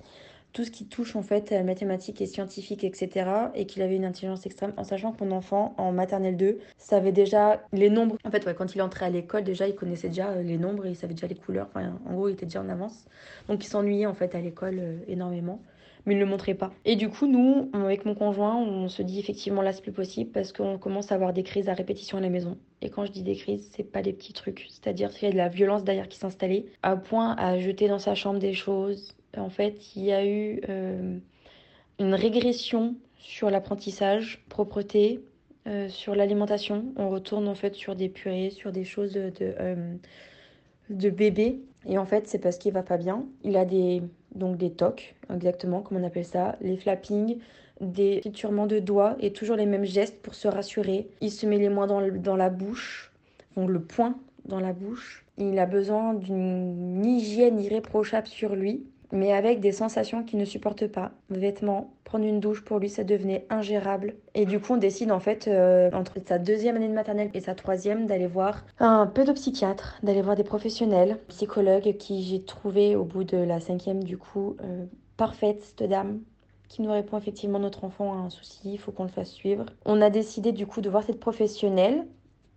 tout 0.55 0.63
ce 0.63 0.71
qui 0.71 0.85
touche 0.85 1.17
en 1.17 1.21
fait 1.21 1.51
à 1.51 1.61
mathématiques 1.63 2.21
et 2.21 2.25
scientifiques, 2.25 2.85
etc. 2.85 3.29
Et 3.55 3.65
qu'il 3.65 3.81
avait 3.81 3.97
une 3.97 4.05
intelligence 4.05 4.45
extrême, 4.45 4.71
en 4.77 4.85
sachant 4.85 5.11
que 5.11 5.21
mon 5.23 5.35
enfant, 5.35 5.75
en 5.77 5.91
maternelle 5.91 6.37
2, 6.37 6.59
savait 6.77 7.11
déjà 7.11 7.61
les 7.73 7.89
nombres. 7.89 8.17
En 8.23 8.31
fait, 8.31 8.51
quand 8.55 8.73
il 8.73 8.77
est 8.77 8.81
entré 8.81 9.05
à 9.05 9.09
l'école, 9.09 9.43
déjà, 9.43 9.67
il 9.67 9.75
connaissait 9.75 10.07
déjà 10.07 10.29
euh, 10.29 10.43
les 10.43 10.57
nombres 10.57 10.85
et 10.85 10.91
il 10.91 10.95
savait 10.95 11.13
déjà 11.13 11.27
les 11.27 11.35
couleurs. 11.35 11.67
Enfin, 11.69 11.99
en 12.09 12.13
gros, 12.13 12.29
il 12.29 12.33
était 12.33 12.45
déjà 12.45 12.61
en 12.61 12.69
avance. 12.69 13.05
Donc, 13.49 13.65
il 13.65 13.67
s'ennuyait 13.67 14.05
en 14.05 14.13
fait 14.13 14.33
à 14.33 14.39
l'école 14.39 14.79
euh, 14.79 14.97
énormément 15.09 15.59
mais 16.05 16.13
il 16.13 16.17
ne 16.17 16.23
le 16.23 16.29
montrait 16.29 16.53
pas. 16.53 16.71
Et 16.85 16.95
du 16.95 17.09
coup, 17.09 17.27
nous, 17.27 17.69
avec 17.73 18.05
mon 18.05 18.15
conjoint, 18.15 18.55
on 18.55 18.87
se 18.87 19.01
dit 19.01 19.19
effectivement 19.19 19.61
là, 19.61 19.73
c'est 19.73 19.81
plus 19.81 19.91
possible 19.91 20.31
parce 20.31 20.51
qu'on 20.51 20.77
commence 20.77 21.11
à 21.11 21.15
avoir 21.15 21.33
des 21.33 21.43
crises 21.43 21.69
à 21.69 21.73
répétition 21.73 22.17
à 22.17 22.21
la 22.21 22.29
maison. 22.29 22.57
Et 22.81 22.89
quand 22.89 23.05
je 23.05 23.11
dis 23.11 23.23
des 23.23 23.35
crises, 23.35 23.69
c'est 23.75 23.83
pas 23.83 24.01
des 24.01 24.13
petits 24.13 24.33
trucs. 24.33 24.67
C'est-à-dire 24.69 25.11
qu'il 25.11 25.23
y 25.23 25.27
a 25.27 25.31
de 25.31 25.37
la 25.37 25.49
violence 25.49 25.83
derrière 25.83 26.07
qui 26.07 26.17
s'installait, 26.17 26.65
à 26.83 26.95
point 26.95 27.35
à 27.37 27.57
jeter 27.59 27.87
dans 27.87 27.99
sa 27.99 28.15
chambre 28.15 28.39
des 28.39 28.53
choses. 28.53 29.15
En 29.37 29.49
fait, 29.49 29.95
il 29.95 30.03
y 30.03 30.11
a 30.11 30.25
eu 30.25 30.61
euh, 30.69 31.17
une 31.99 32.13
régression 32.13 32.95
sur 33.17 33.49
l'apprentissage, 33.49 34.45
propreté, 34.49 35.21
euh, 35.67 35.89
sur 35.89 36.13
l'alimentation. 36.13 36.85
On 36.95 37.09
retourne 37.09 37.47
en 37.47 37.55
fait 37.55 37.73
sur 37.73 37.95
des 37.95 38.07
purées, 38.07 38.51
sur 38.51 38.71
des 38.71 38.83
choses 38.83 39.13
de, 39.13 39.33
euh, 39.41 39.95
de 40.91 41.09
bébé. 41.09 41.59
Et 41.87 41.97
en 41.97 42.05
fait, 42.05 42.27
c'est 42.27 42.39
parce 42.39 42.57
qu'il 42.57 42.71
va 42.71 42.83
pas 42.83 42.97
bien. 42.97 43.25
Il 43.43 43.57
a 43.57 43.65
des 43.65 44.03
donc 44.35 44.57
des 44.57 44.71
tocs, 44.71 45.15
exactement 45.33 45.81
comme 45.81 45.97
on 45.97 46.03
appelle 46.03 46.25
ça, 46.25 46.55
les 46.61 46.77
flappings, 46.77 47.39
des 47.81 48.19
triturements 48.21 48.67
de 48.67 48.79
doigts 48.79 49.15
et 49.19 49.33
toujours 49.33 49.55
les 49.55 49.65
mêmes 49.65 49.85
gestes 49.85 50.21
pour 50.21 50.35
se 50.35 50.47
rassurer. 50.47 51.07
Il 51.21 51.31
se 51.31 51.45
met 51.45 51.57
les 51.57 51.69
mains 51.69 51.87
dans, 51.87 52.07
dans 52.07 52.35
la 52.35 52.49
bouche, 52.49 53.11
donc 53.57 53.69
le 53.69 53.81
poing 53.81 54.15
dans 54.45 54.59
la 54.59 54.73
bouche. 54.73 55.25
Il 55.37 55.59
a 55.59 55.65
besoin 55.65 56.13
d'une 56.13 57.05
hygiène 57.05 57.59
irréprochable 57.59 58.27
sur 58.27 58.55
lui 58.55 58.85
mais 59.11 59.33
avec 59.33 59.59
des 59.59 59.71
sensations 59.71 60.23
qu'il 60.23 60.39
ne 60.39 60.45
supporte 60.45 60.87
pas. 60.87 61.11
Vêtements, 61.29 61.93
prendre 62.03 62.25
une 62.25 62.39
douche 62.39 62.63
pour 62.63 62.79
lui, 62.79 62.89
ça 62.89 63.03
devenait 63.03 63.45
ingérable. 63.49 64.15
Et 64.33 64.45
du 64.45 64.59
coup, 64.59 64.73
on 64.73 64.77
décide 64.77 65.11
en 65.11 65.19
fait, 65.19 65.47
euh, 65.47 65.89
entre 65.93 66.19
sa 66.25 66.39
deuxième 66.39 66.75
année 66.75 66.87
de 66.87 66.93
maternelle 66.93 67.29
et 67.33 67.41
sa 67.41 67.55
troisième, 67.55 68.05
d'aller 68.05 68.27
voir 68.27 68.63
un 68.79 69.07
pédopsychiatre, 69.07 69.99
d'aller 70.03 70.21
voir 70.21 70.35
des 70.35 70.43
professionnels, 70.43 71.19
psychologues 71.27 71.97
qui 71.97 72.23
j'ai 72.23 72.43
trouvé 72.43 72.95
au 72.95 73.03
bout 73.03 73.23
de 73.23 73.37
la 73.37 73.59
cinquième, 73.59 74.03
du 74.03 74.17
coup, 74.17 74.55
euh, 74.63 74.85
parfaite, 75.17 75.63
cette 75.63 75.89
dame 75.89 76.19
qui 76.67 76.81
nous 76.81 76.91
répond 76.91 77.17
effectivement 77.17 77.59
notre 77.59 77.83
enfant 77.83 78.13
a 78.13 78.17
un 78.17 78.29
souci, 78.29 78.73
il 78.73 78.79
faut 78.79 78.91
qu'on 78.91 79.03
le 79.03 79.09
fasse 79.09 79.31
suivre. 79.31 79.65
On 79.85 80.01
a 80.01 80.09
décidé 80.09 80.51
du 80.51 80.65
coup 80.65 80.81
de 80.81 80.89
voir 80.89 81.03
cette 81.03 81.19
professionnelle 81.19 82.05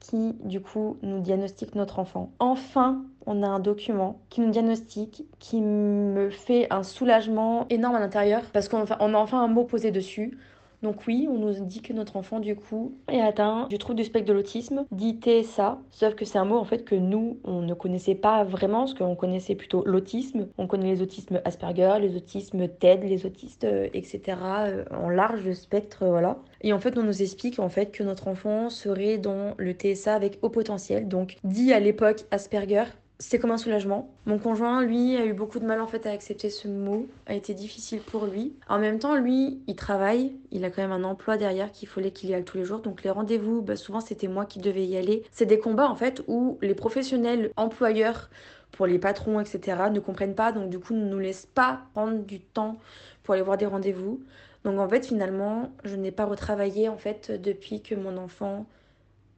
qui 0.01 0.35
du 0.45 0.61
coup 0.61 0.97
nous 1.03 1.21
diagnostique 1.21 1.75
notre 1.75 1.99
enfant. 1.99 2.33
Enfin, 2.39 3.05
on 3.29 3.43
a 3.43 3.47
un 3.47 3.61
document 3.61 4.21
qui 4.31 4.41
nous 4.41 4.51
diagnostique, 4.51 5.25
qui 5.39 5.61
me 5.61 6.31
fait 6.31 6.67
un 6.71 6.83
soulagement 6.83 7.67
énorme 7.69 7.97
à 7.97 8.01
l'intérieur 8.01 8.43
parce 8.53 8.69
qu'on 8.69 8.85
a 8.87 8.97
enfin 9.01 9.43
un 9.43 9.49
mot 9.49 9.65
posé 9.65 9.91
dessus. 9.91 10.39
Donc 10.83 11.07
oui, 11.09 11.27
on 11.29 11.39
nous 11.39 11.65
dit 11.65 11.83
que 11.83 11.93
notre 11.93 12.17
enfant 12.17 12.39
du 12.39 12.55
coup 12.55 12.95
est 13.09 13.21
atteint 13.21 13.67
du 13.69 13.79
trouble 13.79 13.97
du 13.97 14.05
spectre 14.05 14.29
de 14.29 14.33
l'autisme, 14.33 14.85
dit 14.93 15.19
TSA, 15.21 15.81
sauf 15.91 16.15
que 16.15 16.25
c'est 16.25 16.39
un 16.39 16.45
mot 16.45 16.57
en 16.57 16.65
fait 16.65 16.85
que 16.85 16.95
nous 16.95 17.39
on 17.43 17.63
ne 17.63 17.75
connaissait 17.75 18.15
pas 18.15 18.45
vraiment, 18.45 18.81
parce 18.81 18.95
qu'on 18.95 19.17
connaissait 19.17 19.57
plutôt 19.57 19.83
l'autisme. 19.85 20.47
On 20.57 20.69
connaît 20.69 20.93
les 20.93 21.03
autismes 21.03 21.41
Asperger, 21.45 21.99
les 22.01 22.17
autismes 22.17 22.69
TED, 22.69 23.03
les 23.03 23.27
autistes, 23.27 23.65
euh, 23.65 23.89
etc. 23.93 24.39
Euh, 24.41 24.85
en 24.93 25.09
large 25.09 25.53
spectre, 25.53 26.07
voilà. 26.07 26.39
Et 26.61 26.73
en 26.73 26.79
fait, 26.79 26.97
on 26.97 27.03
nous 27.03 27.23
explique 27.23 27.59
en 27.59 27.69
fait 27.69 27.91
que 27.91 28.05
notre 28.05 28.29
enfant 28.29 28.71
serait 28.71 29.19
dans 29.19 29.55
le 29.59 29.73
TSA 29.73 30.15
avec 30.15 30.39
haut 30.43 30.51
potentiel, 30.51 31.09
donc 31.09 31.37
dit 31.43 31.73
à 31.73 31.81
l'époque 31.81 32.25
Asperger, 32.31 32.85
c'est 33.21 33.41
comme 33.41 33.51
un 33.51 33.59
soulagement. 33.59 34.15
Mon 34.27 34.39
conjoint, 34.39 34.83
lui, 34.83 35.17
a 35.17 35.27
eu 35.27 35.33
beaucoup 35.33 35.59
de 35.59 35.65
mal 35.65 35.81
en 35.81 35.89
fait 35.89 36.07
à 36.07 36.13
accepter 36.13 36.51
ce 36.51 36.69
mot, 36.69 37.09
a 37.27 37.35
été 37.35 37.53
difficile 37.53 38.01
pour 38.01 38.27
lui. 38.27 38.55
En 38.69 38.79
même 38.79 39.01
temps, 39.01 39.17
lui, 39.17 39.61
il 39.67 39.75
travaille, 39.75 40.37
il 40.53 40.65
a 40.65 40.71
quand 40.71 40.83
même 40.83 40.93
un 40.93 41.03
emploi 41.03 41.37
derrière 41.37 41.73
qu'il 41.73 41.89
fallait 41.89 42.13
qu'il 42.13 42.31
y 42.31 42.35
aille 42.35 42.45
tous 42.45 42.59
les 42.59 42.65
jours. 42.65 42.79
Donc 42.79 43.03
les 43.03 43.11
rendez-vous, 43.11 43.61
bah, 43.61 43.75
souvent 43.75 44.01
c'était 44.01 44.29
moi 44.29 44.47
qui 44.47 44.61
devais 44.61 44.87
y 44.87 44.97
aller. 44.97 45.25
C'est 45.33 45.47
des 45.47 45.59
combats 45.59 45.89
en 45.89 45.97
fait 45.97 46.23
où 46.29 46.59
les 46.63 46.75
professionnels 46.75 47.51
employeurs 47.57 48.31
pour 48.71 48.87
les 48.87 49.01
patrons, 49.01 49.41
etc., 49.41 49.79
ne 49.91 49.99
comprennent 49.99 50.37
pas, 50.37 50.53
donc 50.53 50.71
du 50.71 50.79
coup 50.79 50.95
ne 50.95 51.05
nous 51.09 51.19
laissent 51.19 51.47
pas 51.47 51.81
prendre 51.95 52.19
du 52.23 52.39
temps 52.39 52.79
pour 53.25 53.35
aller 53.35 53.43
voir 53.43 53.57
des 53.57 53.67
rendez-vous. 53.67 54.23
Donc 54.65 54.79
en 54.79 54.89
fait, 54.89 55.07
finalement, 55.07 55.73
je 55.83 55.97
n'ai 55.97 56.13
pas 56.13 56.25
retravaillé 56.27 56.89
en 56.89 56.99
fait 56.99 57.33
depuis 57.33 57.83
que 57.83 57.97
mon 57.97 58.17
enfant 58.17 58.67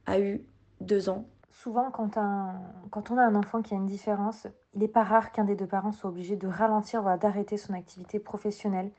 a 0.05 0.19
eu 0.19 0.41
deux 0.81 1.09
ans 1.09 1.25
souvent, 1.61 1.91
quand, 1.91 2.17
on 2.17 3.17
a 3.17 3.23
un 3.23 3.35
enfant 3.35 3.61
qui 3.61 3.73
a 3.73 3.77
une 3.77 3.85
différence, 3.85 4.47
il 4.73 4.79
n'est 4.79 4.87
pas 4.87 5.03
rare 5.03 5.31
qu'un 5.31 5.43
des 5.43 5.55
deux 5.55 5.67
parents 5.67 5.91
soit 5.91 6.09
obligé 6.09 6.35
de 6.35 6.47
ralentir, 6.47 7.03
voire 7.03 7.19
d'arrêter 7.19 7.57
son 7.57 7.73
activité 7.73 8.19
professionnelle, 8.19 8.91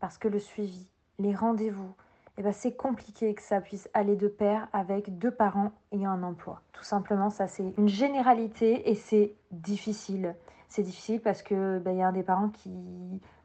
parce 0.00 0.18
que 0.18 0.28
le 0.28 0.38
suivi, 0.38 0.86
les 1.18 1.34
rendez-vous, 1.34 1.94
eh 2.36 2.42
ben, 2.42 2.52
c'est 2.52 2.74
compliqué 2.74 3.34
que 3.34 3.42
ça 3.42 3.60
puisse 3.60 3.88
aller 3.94 4.16
de 4.16 4.28
pair 4.28 4.68
avec 4.72 5.18
deux 5.18 5.30
parents 5.30 5.72
ayant 5.92 6.10
un 6.10 6.22
emploi. 6.22 6.60
Tout 6.72 6.84
simplement, 6.84 7.30
ça 7.30 7.48
c'est 7.48 7.74
une 7.76 7.88
généralité 7.88 8.90
et 8.90 8.94
c'est 8.94 9.34
difficile. 9.50 10.34
C'est 10.68 10.82
difficile 10.82 11.20
parce 11.20 11.42
que 11.42 11.78
ben, 11.78 11.92
il 11.92 11.98
y 11.98 12.02
a 12.02 12.08
un 12.08 12.12
des 12.12 12.22
parents 12.22 12.50
qui 12.50 12.70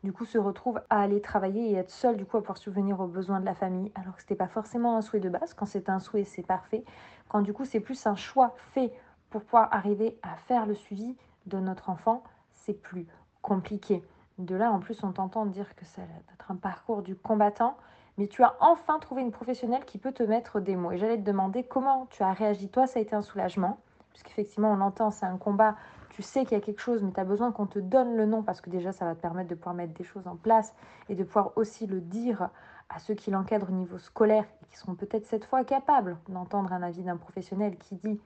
du 0.05 0.13
coup 0.13 0.25
se 0.25 0.37
retrouve 0.37 0.79
à 0.91 1.01
aller 1.01 1.19
travailler 1.19 1.71
et 1.71 1.73
être 1.73 1.89
seul 1.89 2.15
du 2.15 2.25
coup 2.25 2.37
à 2.37 2.39
pouvoir 2.41 2.59
subvenir 2.59 2.99
aux 2.99 3.07
besoins 3.07 3.39
de 3.39 3.45
la 3.45 3.55
famille 3.55 3.91
alors 3.95 4.15
que 4.15 4.21
c'était 4.21 4.35
pas 4.35 4.47
forcément 4.47 4.95
un 4.95 5.01
souhait 5.01 5.19
de 5.19 5.29
base. 5.29 5.55
Quand 5.55 5.65
c'est 5.65 5.89
un 5.89 5.99
souhait 5.99 6.23
c'est 6.23 6.43
parfait. 6.43 6.85
Quand 7.27 7.41
du 7.41 7.53
coup 7.53 7.65
c'est 7.65 7.79
plus 7.79 8.05
un 8.05 8.15
choix 8.15 8.53
fait 8.73 8.93
pour 9.31 9.41
pouvoir 9.41 9.67
arriver 9.73 10.17
à 10.21 10.35
faire 10.47 10.67
le 10.67 10.75
suivi 10.75 11.17
de 11.47 11.57
notre 11.57 11.89
enfant 11.89 12.23
c'est 12.53 12.79
plus 12.79 13.07
compliqué. 13.41 14.03
De 14.37 14.55
là 14.55 14.71
en 14.71 14.79
plus 14.79 15.03
on 15.03 15.11
t'entend 15.11 15.47
dire 15.47 15.75
que 15.75 15.85
ça 15.85 16.01
va 16.01 16.33
être 16.35 16.51
un 16.51 16.55
parcours 16.55 17.01
du 17.01 17.15
combattant 17.15 17.75
mais 18.19 18.27
tu 18.27 18.43
as 18.43 18.55
enfin 18.59 18.99
trouvé 18.99 19.23
une 19.23 19.31
professionnelle 19.31 19.85
qui 19.85 19.97
peut 19.97 20.13
te 20.13 20.23
mettre 20.23 20.59
des 20.59 20.75
mots. 20.75 20.91
Et 20.91 20.97
j'allais 20.97 21.17
te 21.17 21.23
demander 21.23 21.63
comment 21.63 22.05
tu 22.11 22.21
as 22.21 22.31
réagi. 22.31 22.69
Toi 22.69 22.85
ça 22.85 22.99
a 22.99 23.01
été 23.01 23.15
un 23.15 23.23
soulagement 23.23 23.79
puisqu'effectivement 24.11 24.71
on 24.71 24.75
l'entend 24.75 25.09
c'est 25.09 25.25
un 25.25 25.37
combat 25.37 25.75
tu 26.15 26.21
sais 26.21 26.45
qu'il 26.45 26.53
y 26.53 26.61
a 26.61 26.63
quelque 26.63 26.79
chose, 26.79 27.03
mais 27.03 27.11
tu 27.11 27.19
as 27.19 27.25
besoin 27.25 27.51
qu'on 27.51 27.65
te 27.65 27.77
donne 27.77 28.15
le 28.15 28.25
nom 28.25 28.41
parce 28.41 28.61
que 28.61 28.69
déjà, 28.69 28.93
ça 28.93 29.03
va 29.03 29.15
te 29.15 29.19
permettre 29.19 29.49
de 29.49 29.55
pouvoir 29.55 29.75
mettre 29.75 29.93
des 29.93 30.05
choses 30.05 30.27
en 30.27 30.37
place 30.37 30.73
et 31.09 31.15
de 31.15 31.25
pouvoir 31.25 31.51
aussi 31.57 31.87
le 31.87 31.99
dire 31.99 32.49
à 32.87 32.99
ceux 32.99 33.15
qui 33.15 33.31
l'encadrent 33.31 33.67
au 33.67 33.73
niveau 33.73 33.97
scolaire 33.97 34.45
et 34.61 34.65
qui 34.67 34.77
seront 34.77 34.95
peut-être 34.95 35.25
cette 35.25 35.43
fois 35.43 35.65
capables 35.65 36.17
d'entendre 36.29 36.71
un 36.71 36.83
avis 36.83 37.03
d'un 37.03 37.17
professionnel 37.17 37.77
qui 37.77 37.95
dit 37.95 38.21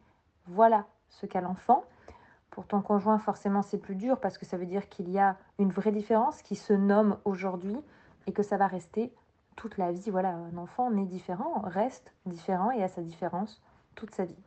voilà 0.46 0.86
ce 1.10 1.26
qu'a 1.26 1.42
l'enfant. 1.42 1.84
Pour 2.52 2.68
ton 2.68 2.84
conjoint, 2.84 3.18
forcément, 3.18 3.64
c'est 3.64 3.80
plus 3.80 3.96
dur 3.96 4.20
parce 4.20 4.38
que 4.38 4.46
ça 4.46 4.58
veut 4.58 4.68
dire 4.68 4.88
qu'il 4.90 5.10
y 5.10 5.18
a 5.18 5.36
une 5.58 5.72
vraie 5.72 5.92
différence 5.92 6.44
qui 6.44 6.56
se 6.56 6.74
nomme 6.74 7.18
aujourd'hui 7.26 7.76
et 8.28 8.34
que 8.34 8.44
ça 8.44 8.58
va 8.58 8.68
rester 8.68 9.12
toute 9.56 9.80
la 9.80 9.92
vie. 9.92 10.12
Voilà, 10.12 10.30
un 10.30 10.58
enfant 10.58 10.92
né 10.92 11.06
différent 11.06 11.60
reste 11.64 12.14
différent 12.28 12.70
et 12.70 12.84
a 12.84 12.88
sa 12.88 13.02
différence 13.02 13.64
toute 13.96 14.14
sa 14.14 14.26
vie. 14.26 14.38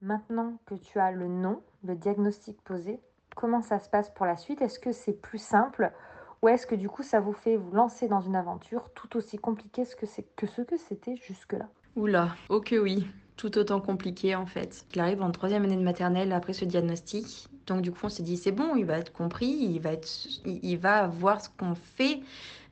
Maintenant 0.00 0.58
que 0.66 0.74
tu 0.74 1.00
as 1.00 1.10
le 1.10 1.26
nom, 1.26 1.60
le 1.84 1.96
diagnostic 1.96 2.60
posé, 2.62 3.00
comment 3.34 3.62
ça 3.62 3.80
se 3.80 3.90
passe 3.90 4.10
pour 4.10 4.26
la 4.26 4.36
suite? 4.36 4.62
Est-ce 4.62 4.78
que 4.78 4.92
c'est 4.92 5.20
plus 5.20 5.42
simple 5.42 5.92
ou 6.40 6.48
est-ce 6.48 6.68
que 6.68 6.76
du 6.76 6.88
coup 6.88 7.02
ça 7.02 7.18
vous 7.18 7.32
fait 7.32 7.56
vous 7.56 7.72
lancer 7.72 8.06
dans 8.06 8.20
une 8.20 8.36
aventure 8.36 8.90
tout 8.94 9.16
aussi 9.16 9.38
compliquée 9.38 9.84
que, 9.84 10.06
ce 10.06 10.62
que 10.62 10.76
c'était 10.76 11.16
jusque-là? 11.16 11.68
Oula, 11.96 12.36
ok 12.48 12.76
oui, 12.80 13.10
tout 13.38 13.56
autant 13.56 13.80
compliqué 13.80 14.34
en 14.34 14.44
fait. 14.44 14.84
Il 14.94 15.00
arrive 15.00 15.22
en 15.22 15.30
troisième 15.30 15.64
année 15.64 15.76
de 15.76 15.82
maternelle 15.82 16.32
après 16.32 16.52
ce 16.52 16.66
diagnostic. 16.66 17.48
Donc 17.66 17.80
du 17.80 17.90
coup 17.90 18.00
on 18.02 18.08
s'est 18.10 18.22
dit 18.22 18.36
c'est 18.36 18.52
bon, 18.52 18.76
il 18.76 18.84
va 18.84 18.98
être 18.98 19.12
compris, 19.12 19.46
il 19.46 19.78
va, 19.78 19.92
être, 19.92 20.08
il 20.44 20.76
va 20.76 21.06
voir 21.06 21.40
ce 21.40 21.48
qu'on 21.48 21.74
fait 21.74 22.20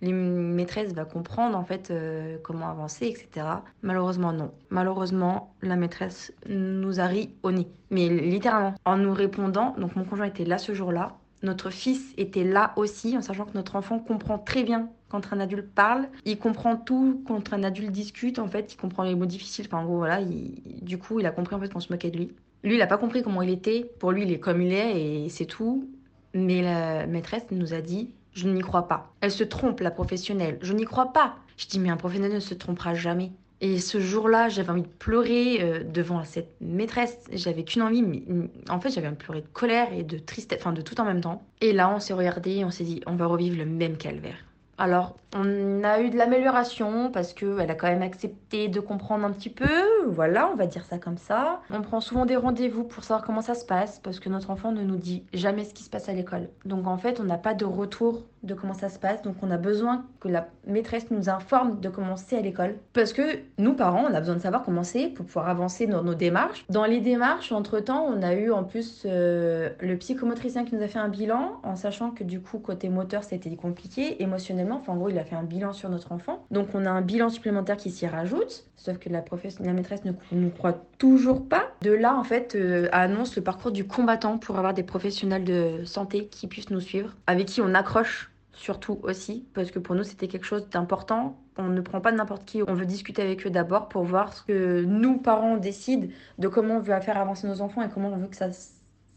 les 0.02 0.12
maîtresses 0.12 0.94
vont 0.94 1.04
comprendre 1.04 1.56
en 1.56 1.64
fait 1.64 1.90
euh, 1.90 2.36
comment 2.42 2.68
avancer, 2.68 3.06
etc. 3.06 3.46
Malheureusement, 3.82 4.32
non. 4.32 4.52
Malheureusement, 4.70 5.54
la 5.62 5.76
maîtresse 5.76 6.32
nous 6.48 7.00
a 7.00 7.06
ri 7.06 7.30
au 7.42 7.50
nez. 7.50 7.68
Mais 7.90 8.08
littéralement, 8.08 8.74
en 8.84 8.96
nous 8.96 9.14
répondant, 9.14 9.74
donc 9.78 9.96
mon 9.96 10.04
conjoint 10.04 10.26
était 10.26 10.44
là 10.44 10.58
ce 10.58 10.74
jour-là, 10.74 11.16
notre 11.42 11.70
fils 11.70 12.14
était 12.16 12.44
là 12.44 12.72
aussi, 12.76 13.16
en 13.16 13.22
sachant 13.22 13.44
que 13.44 13.54
notre 13.54 13.76
enfant 13.76 13.98
comprend 13.98 14.38
très 14.38 14.62
bien 14.62 14.88
quand 15.08 15.32
un 15.32 15.40
adulte 15.40 15.68
parle. 15.74 16.08
Il 16.24 16.38
comprend 16.38 16.76
tout 16.76 17.22
quand 17.26 17.52
un 17.52 17.62
adulte 17.62 17.90
discute, 17.90 18.38
en 18.38 18.48
fait, 18.48 18.72
il 18.72 18.76
comprend 18.76 19.02
les 19.04 19.14
mots 19.14 19.26
difficiles. 19.26 19.66
Enfin, 19.68 19.78
en 19.78 19.84
gros, 19.84 19.98
voilà, 19.98 20.20
du 20.24 20.98
coup, 20.98 21.20
il 21.20 21.26
a 21.26 21.30
compris 21.30 21.54
en 21.54 21.60
fait 21.60 21.72
qu'on 21.72 21.80
se 21.80 21.92
moquait 21.92 22.10
de 22.10 22.18
lui. 22.18 22.32
Lui, 22.64 22.74
il 22.74 22.78
n'a 22.78 22.86
pas 22.86 22.98
compris 22.98 23.22
comment 23.22 23.42
il 23.42 23.50
était. 23.50 23.90
Pour 23.98 24.12
lui, 24.12 24.22
il 24.22 24.32
est 24.32 24.40
comme 24.40 24.62
il 24.62 24.72
est 24.72 25.24
et 25.24 25.28
c'est 25.28 25.46
tout. 25.46 25.88
Mais 26.34 26.62
la 26.62 27.06
maîtresse 27.06 27.44
nous 27.50 27.74
a 27.74 27.80
dit 27.80 28.10
je 28.36 28.48
n'y 28.48 28.60
crois 28.60 28.86
pas. 28.86 29.14
Elle 29.22 29.30
se 29.30 29.44
trompe, 29.44 29.80
la 29.80 29.90
professionnelle. 29.90 30.58
Je 30.60 30.74
n'y 30.74 30.84
crois 30.84 31.14
pas. 31.14 31.36
Je 31.56 31.66
dis, 31.66 31.80
mais 31.80 31.88
un 31.88 31.96
professionnel 31.96 32.34
ne 32.34 32.40
se 32.40 32.52
trompera 32.52 32.92
jamais. 32.92 33.32
Et 33.60 33.78
ce 33.78 34.00
jour-là, 34.00 34.48
j'avais 34.48 34.70
envie 34.70 34.82
de 34.82 34.86
pleurer 34.86 35.62
euh, 35.62 35.82
devant 35.82 36.24
cette 36.24 36.54
maîtresse. 36.60 37.18
J'avais 37.32 37.64
qu'une 37.64 37.82
envie, 37.82 38.02
mais 38.02 38.22
en 38.68 38.80
fait, 38.80 38.90
j'avais 38.90 39.06
envie 39.06 39.16
de 39.16 39.22
pleurer 39.22 39.40
de 39.40 39.48
colère 39.48 39.92
et 39.92 40.02
de 40.02 40.18
tristesse, 40.18 40.58
enfin 40.60 40.72
de 40.72 40.82
tout 40.82 41.00
en 41.00 41.04
même 41.04 41.22
temps. 41.22 41.46
Et 41.60 41.72
là, 41.72 41.90
on 41.90 41.98
s'est 42.00 42.12
regardé 42.14 42.64
on 42.64 42.70
s'est 42.70 42.84
dit, 42.84 43.02
on 43.06 43.16
va 43.16 43.26
revivre 43.26 43.56
le 43.56 43.66
même 43.66 43.96
calvaire. 43.96 44.36
Alors, 44.78 45.16
on 45.34 45.84
a 45.84 46.00
eu 46.00 46.10
de 46.10 46.16
l'amélioration 46.16 47.10
parce 47.10 47.32
qu'elle 47.32 47.70
a 47.70 47.74
quand 47.74 47.88
même 47.88 48.02
accepté 48.02 48.68
de 48.68 48.80
comprendre 48.80 49.24
un 49.24 49.32
petit 49.32 49.50
peu. 49.50 49.66
Voilà, 50.06 50.48
on 50.52 50.56
va 50.56 50.66
dire 50.66 50.84
ça 50.84 50.98
comme 50.98 51.18
ça. 51.18 51.60
On 51.70 51.82
prend 51.82 52.00
souvent 52.00 52.26
des 52.26 52.36
rendez-vous 52.36 52.84
pour 52.84 53.04
savoir 53.04 53.24
comment 53.24 53.42
ça 53.42 53.54
se 53.54 53.64
passe 53.64 53.98
parce 53.98 54.20
que 54.20 54.28
notre 54.28 54.50
enfant 54.50 54.72
ne 54.72 54.82
nous 54.82 54.96
dit 54.96 55.24
jamais 55.32 55.64
ce 55.64 55.74
qui 55.74 55.82
se 55.82 55.90
passe 55.90 56.08
à 56.08 56.12
l'école. 56.12 56.48
Donc 56.64 56.86
en 56.86 56.96
fait, 56.96 57.20
on 57.20 57.24
n'a 57.24 57.38
pas 57.38 57.54
de 57.54 57.64
retour 57.64 58.24
de 58.42 58.54
comment 58.54 58.74
ça 58.74 58.88
se 58.88 58.98
passe. 58.98 59.22
Donc 59.22 59.36
on 59.42 59.50
a 59.50 59.56
besoin 59.56 60.04
que 60.20 60.28
la 60.28 60.48
maîtresse 60.66 61.10
nous 61.10 61.28
informe 61.28 61.80
de 61.80 61.88
comment 61.88 62.16
c'est 62.16 62.38
à 62.38 62.40
l'école. 62.40 62.76
Parce 62.92 63.12
que 63.12 63.40
nous, 63.58 63.74
parents, 63.74 64.04
on 64.08 64.14
a 64.14 64.20
besoin 64.20 64.36
de 64.36 64.40
savoir 64.40 64.62
comment 64.62 64.84
c'est 64.84 65.08
pour 65.08 65.26
pouvoir 65.26 65.48
avancer 65.48 65.86
dans 65.86 66.02
nos 66.02 66.14
démarches. 66.14 66.64
Dans 66.70 66.84
les 66.84 67.00
démarches, 67.00 67.52
entre-temps, 67.52 68.06
on 68.06 68.22
a 68.22 68.34
eu 68.34 68.52
en 68.52 68.62
plus 68.62 69.02
euh, 69.04 69.70
le 69.80 69.96
psychomotricien 69.96 70.64
qui 70.64 70.76
nous 70.76 70.82
a 70.82 70.88
fait 70.88 70.98
un 70.98 71.08
bilan 71.08 71.60
en 71.62 71.76
sachant 71.76 72.10
que 72.10 72.24
du 72.24 72.40
coup, 72.40 72.58
côté 72.58 72.88
moteur, 72.88 73.24
c'était 73.24 73.54
compliqué. 73.56 74.22
Émotionnellement, 74.22 74.65
enfin 74.74 74.92
en 74.92 74.96
gros, 74.96 75.08
il 75.08 75.18
a 75.18 75.24
fait 75.24 75.36
un 75.36 75.42
bilan 75.44 75.72
sur 75.72 75.88
notre 75.88 76.12
enfant. 76.12 76.44
Donc 76.50 76.68
on 76.74 76.84
a 76.84 76.90
un 76.90 77.00
bilan 77.00 77.28
supplémentaire 77.28 77.76
qui 77.76 77.90
s'y 77.90 78.06
rajoute. 78.06 78.64
Sauf 78.76 78.98
que 78.98 79.08
la, 79.08 79.24
la 79.60 79.72
maîtresse 79.72 80.04
ne 80.04 80.12
nous 80.32 80.50
croit 80.50 80.84
toujours 80.98 81.48
pas. 81.48 81.64
De 81.82 81.92
là, 81.92 82.16
en 82.16 82.24
fait, 82.24 82.54
euh, 82.54 82.88
annonce 82.92 83.36
le 83.36 83.42
parcours 83.42 83.72
du 83.72 83.86
combattant 83.86 84.38
pour 84.38 84.58
avoir 84.58 84.74
des 84.74 84.82
professionnels 84.82 85.44
de 85.44 85.84
santé 85.84 86.26
qui 86.26 86.46
puissent 86.46 86.70
nous 86.70 86.80
suivre, 86.80 87.14
avec 87.26 87.46
qui 87.46 87.60
on 87.60 87.74
accroche 87.74 88.30
surtout 88.56 88.98
aussi, 89.02 89.44
parce 89.54 89.70
que 89.70 89.78
pour 89.78 89.94
nous 89.94 90.02
c'était 90.02 90.28
quelque 90.28 90.46
chose 90.46 90.68
d'important. 90.70 91.38
On 91.58 91.68
ne 91.68 91.80
prend 91.80 92.00
pas 92.00 92.12
n'importe 92.12 92.44
qui, 92.44 92.62
on 92.66 92.74
veut 92.74 92.86
discuter 92.86 93.22
avec 93.22 93.46
eux 93.46 93.50
d'abord 93.50 93.88
pour 93.88 94.02
voir 94.02 94.32
ce 94.32 94.42
que 94.42 94.82
nous, 94.84 95.18
parents, 95.18 95.56
décident 95.56 96.08
de 96.38 96.48
comment 96.48 96.76
on 96.76 96.80
veut 96.80 97.00
faire 97.00 97.18
avancer 97.18 97.46
nos 97.46 97.60
enfants 97.60 97.82
et 97.82 97.88
comment 97.88 98.08
on 98.08 98.16
veut 98.16 98.26
que 98.26 98.36
ça 98.36 98.48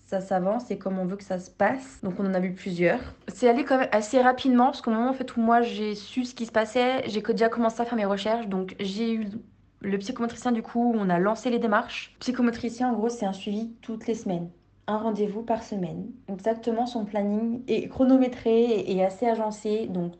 ça 0.10 0.22
s'avance 0.22 0.72
et 0.72 0.80
comment 0.80 1.04
on 1.04 1.06
veut 1.06 1.18
que 1.18 1.24
ça 1.24 1.38
se 1.38 1.52
passe. 1.52 2.00
Donc 2.02 2.20
on 2.20 2.26
en 2.26 2.34
a 2.34 2.40
vu 2.40 2.54
plusieurs. 2.54 3.00
C'est 3.28 3.48
allé 3.48 3.64
quand 3.64 3.78
même 3.78 3.90
assez 3.92 4.20
rapidement 4.20 4.66
parce 4.66 4.82
qu'au 4.82 4.90
moment 4.90 5.12
en 5.12 5.14
fait, 5.14 5.38
où 5.38 5.42
moi 5.42 5.62
j'ai 5.62 5.94
su 5.94 6.26
ce 6.26 6.34
qui 6.34 6.48
se 6.48 6.52
passait, 6.52 7.08
j'ai 7.08 7.22
déjà 7.22 7.48
commencé 7.48 7.80
à 7.82 7.86
faire 7.86 7.96
mes 7.96 8.06
recherches. 8.06 8.48
Donc 8.48 8.76
j'ai 8.80 9.14
eu 9.14 9.28
le 9.82 9.98
psychomotricien 10.00 10.52
du 10.52 10.64
coup, 10.64 10.94
on 10.98 11.10
a 11.12 11.20
lancé 11.20 11.52
les 11.52 11.60
démarches. 11.60 12.16
Psychomotricien 12.20 12.90
en 12.90 12.94
gros 12.94 13.10
c'est 13.10 13.28
un 13.28 13.34
suivi 13.34 13.72
toutes 13.82 14.08
les 14.08 14.16
semaines 14.16 14.50
un 14.88 14.98
rendez-vous 14.98 15.44
par 15.44 15.62
semaine. 15.62 16.08
Exactement, 16.28 16.88
son 16.88 17.06
planning 17.06 17.62
est 17.68 17.88
chronométré 17.90 18.92
et 18.92 19.06
assez 19.06 19.28
agencé. 19.28 19.86
Donc, 19.86 20.14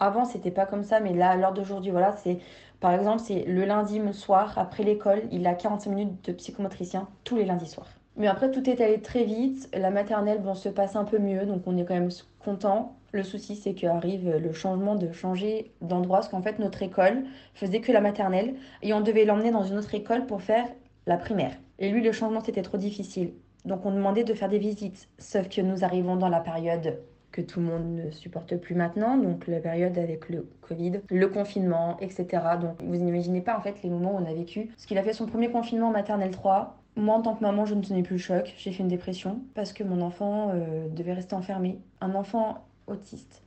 avant, 0.00 0.24
c'était 0.24 0.50
pas 0.50 0.64
comme 0.64 0.82
ça, 0.82 0.98
mais 0.98 1.12
là, 1.12 1.32
à 1.32 1.36
l'heure 1.36 1.52
d'aujourd'hui, 1.52 1.90
voilà, 1.90 2.12
c'est 2.16 2.38
par 2.80 2.92
exemple, 2.92 3.20
c'est 3.20 3.44
le 3.44 3.66
lundi 3.66 4.00
soir, 4.14 4.56
après 4.56 4.82
l'école, 4.82 5.24
il 5.30 5.46
a 5.46 5.54
45 5.54 5.90
minutes 5.90 6.24
de 6.24 6.32
psychomotricien 6.32 7.06
tous 7.24 7.36
les 7.36 7.44
lundis 7.44 7.68
soirs. 7.68 7.90
Mais 8.16 8.26
après, 8.26 8.50
tout 8.50 8.68
est 8.68 8.80
allé 8.80 9.00
très 9.00 9.24
vite. 9.24 9.68
La 9.76 9.90
maternelle, 9.90 10.40
bon, 10.40 10.54
se 10.54 10.68
passe 10.68 10.96
un 10.96 11.04
peu 11.04 11.18
mieux, 11.18 11.46
donc 11.46 11.62
on 11.66 11.76
est 11.76 11.84
quand 11.84 11.94
même 11.94 12.10
content. 12.38 12.96
Le 13.12 13.22
souci, 13.22 13.56
c'est 13.56 13.74
qu'arrive 13.74 14.28
le 14.28 14.52
changement 14.52 14.94
de 14.94 15.12
changer 15.12 15.72
d'endroit, 15.80 16.18
parce 16.18 16.28
qu'en 16.28 16.42
fait, 16.42 16.58
notre 16.58 16.82
école 16.82 17.24
faisait 17.54 17.80
que 17.80 17.92
la 17.92 18.00
maternelle, 18.00 18.54
et 18.82 18.92
on 18.92 19.00
devait 19.00 19.24
l'emmener 19.24 19.50
dans 19.50 19.64
une 19.64 19.78
autre 19.78 19.94
école 19.94 20.26
pour 20.26 20.42
faire 20.42 20.66
la 21.06 21.16
primaire. 21.16 21.56
Et 21.78 21.90
lui, 21.90 22.02
le 22.02 22.12
changement, 22.12 22.40
c'était 22.40 22.62
trop 22.62 22.78
difficile. 22.78 23.32
Donc 23.64 23.86
on 23.86 23.92
demandait 23.92 24.24
de 24.24 24.34
faire 24.34 24.48
des 24.48 24.58
visites. 24.58 25.08
Sauf 25.18 25.48
que 25.48 25.60
nous 25.60 25.84
arrivons 25.84 26.16
dans 26.16 26.28
la 26.28 26.40
période 26.40 26.98
que 27.32 27.40
tout 27.40 27.58
le 27.58 27.66
monde 27.66 27.96
ne 27.96 28.10
supporte 28.10 28.56
plus 28.56 28.76
maintenant, 28.76 29.16
donc 29.16 29.48
la 29.48 29.58
période 29.58 29.98
avec 29.98 30.28
le 30.28 30.48
Covid, 30.60 31.00
le 31.10 31.28
confinement, 31.28 31.96
etc. 32.00 32.26
Donc 32.60 32.80
vous 32.80 32.94
n'imaginez 32.94 33.40
pas 33.40 33.58
en 33.58 33.60
fait 33.60 33.82
les 33.82 33.90
moments 33.90 34.14
où 34.14 34.18
on 34.18 34.26
a 34.26 34.34
vécu. 34.34 34.66
Parce 34.66 34.86
qu'il 34.86 34.98
a 34.98 35.02
fait 35.02 35.12
son 35.14 35.26
premier 35.26 35.50
confinement 35.50 35.88
en 35.88 35.92
maternelle 35.92 36.30
3. 36.30 36.76
Moi 36.96 37.16
en 37.16 37.22
tant 37.22 37.34
que 37.34 37.42
maman, 37.42 37.66
je 37.66 37.74
ne 37.74 37.82
tenais 37.82 38.02
plus 38.02 38.14
le 38.14 38.20
choc, 38.20 38.54
j'ai 38.56 38.70
fait 38.70 38.82
une 38.82 38.88
dépression 38.88 39.40
parce 39.54 39.72
que 39.72 39.82
mon 39.82 40.00
enfant 40.00 40.50
euh, 40.54 40.88
devait 40.88 41.12
rester 41.12 41.34
enfermé. 41.34 41.78
Un 42.00 42.14
enfant 42.14 42.64
autiste 42.86 43.42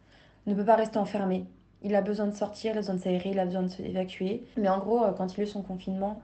ne 0.47 0.53
peut 0.53 0.65
pas 0.65 0.75
rester 0.75 0.97
enfermé. 0.97 1.45
Il 1.83 1.95
a 1.95 2.01
besoin 2.01 2.27
de 2.27 2.35
sortir, 2.35 2.71
il 2.73 2.77
a 2.77 2.81
besoin 2.81 2.95
de 2.95 2.99
s'aérer, 2.99 3.29
il 3.29 3.39
a 3.39 3.45
besoin 3.45 3.63
de 3.63 3.67
s'évacuer. 3.67 4.43
Mais 4.57 4.67
en 4.67 4.79
gros, 4.79 5.03
euh, 5.03 5.11
quand 5.11 5.37
il 5.37 5.41
a 5.41 5.43
eu 5.43 5.47
son 5.47 5.61
confinement, 5.61 6.21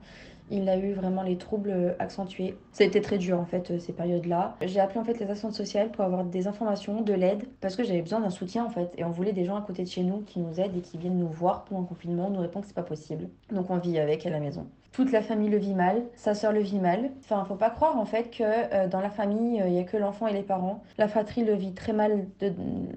il 0.50 0.68
a 0.68 0.76
eu 0.76 0.92
vraiment 0.92 1.22
les 1.22 1.36
troubles 1.36 1.70
euh, 1.70 1.92
accentués. 1.98 2.56
Ça 2.72 2.84
a 2.84 2.86
été 2.86 3.00
très 3.00 3.18
dur 3.18 3.38
en 3.38 3.44
fait 3.44 3.70
euh, 3.70 3.78
ces 3.78 3.92
périodes-là. 3.92 4.56
J'ai 4.62 4.80
appelé 4.80 5.00
en 5.00 5.04
fait 5.04 5.18
les 5.18 5.30
assistantes 5.30 5.54
sociales 5.54 5.90
pour 5.90 6.04
avoir 6.04 6.24
des 6.24 6.46
informations, 6.46 7.00
de 7.00 7.12
l'aide, 7.12 7.44
parce 7.60 7.76
que 7.76 7.84
j'avais 7.84 8.02
besoin 8.02 8.20
d'un 8.20 8.30
soutien 8.30 8.64
en 8.64 8.70
fait. 8.70 8.90
Et 8.96 9.04
on 9.04 9.10
voulait 9.10 9.32
des 9.32 9.44
gens 9.44 9.56
à 9.56 9.62
côté 9.62 9.82
de 9.82 9.88
chez 9.88 10.02
nous 10.02 10.20
qui 10.22 10.40
nous 10.40 10.60
aident 10.60 10.76
et 10.76 10.80
qui 10.80 10.98
viennent 10.98 11.18
nous 11.18 11.28
voir 11.28 11.64
pour 11.64 11.78
un 11.78 11.84
confinement, 11.84 12.30
nous 12.30 12.40
répondent 12.40 12.62
que 12.62 12.68
c'est 12.68 12.74
pas 12.74 12.82
possible. 12.82 13.28
Donc 13.50 13.70
on 13.70 13.78
vit 13.78 13.98
avec 13.98 14.26
à 14.26 14.30
la 14.30 14.40
maison. 14.40 14.66
Toute 14.92 15.10
la 15.10 15.22
famille 15.22 15.48
le 15.48 15.58
vit 15.58 15.74
mal, 15.74 16.04
sa 16.14 16.34
sœur 16.34 16.52
le 16.52 16.60
vit 16.60 16.78
mal. 16.78 17.10
Enfin, 17.18 17.44
faut 17.46 17.56
pas 17.56 17.70
croire 17.70 17.98
en 17.98 18.04
fait 18.04 18.30
que 18.30 18.42
euh, 18.42 18.86
dans 18.86 19.00
la 19.00 19.10
famille, 19.10 19.60
il 19.66 19.72
y 19.72 19.78
a 19.78 19.84
que 19.84 19.96
l'enfant 19.96 20.28
et 20.28 20.32
les 20.32 20.42
parents. 20.42 20.82
La 20.98 21.08
fratrie 21.08 21.44
le 21.44 21.54
vit 21.54 21.72
très 21.72 21.92
mal 21.92 22.26
de, 22.40 22.52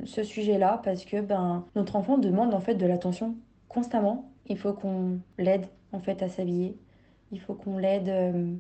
ce 0.06 0.24
sujet-là 0.24 0.82
parce 0.84 1.06
que 1.06 1.22
ben 1.22 1.66
notre 1.76 1.96
enfant 1.96 2.18
demande 2.18 2.54
en 2.54 2.60
fait 2.60 2.76
de 2.76 2.86
l'attention 2.86 3.36
constamment. 3.68 4.30
Il 4.48 4.58
faut 4.58 4.74
qu'on 4.74 5.20
l'aide 5.38 5.66
en 5.92 6.00
fait 6.00 6.22
à 6.22 6.30
s'habiller, 6.30 6.78
il 7.32 7.40
faut 7.40 7.54
qu'on 7.54 7.78
l'aide 7.78 8.10
euh, 8.10 8.54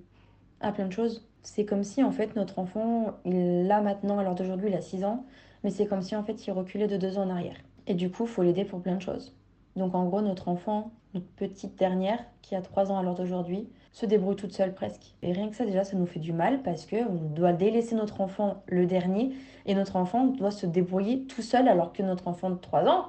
à 0.59 0.71
plein 0.71 0.87
de 0.87 0.91
choses. 0.91 1.27
C'est 1.43 1.65
comme 1.65 1.83
si 1.83 2.03
en 2.03 2.11
fait 2.11 2.35
notre 2.35 2.59
enfant, 2.59 3.17
il 3.25 3.69
a 3.71 3.81
maintenant, 3.81 4.21
l'heure 4.21 4.35
d'aujourd'hui, 4.35 4.69
il 4.69 4.75
a 4.75 4.81
6 4.81 5.03
ans, 5.05 5.25
mais 5.63 5.69
c'est 5.69 5.85
comme 5.85 6.01
si 6.01 6.15
en 6.15 6.23
fait 6.23 6.45
il 6.45 6.51
reculait 6.51 6.87
de 6.87 6.97
2 6.97 7.17
ans 7.17 7.23
en 7.23 7.29
arrière. 7.29 7.57
Et 7.87 7.93
du 7.93 8.09
coup, 8.11 8.23
il 8.23 8.29
faut 8.29 8.43
l'aider 8.43 8.65
pour 8.65 8.81
plein 8.81 8.95
de 8.95 9.01
choses. 9.01 9.33
Donc 9.75 9.95
en 9.95 10.05
gros, 10.05 10.21
notre 10.21 10.49
enfant, 10.49 10.91
notre 11.13 11.27
petite 11.27 11.77
dernière, 11.77 12.19
qui 12.41 12.55
a 12.55 12.61
3 12.61 12.91
ans 12.91 12.97
à 12.97 13.03
l'heure 13.03 13.15
d'aujourd'hui, 13.15 13.69
se 13.93 14.05
débrouille 14.05 14.35
toute 14.35 14.53
seule 14.53 14.73
presque. 14.73 15.15
Et 15.21 15.31
rien 15.31 15.49
que 15.49 15.55
ça, 15.55 15.65
déjà, 15.65 15.83
ça 15.83 15.95
nous 15.95 16.05
fait 16.05 16.19
du 16.19 16.33
mal 16.33 16.61
parce 16.63 16.85
qu'on 16.85 17.13
doit 17.13 17.53
délaisser 17.53 17.95
notre 17.95 18.21
enfant 18.21 18.63
le 18.67 18.85
dernier 18.85 19.31
et 19.65 19.73
notre 19.73 19.95
enfant 19.95 20.27
doit 20.27 20.51
se 20.51 20.65
débrouiller 20.65 21.23
tout 21.23 21.41
seul 21.41 21.67
alors 21.67 21.93
que 21.93 22.03
notre 22.03 22.27
enfant 22.27 22.49
de 22.49 22.57
3 22.57 22.87
ans, 22.87 23.05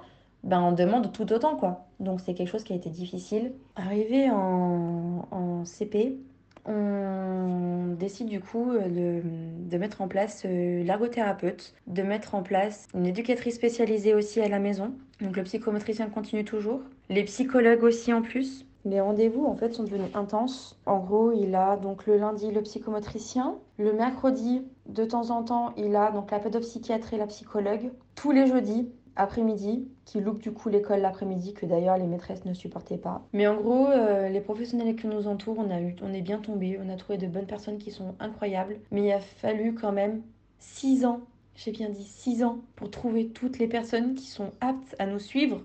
ben, 0.49 0.63
on 0.63 0.73
demande 0.73 1.13
tout 1.13 1.31
autant, 1.33 1.57
quoi. 1.57 1.87
Donc 2.01 2.21
c'est 2.21 2.33
quelque 2.33 2.49
chose 2.49 2.65
qui 2.65 2.73
a 2.73 2.77
été 2.77 2.89
difficile. 2.89 3.53
Arrivé 3.77 4.31
en, 4.31 5.29
en 5.31 5.65
CP, 5.67 6.17
on 6.65 7.95
décide 7.99 8.29
du 8.29 8.41
coup 8.41 8.73
de, 8.73 9.21
de 9.23 9.79
mettre 9.79 10.01
en 10.01 10.09
place 10.09 10.45
euh, 10.47 10.83
l'ergothérapeute, 10.83 11.75
de 11.87 12.03
mettre 12.03 12.35
en 12.35 12.43
place 12.43 12.87
une 12.95 13.07
éducatrice 13.07 13.57
spécialisée 13.57 14.15
aussi 14.15 14.41
à 14.41 14.49
la 14.49 14.59
maison. 14.59 14.95
Donc 15.21 15.37
le 15.37 15.43
psychomotricien 15.45 16.09
continue 16.09 16.47
toujours. 16.47 16.81
Les 17.11 17.25
psychologues 17.25 17.83
aussi 17.83 18.15
en 18.15 18.23
plus. 18.23 18.65
Les 18.87 19.01
rendez-vous 19.03 19.45
en 19.45 19.55
fait 19.55 19.75
sont 19.75 19.85
devenus 19.85 20.15
intenses. 20.15 20.79
En 20.87 20.99
gros, 20.99 21.33
il 21.33 21.55
a 21.55 21.77
donc 21.77 22.07
le 22.07 22.17
lundi 22.17 22.51
le 22.51 22.63
psychomotricien, 22.63 23.57
le 23.77 23.93
mercredi 23.93 24.63
de 24.87 25.05
temps 25.05 25.31
en 25.31 25.43
temps, 25.43 25.75
il 25.77 25.95
a 25.95 26.11
donc 26.11 26.31
la 26.31 26.39
pédopsychiatre 26.39 27.13
et 27.13 27.19
la 27.19 27.27
psychologue. 27.27 27.91
Tous 28.15 28.31
les 28.31 28.47
jeudis, 28.47 28.89
après-midi, 29.19 29.89
qui 30.05 30.21
loupe 30.21 30.41
du 30.41 30.53
coup 30.53 30.69
l'école 30.69 31.01
l'après-midi, 31.01 31.53
que 31.53 31.67
d'ailleurs 31.67 31.99
les 31.99 32.07
maîtresses 32.07 32.45
ne 32.45 32.55
supportaient 32.55 32.97
pas. 32.97 33.27
Mais 33.33 33.47
en 33.47 33.57
gros, 33.57 33.89
euh, 33.89 34.29
les 34.29 34.41
professionnels 34.41 34.97
qui 34.97 35.09
nous 35.09 35.27
entourent, 35.27 35.59
on, 35.59 35.71
a 35.71 35.81
eu, 35.81 35.95
on 36.03 36.15
est 36.15 36.23
bien 36.23 36.39
tombé, 36.39 36.79
on 36.83 36.89
a 36.89 36.97
trouvé 36.97 37.19
de 37.19 37.27
bonnes 37.27 37.47
personnes 37.47 37.79
qui 37.79 37.91
sont 37.91 38.15
incroyables. 38.21 38.79
Mais 38.93 39.03
il 39.03 39.13
a 39.13 39.21
fallu 39.21 39.75
quand 39.75 39.93
même 39.93 40.23
6 40.61 41.05
ans, 41.05 41.21
j'ai 41.57 41.73
bien 41.73 41.91
dit 41.91 42.05
6 42.05 42.45
ans, 42.45 42.61
pour 42.77 42.91
trouver 42.91 43.29
toutes 43.29 43.59
les 43.59 43.67
personnes 43.67 44.15
qui 44.15 44.27
sont 44.27 44.53
aptes 44.61 44.95
à 44.99 45.07
nous 45.07 45.19
suivre 45.19 45.63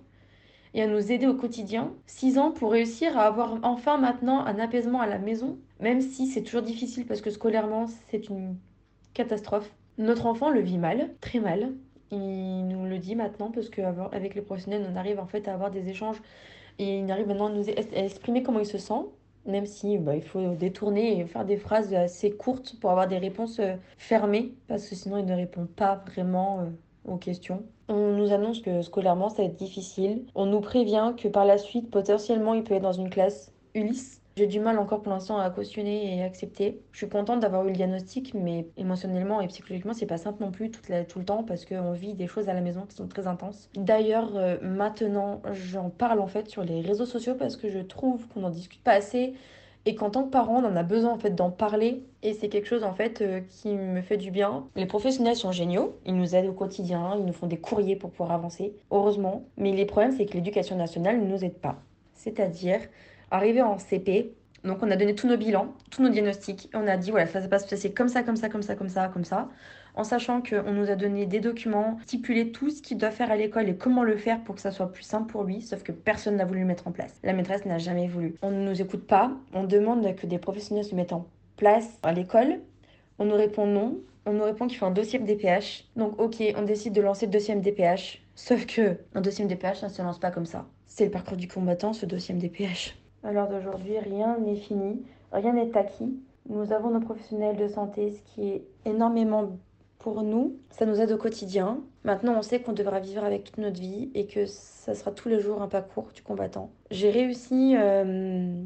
et 0.74 0.82
à 0.82 0.88
nous 0.88 1.12
aider 1.12 1.28
au 1.28 1.36
quotidien. 1.36 1.92
6 2.08 2.40
ans 2.40 2.52
pour 2.52 2.72
réussir 2.72 3.18
à 3.18 3.28
avoir 3.28 3.60
enfin 3.62 3.98
maintenant 3.98 4.44
un 4.44 4.58
apaisement 4.58 5.00
à 5.00 5.08
la 5.08 5.20
maison, 5.20 5.60
même 5.80 6.02
si 6.02 6.26
c'est 6.26 6.42
toujours 6.42 6.64
difficile 6.64 7.06
parce 7.06 7.22
que 7.22 7.30
scolairement 7.30 7.86
c'est 8.10 8.30
une 8.30 8.58
catastrophe. 9.14 9.72
Notre 10.00 10.26
enfant 10.26 10.50
le 10.50 10.62
vit 10.62 10.80
mal, 10.80 11.12
très 11.22 11.40
mal. 11.40 11.74
Il 12.14 12.68
nous 12.68 12.86
le 12.86 13.00
dit 13.00 13.16
maintenant 13.16 13.50
parce 13.50 13.70
qu'avec 13.70 14.36
les 14.36 14.42
professionnels, 14.42 14.88
on 14.92 14.96
arrive 14.96 15.20
en 15.20 15.26
fait 15.26 15.48
à 15.48 15.54
avoir 15.54 15.72
des 15.72 15.90
échanges 15.90 16.22
et 16.78 17.00
il 17.00 17.12
arrive 17.12 17.28
maintenant 17.28 17.48
à 17.48 17.52
nous 17.52 17.68
exprimer 17.70 18.44
comment 18.44 18.60
il 18.60 18.68
se 18.68 18.78
sent, 18.78 19.06
même 19.46 19.66
si 19.66 19.98
bah, 19.98 20.16
il 20.16 20.22
faut 20.22 20.54
détourner 20.54 21.20
et 21.20 21.26
faire 21.26 21.46
des 21.46 21.58
phrases 21.58 21.94
assez 21.94 22.32
courtes 22.32 22.76
pour 22.80 22.92
avoir 22.92 23.08
des 23.08 23.18
réponses 23.18 23.60
euh, 23.60 23.76
fermées 23.98 24.54
parce 24.68 24.88
que 24.88 24.96
sinon 24.96 25.18
il 25.18 25.26
ne 25.26 25.36
répond 25.36 25.66
pas 25.66 26.04
vraiment 26.08 26.60
euh, 26.60 27.12
aux 27.12 27.18
questions. 27.18 27.64
On 27.90 28.16
nous 28.16 28.32
annonce 28.32 28.62
que 28.62 28.82
scolairement 28.82 29.30
ça 29.30 29.42
va 29.42 29.44
être 29.46 29.56
difficile. 29.56 30.26
On 30.36 30.46
nous 30.46 30.62
prévient 30.62 31.14
que 31.18 31.28
par 31.28 31.46
la 31.46 31.58
suite 31.58 31.90
potentiellement 31.90 32.54
il 32.54 32.64
peut 32.64 32.76
être 32.76 32.84
dans 32.84 32.94
une 32.94 33.10
classe 33.10 33.52
Ulysse 33.74 34.23
j'ai 34.36 34.48
du 34.48 34.60
mal 34.60 34.80
encore 34.80 35.02
pour 35.02 35.12
l'instant 35.12 35.38
à 35.38 35.50
cautionner 35.50 36.18
et 36.18 36.24
accepter. 36.24 36.82
Je 36.92 36.98
suis 36.98 37.10
contente 37.10 37.40
d'avoir 37.40 37.64
eu 37.66 37.68
le 37.68 37.74
diagnostic, 37.74 38.34
mais 38.34 38.68
émotionnellement 38.78 39.42
et 39.42 39.48
psychologiquement, 39.48 39.94
c'est 39.94 40.08
pas 40.08 40.18
simple 40.18 40.42
non 40.44 40.52
plus 40.52 40.72
tout, 40.72 40.82
le 40.90 41.24
temps 41.24 41.44
parce 41.44 41.66
qu'on 41.66 41.92
vit 41.92 42.14
des 42.14 42.28
choses 42.28 42.50
à 42.50 42.54
la 42.54 42.62
maison 42.62 42.86
qui 42.88 42.96
sont 42.96 43.08
très 43.08 43.28
intenses. 43.28 43.70
D'ailleurs, 43.76 44.36
euh, 44.36 44.58
maintenant, 44.62 45.42
j'en 45.52 45.90
parle 45.90 46.20
en 46.20 46.28
fait 46.28 46.50
sur 46.50 46.64
les 46.64 46.82
réseaux 46.82 47.06
sociaux 47.06 47.36
parce 47.36 47.58
que 47.58 47.70
je 47.70 47.80
trouve 47.80 48.28
qu'on 48.30 48.42
n'en 48.42 48.50
discute 48.50 48.82
pas 48.82 48.94
assez 48.94 49.34
et 49.86 49.96
qu'en 49.96 50.10
tant 50.10 50.24
que 50.24 50.30
parent, 50.30 50.64
on 50.64 50.66
en 50.66 50.76
a 50.76 50.84
besoin 50.84 51.12
en 51.12 51.18
fait 51.18 51.36
d'en 51.36 51.52
parler 51.52 52.04
et 52.22 52.34
c'est 52.34 52.48
quelque 52.50 52.68
chose 52.68 52.84
en 52.84 52.94
fait 52.94 53.22
euh, 53.22 53.42
qui 53.42 53.70
me 53.76 54.02
fait 54.02 54.18
du 54.18 54.32
bien. 54.32 54.66
Les 54.76 54.86
professionnels 54.86 55.36
sont 55.36 55.52
géniaux, 55.52 55.98
ils 56.06 56.16
nous 56.16 56.36
aident 56.36 56.48
au 56.48 56.54
quotidien, 56.54 57.16
ils 57.18 57.26
nous 57.26 57.34
font 57.34 57.48
des 57.48 57.58
courriers 57.58 57.96
pour 57.96 58.10
pouvoir 58.10 58.32
avancer, 58.32 58.74
heureusement. 58.92 59.44
Mais 59.58 59.74
les 59.74 59.86
problèmes, 59.86 60.14
c'est 60.14 60.26
que 60.26 60.34
l'éducation 60.34 60.76
nationale 60.76 61.20
ne 61.20 61.28
nous 61.28 61.44
aide 61.44 61.60
pas. 61.60 61.76
C'est-à-dire 62.14 62.80
Arrivé 63.34 63.64
en 63.64 63.80
CP, 63.80 64.36
Donc 64.64 64.84
on 64.84 64.92
a 64.92 64.96
donné 64.96 65.16
tous 65.16 65.26
nos 65.26 65.38
bilans, 65.38 65.74
tous 65.90 66.04
nos 66.04 66.10
diagnostics. 66.10 66.70
On 66.76 66.88
a 66.88 66.98
dit 66.98 67.10
voilà, 67.10 67.26
ça 67.26 67.40
va 67.40 67.58
se 67.58 67.68
passer 67.68 67.92
comme 67.92 68.08
ça, 68.08 68.22
comme 68.22 68.36
ça, 68.36 68.48
comme 68.48 68.62
ça, 68.62 68.76
comme 68.76 68.90
ça, 68.90 69.08
comme 69.08 69.24
ça. 69.24 69.50
En 69.96 70.04
sachant 70.04 70.44
qu'on 70.44 70.72
nous 70.72 70.92
a 70.92 70.96
donné 70.96 71.26
des 71.26 71.40
documents, 71.40 71.98
stipulé 72.04 72.52
tout 72.52 72.70
ce 72.70 72.84
qu'il 72.84 73.00
doit 73.00 73.10
faire 73.10 73.32
à 73.32 73.36
l'école 73.36 73.70
et 73.70 73.76
comment 73.76 74.04
le 74.04 74.18
faire 74.18 74.44
pour 74.44 74.54
que 74.54 74.62
ça 74.62 74.70
soit 74.70 74.92
plus 74.92 75.02
simple 75.02 75.32
pour 75.32 75.46
lui, 75.46 75.64
sauf 75.64 75.82
que 75.82 75.92
personne 75.92 76.36
n'a 76.36 76.46
voulu 76.46 76.60
le 76.60 76.68
mettre 76.68 76.88
en 76.88 76.92
place. 76.92 77.20
La 77.24 77.34
maîtresse 77.34 77.66
n'a 77.66 77.80
jamais 77.80 78.08
voulu. 78.08 78.36
On 78.44 78.52
ne 78.52 78.70
nous 78.70 78.80
écoute 78.80 79.08
pas, 79.08 79.32
on 79.52 79.64
demande 79.64 80.16
que 80.16 80.28
des 80.28 80.38
professionnels 80.38 80.86
se 80.86 80.94
mettent 80.94 81.14
en 81.14 81.26
place 81.58 81.98
à 82.04 82.14
l'école. 82.14 82.60
On 83.18 83.26
nous 83.26 83.36
répond 83.36 83.66
non, 83.66 83.98
on 84.28 84.34
nous 84.34 84.44
répond 84.44 84.68
qu'il 84.68 84.78
faut 84.78 84.86
un 84.86 84.92
dossier 84.92 85.18
MDPH. 85.18 85.86
Donc 85.96 86.22
ok, 86.22 86.36
on 86.56 86.62
décide 86.62 86.94
de 86.94 87.02
lancer 87.02 87.26
le 87.26 87.32
dossier 87.32 87.56
MDPH. 87.56 88.22
Sauf 88.36 88.68
que 88.68 89.00
un 89.16 89.22
dossier 89.22 89.44
MDPH, 89.44 89.80
ça 89.80 89.88
ne 89.88 89.92
se 89.92 90.04
lance 90.04 90.20
pas 90.20 90.30
comme 90.30 90.46
ça. 90.46 90.68
C'est 90.86 91.06
le 91.06 91.10
parcours 91.12 91.36
du 91.36 91.48
combattant, 91.48 91.94
ce 91.94 92.06
dossier 92.06 92.36
MDPH. 92.36 92.96
À 93.24 93.32
l'heure 93.32 93.48
d'aujourd'hui, 93.48 93.98
rien 94.00 94.38
n'est 94.40 94.58
fini, 94.58 95.02
rien 95.32 95.54
n'est 95.54 95.76
acquis. 95.78 96.20
Nous 96.50 96.74
avons 96.74 96.90
nos 96.90 97.00
professionnels 97.00 97.56
de 97.56 97.68
santé, 97.68 98.12
ce 98.12 98.34
qui 98.34 98.50
est 98.50 98.66
énormément 98.86 99.58
pour 100.00 100.24
nous. 100.24 100.58
Ça 100.70 100.86
nous 100.86 101.00
aide 101.00 101.14
au 101.14 101.18
quotidien. 101.18 101.80
Maintenant, 102.04 102.36
on 102.38 102.42
sait 102.42 102.60
qu'on 102.60 102.74
devra 102.74 103.00
vivre 103.00 103.24
avec 103.24 103.58
notre 103.58 103.80
vie 103.80 104.12
et 104.14 104.28
que 104.28 104.46
ça 104.46 104.94
sera 104.94 105.12
tous 105.12 105.30
les 105.30 105.40
jours 105.40 105.62
un 105.62 105.70
parcours 105.70 106.10
du 106.14 106.22
combattant. 106.22 106.70
J'ai 106.92 107.12
réussi 107.12 107.76
euh, 107.78 108.62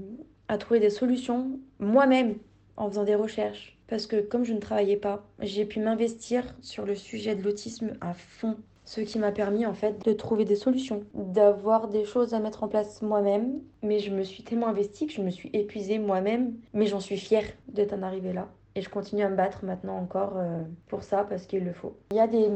à 0.48 0.58
trouver 0.58 0.80
des 0.80 0.90
solutions 0.90 1.60
moi-même 1.80 2.36
en 2.78 2.90
faisant 2.90 3.04
des 3.04 3.16
recherches. 3.16 3.78
Parce 3.88 4.08
que 4.08 4.20
comme 4.20 4.44
je 4.44 4.54
ne 4.54 4.60
travaillais 4.60 4.98
pas, 4.98 5.24
j'ai 5.40 5.66
pu 5.66 5.80
m'investir 5.80 6.44
sur 6.62 6.86
le 6.86 6.96
sujet 6.96 7.36
de 7.36 7.44
l'autisme 7.44 7.94
à 8.02 8.14
fond 8.14 8.58
ce 8.88 9.02
qui 9.02 9.20
m'a 9.20 9.34
permis 9.34 9.66
en 9.66 9.74
fait 9.74 10.06
de 10.06 10.14
trouver 10.14 10.46
des 10.46 10.56
solutions, 10.56 11.04
d'avoir 11.14 11.90
des 11.90 12.06
choses 12.06 12.34
à 12.34 12.40
mettre 12.40 12.64
en 12.64 12.70
place 12.70 13.02
moi-même. 13.02 13.60
Mais 13.84 14.00
je 14.00 14.12
me 14.12 14.24
suis 14.24 14.44
tellement 14.44 14.68
investie 14.68 15.08
que 15.08 15.14
je 15.14 15.22
me 15.22 15.30
suis 15.30 15.50
épuisée 15.52 16.00
moi-même. 16.00 16.54
Mais 16.74 16.86
j'en 16.86 17.02
suis 17.02 17.18
fière 17.18 17.44
d'être 17.68 17.92
en 17.94 18.02
arrivée 18.02 18.32
là. 18.32 18.48
Et 18.76 18.82
je 18.82 18.90
continue 18.90 19.24
à 19.24 19.30
me 19.30 19.36
battre 19.36 19.66
maintenant 19.66 19.98
encore 19.98 20.38
euh, 20.38 20.62
pour 20.88 21.04
ça 21.04 21.26
parce 21.26 21.46
qu'il 21.46 21.66
le 21.66 21.74
faut. 21.74 21.98
Il 22.12 22.18
y 22.18 22.22
a 22.22 22.28
des 22.28 22.48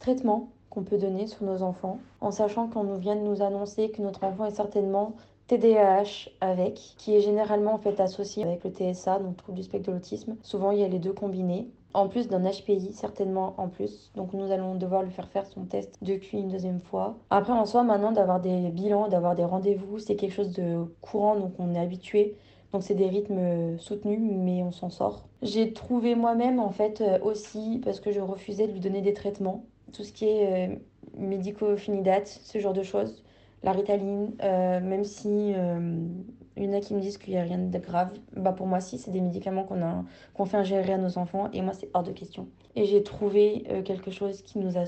traitements 0.00 0.50
qu'on 0.70 0.82
peut 0.82 0.98
donner 0.98 1.28
sur 1.28 1.44
nos 1.44 1.62
enfants 1.62 2.00
en 2.20 2.32
sachant 2.32 2.66
qu'on 2.66 2.82
nous 2.82 2.98
vient 2.98 3.14
de 3.14 3.20
nous 3.20 3.40
annoncer 3.40 3.90
que 3.90 4.02
notre 4.02 4.24
enfant 4.24 4.46
est 4.46 4.56
certainement 4.56 5.14
TDAH 5.46 6.30
avec, 6.40 6.74
qui 6.98 7.14
est 7.14 7.20
généralement 7.20 7.74
en 7.74 7.78
fait 7.78 8.00
associé 8.00 8.42
avec 8.42 8.64
le 8.64 8.70
TSA, 8.70 9.20
donc 9.20 9.36
trouble 9.36 9.58
du 9.58 9.62
spectre 9.62 9.86
de 9.86 9.92
l'autisme. 9.92 10.34
Souvent 10.42 10.72
il 10.72 10.80
y 10.80 10.84
a 10.84 10.88
les 10.88 10.98
deux 10.98 11.12
combinés 11.12 11.70
en 11.96 12.08
plus 12.08 12.28
d'un 12.28 12.42
HPI, 12.42 12.92
certainement 12.92 13.54
en 13.58 13.68
plus. 13.68 14.12
Donc 14.14 14.32
nous 14.32 14.50
allons 14.50 14.74
devoir 14.74 15.02
lui 15.02 15.10
faire 15.10 15.28
faire 15.28 15.46
son 15.46 15.64
test 15.64 15.98
de 16.02 16.14
QI 16.16 16.38
une 16.38 16.48
deuxième 16.48 16.80
fois. 16.80 17.16
Après, 17.30 17.52
en 17.52 17.64
soi, 17.66 17.82
maintenant, 17.82 18.12
d'avoir 18.12 18.40
des 18.40 18.70
bilans, 18.70 19.08
d'avoir 19.08 19.34
des 19.34 19.44
rendez-vous, 19.44 19.98
c'est 19.98 20.16
quelque 20.16 20.34
chose 20.34 20.52
de 20.52 20.84
courant, 21.00 21.36
donc 21.36 21.52
on 21.58 21.74
est 21.74 21.80
habitué. 21.80 22.36
Donc 22.72 22.82
c'est 22.82 22.94
des 22.94 23.08
rythmes 23.08 23.78
soutenus, 23.78 24.20
mais 24.20 24.62
on 24.62 24.72
s'en 24.72 24.90
sort. 24.90 25.26
J'ai 25.42 25.72
trouvé 25.72 26.14
moi-même, 26.14 26.60
en 26.60 26.70
fait, 26.70 27.00
euh, 27.00 27.18
aussi, 27.22 27.80
parce 27.84 28.00
que 28.00 28.12
je 28.12 28.20
refusais 28.20 28.66
de 28.66 28.72
lui 28.72 28.80
donner 28.80 29.00
des 29.00 29.14
traitements, 29.14 29.64
tout 29.92 30.02
ce 30.02 30.12
qui 30.12 30.26
est 30.26 30.70
euh, 30.70 30.74
médico-finidate, 31.16 32.26
ce 32.26 32.58
genre 32.58 32.74
de 32.74 32.82
choses 32.82 33.22
la 33.62 33.72
ritaline, 33.72 34.34
euh, 34.42 34.80
même 34.80 35.04
si 35.04 35.52
euh, 35.54 35.98
il 36.56 36.64
y 36.64 36.68
en 36.68 36.72
a 36.72 36.80
qui 36.80 36.94
me 36.94 37.00
disent 37.00 37.18
qu'il 37.18 37.34
n'y 37.34 37.38
a 37.38 37.42
rien 37.42 37.58
de 37.58 37.78
grave, 37.78 38.10
bah 38.34 38.52
pour 38.52 38.66
moi 38.66 38.80
si, 38.80 38.98
c'est 38.98 39.10
des 39.10 39.20
médicaments 39.20 39.64
qu'on 40.34 40.44
fait 40.46 40.56
ingérer 40.56 40.94
à 40.94 40.98
nos 40.98 41.18
enfants 41.18 41.50
et 41.52 41.60
moi 41.60 41.72
c'est 41.74 41.90
hors 41.92 42.02
de 42.02 42.12
question. 42.12 42.48
Et 42.74 42.84
j'ai 42.84 43.02
trouvé 43.02 43.64
euh, 43.70 43.82
quelque 43.82 44.10
chose 44.10 44.42
qui 44.42 44.58
nous 44.58 44.76
a 44.76 44.84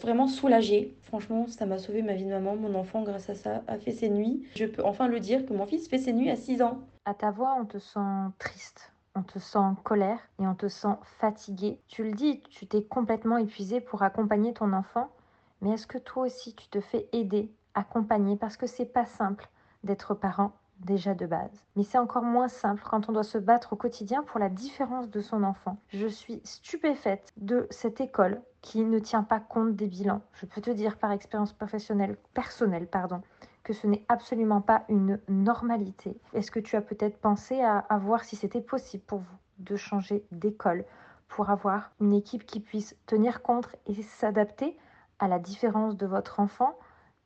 vraiment 0.00 0.26
soulagé. 0.26 0.96
Franchement, 1.02 1.46
ça 1.46 1.66
m'a 1.66 1.78
sauvé 1.78 2.02
ma 2.02 2.14
vie 2.14 2.24
de 2.24 2.30
maman. 2.30 2.56
Mon 2.56 2.74
enfant, 2.74 3.02
grâce 3.02 3.30
à 3.30 3.34
ça, 3.34 3.62
a 3.68 3.78
fait 3.78 3.92
ses 3.92 4.10
nuits. 4.10 4.44
Je 4.56 4.64
peux 4.64 4.84
enfin 4.84 5.06
le 5.06 5.20
dire 5.20 5.46
que 5.46 5.52
mon 5.52 5.66
fils 5.66 5.88
fait 5.88 5.98
ses 5.98 6.12
nuits 6.12 6.30
à 6.30 6.36
6 6.36 6.62
ans. 6.62 6.80
À 7.04 7.14
ta 7.14 7.30
voix, 7.30 7.56
on 7.60 7.64
te 7.64 7.78
sent 7.78 8.00
triste. 8.38 8.92
On 9.14 9.22
te 9.22 9.38
sent 9.38 9.58
en 9.58 9.74
colère 9.74 10.18
et 10.40 10.46
on 10.46 10.54
te 10.54 10.68
sent 10.68 10.96
fatigué. 11.04 11.78
Tu 11.86 12.02
le 12.02 12.12
dis, 12.12 12.42
tu 12.50 12.66
t'es 12.66 12.82
complètement 12.82 13.36
épuisé 13.36 13.80
pour 13.80 14.02
accompagner 14.02 14.52
ton 14.52 14.72
enfant. 14.72 15.08
Mais 15.60 15.70
est-ce 15.70 15.86
que 15.86 15.98
toi 15.98 16.24
aussi 16.24 16.54
tu 16.54 16.68
te 16.68 16.80
fais 16.80 17.08
aider 17.12 17.52
accompagner? 17.74 18.36
Parce 18.36 18.56
que 18.56 18.66
c'est 18.66 18.86
pas 18.86 19.04
simple 19.04 19.48
d'être 19.84 20.14
parent 20.14 20.52
déjà 20.84 21.14
de 21.14 21.26
base. 21.26 21.64
Mais 21.76 21.84
c'est 21.84 21.98
encore 21.98 22.22
moins 22.22 22.48
simple 22.48 22.82
quand 22.88 23.08
on 23.08 23.12
doit 23.12 23.22
se 23.22 23.38
battre 23.38 23.72
au 23.72 23.76
quotidien 23.76 24.22
pour 24.22 24.38
la 24.40 24.48
différence 24.48 25.10
de 25.10 25.20
son 25.20 25.42
enfant. 25.42 25.78
Je 25.88 26.06
suis 26.06 26.40
stupéfaite 26.44 27.32
de 27.36 27.66
cette 27.70 28.00
école 28.00 28.42
qui 28.60 28.84
ne 28.84 28.98
tient 28.98 29.22
pas 29.22 29.40
compte 29.40 29.74
des 29.74 29.86
bilans. 29.86 30.22
Je 30.34 30.46
peux 30.46 30.60
te 30.60 30.70
dire 30.70 30.96
par 30.96 31.12
expérience 31.12 31.52
professionnelle, 31.52 32.16
personnelle, 32.34 32.86
pardon, 32.86 33.22
que 33.62 33.72
ce 33.72 33.86
n'est 33.86 34.04
absolument 34.08 34.60
pas 34.60 34.84
une 34.88 35.20
normalité. 35.28 36.16
Est-ce 36.32 36.50
que 36.50 36.60
tu 36.60 36.76
as 36.76 36.82
peut-être 36.82 37.18
pensé 37.18 37.60
à, 37.60 37.78
à 37.78 37.98
voir 37.98 38.24
si 38.24 38.36
c'était 38.36 38.60
possible 38.60 39.04
pour 39.04 39.20
vous 39.20 39.36
de 39.58 39.76
changer 39.76 40.24
d'école 40.32 40.84
pour 41.28 41.50
avoir 41.50 41.92
une 42.00 42.12
équipe 42.12 42.44
qui 42.44 42.60
puisse 42.60 42.96
tenir 43.06 43.42
compte 43.42 43.68
et 43.86 44.02
s'adapter 44.02 44.76
à 45.18 45.28
la 45.28 45.38
différence 45.38 45.96
de 45.96 46.06
votre 46.06 46.40
enfant 46.40 46.76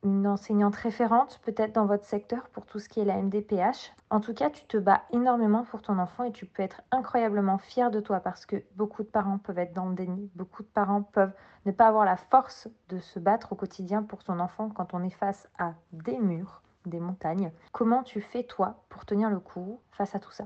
une 0.07 0.27
enseignante 0.29 0.77
référente 0.77 1.41
peut-être 1.43 1.75
dans 1.75 1.87
votre 1.87 2.05
secteur 2.05 2.49
pour 2.51 2.65
tout 2.65 2.79
ce 2.79 2.89
qui 2.89 3.01
est 3.01 3.05
la 3.05 3.21
MDPH. 3.21 3.93
En 4.09 4.21
tout 4.21 4.35
cas, 4.35 4.51
tu 4.51 4.65
te 4.65 4.77
bats 4.77 5.03
énormément 5.13 5.65
pour 5.65 5.83
ton 5.83 5.99
enfant 5.99 6.23
et 6.23 6.31
tu 6.31 6.47
peux 6.47 6.63
être 6.63 6.81
incroyablement 6.93 7.59
fier 7.59 7.91
de 7.91 7.99
toi 7.99 8.21
parce 8.21 8.47
que 8.47 8.63
beaucoup 8.77 9.03
de 9.03 9.09
parents 9.09 9.39
peuvent 9.39 9.59
être 9.59 9.73
dans 9.73 9.89
le 9.89 9.97
déni, 9.97 10.31
beaucoup 10.37 10.63
de 10.63 10.69
parents 10.69 11.03
peuvent 11.03 11.35
ne 11.67 11.73
pas 11.73 11.89
avoir 11.89 12.05
la 12.05 12.17
force 12.17 12.69
de 12.89 13.01
se 13.01 13.19
battre 13.19 13.53
au 13.53 13.57
quotidien 13.57 14.05
pour 14.05 14.23
son 14.23 14.39
enfant 14.39 14.71
quand 14.71 14.95
on 14.95 15.03
est 15.03 15.11
face 15.11 15.49
à 15.59 15.75
des 15.93 16.19
murs, 16.19 16.63
des 16.87 17.01
montagnes. 17.01 17.51
Comment 17.73 18.05
tu 18.05 18.21
fais 18.21 18.45
toi 18.45 18.85
pour 18.89 19.07
tenir 19.07 19.29
le 19.29 19.41
coup 19.41 19.81
face 19.91 20.15
à 20.15 20.21
tout 20.21 20.31
ça? 20.31 20.45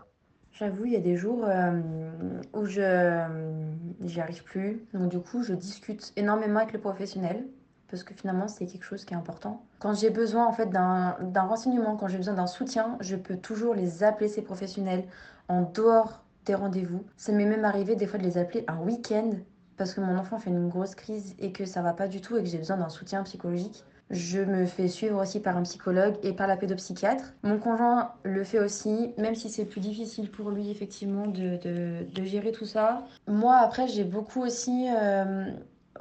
J'avoue, 0.52 0.86
il 0.86 0.92
y 0.92 0.96
a 0.96 1.00
des 1.00 1.16
jours 1.16 1.44
euh, 1.44 1.80
où 2.54 2.64
je 2.64 3.28
n'y 4.00 4.20
arrive 4.20 4.42
plus. 4.42 4.82
Donc 4.94 5.11
du 5.11 5.20
coup, 5.20 5.42
je 5.42 5.52
discute 5.52 6.14
énormément 6.16 6.61
avec 6.61 6.72
le 6.72 6.80
professionnel 6.80 7.46
parce 7.91 8.03
que 8.03 8.14
finalement 8.14 8.49
c'est 8.49 8.66
quelque 8.66 8.84
chose 8.84 9.05
qui 9.05 9.14
est 9.14 9.16
important. 9.16 9.64
Quand 9.78 9.95
j'ai 9.95 10.11
besoin 10.11 10.47
en 10.47 10.53
fait 10.53 10.70
d'un 10.70 11.43
renseignement, 11.43 11.97
quand 11.97 12.09
j'ai 12.09 12.16
besoin 12.16 12.34
d'un 12.34 12.47
soutien, 12.47 12.97
je 13.01 13.16
peux 13.16 13.36
toujours 13.36 13.74
les 13.74 14.05
appeler 14.05 14.28
ces 14.28 14.43
professionnels 14.43 15.05
en 15.49 15.62
dehors 15.62 16.22
des 16.47 16.55
rendez-vous. 16.55 17.05
Ça 17.16 17.32
m'est 17.32 17.45
même 17.45 17.64
arrivé 17.64 17.97
des 17.97 18.07
fois 18.07 18.18
de 18.18 18.24
les 18.24 18.38
appeler 18.38 18.64
un 18.68 18.78
week-end 18.78 19.32
parce 19.76 19.95
que 19.95 20.01
mon 20.01 20.18
enfant 20.18 20.38
fait 20.38 20.51
une 20.51 20.68
grosse 20.68 20.95
crise 20.95 21.34
et 21.38 21.53
que 21.53 21.64
ça 21.64 21.82
va 21.82 21.93
pas 21.93 22.07
du 22.07 22.20
tout 22.20 22.36
et 22.36 22.43
que 22.43 22.49
j'ai 22.49 22.59
besoin 22.59 22.76
d'un 22.76 22.88
soutien 22.88 23.22
psychologique. 23.22 23.84
Je 24.11 24.41
me 24.41 24.66
fais 24.66 24.88
suivre 24.88 25.22
aussi 25.22 25.41
par 25.41 25.57
un 25.57 25.62
psychologue 25.62 26.16
et 26.22 26.32
par 26.32 26.49
la 26.49 26.57
pédopsychiatre. 26.57 27.32
Mon 27.45 27.59
conjoint 27.59 28.12
le 28.24 28.43
fait 28.43 28.59
aussi, 28.59 29.14
même 29.18 29.34
si 29.34 29.49
c'est 29.49 29.64
plus 29.64 29.80
difficile 29.80 30.30
pour 30.30 30.51
lui 30.51 30.70
effectivement 30.70 31.26
de, 31.28 32.24
gérer 32.24 32.53
tout 32.53 32.66
ça. 32.66 33.07
Moi 33.26 33.57
après 33.57 33.88
j'ai 33.88 34.05
beaucoup 34.05 34.43
aussi 34.43 34.88
euh, 34.91 35.47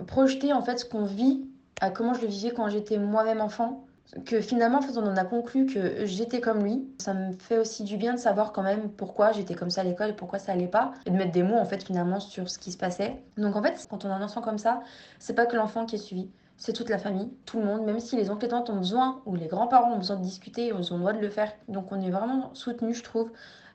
projeté 0.08 0.54
en 0.54 0.62
fait 0.62 0.80
ce 0.80 0.86
qu'on 0.86 1.06
vit 1.06 1.49
à 1.82 1.90
comment 1.90 2.14
je 2.14 2.22
le 2.22 2.28
vivais 2.28 2.52
quand 2.52 2.70
j'étais 2.70 2.98
moi-même 2.98 3.42
enfant. 3.42 3.86
Que 4.26 4.42
finalement, 4.42 4.80
en 4.80 4.82
fait, 4.82 4.98
on 4.98 5.06
en 5.06 5.18
a 5.18 5.24
conclu 5.24 5.68
que 5.68 6.06
j'étais 6.06 6.42
comme 6.42 6.64
lui. 6.64 6.88
Ça 6.98 7.14
me 7.14 7.34
fait 7.34 7.60
aussi 7.60 7.84
du 7.84 7.96
bien 7.96 8.14
de 8.14 8.20
savoir 8.20 8.54
quand 8.54 8.64
même 8.64 8.90
pourquoi 8.90 9.32
j'étais 9.34 9.54
comme 9.54 9.70
ça 9.70 9.82
à 9.82 9.84
l'école 9.84 10.16
pourquoi 10.16 10.40
ça 10.40 10.52
allait 10.52 10.68
pas. 10.68 10.94
Et 11.06 11.12
de 11.12 11.16
mettre 11.16 11.32
des 11.32 11.44
mots, 11.44 11.58
en 11.58 11.66
fait, 11.66 11.84
finalement, 11.84 12.20
sur 12.20 12.50
ce 12.50 12.58
qui 12.58 12.72
se 12.72 12.78
passait. 12.78 13.22
Donc, 13.38 13.56
en 13.56 13.62
fait, 13.62 13.86
quand 13.88 14.06
on 14.06 14.10
a 14.10 14.14
un 14.14 14.24
enfant 14.24 14.42
comme 14.42 14.58
ça, 14.58 14.82
c'est 15.20 15.36
pas 15.36 15.46
que 15.46 15.56
l'enfant 15.56 15.86
qui 15.86 15.96
est 15.96 16.00
suivi. 16.00 16.30
C'est 16.58 16.74
toute 16.74 16.90
la 16.90 16.98
famille, 16.98 17.30
tout 17.46 17.60
le 17.60 17.66
monde, 17.66 17.86
même 17.86 18.00
si 18.00 18.16
les 18.18 18.32
oncles 18.32 18.46
et 18.46 18.50
tantes 18.50 18.70
ont 18.70 18.78
besoin, 18.78 19.22
ou 19.26 19.36
les 19.36 19.48
grands-parents 19.48 19.94
ont 19.94 19.98
besoin 19.98 20.18
de 20.18 20.24
discuter, 20.24 20.68
ils 20.68 20.94
ont 20.94 20.96
le 20.96 21.02
droit 21.02 21.14
de 21.14 21.20
le 21.20 21.30
faire. 21.30 21.54
Donc, 21.68 21.92
on 21.92 22.02
est 22.02 22.10
vraiment 22.10 22.50
soutenu, 22.56 22.96
je 22.96 23.04
trouve. 23.04 23.32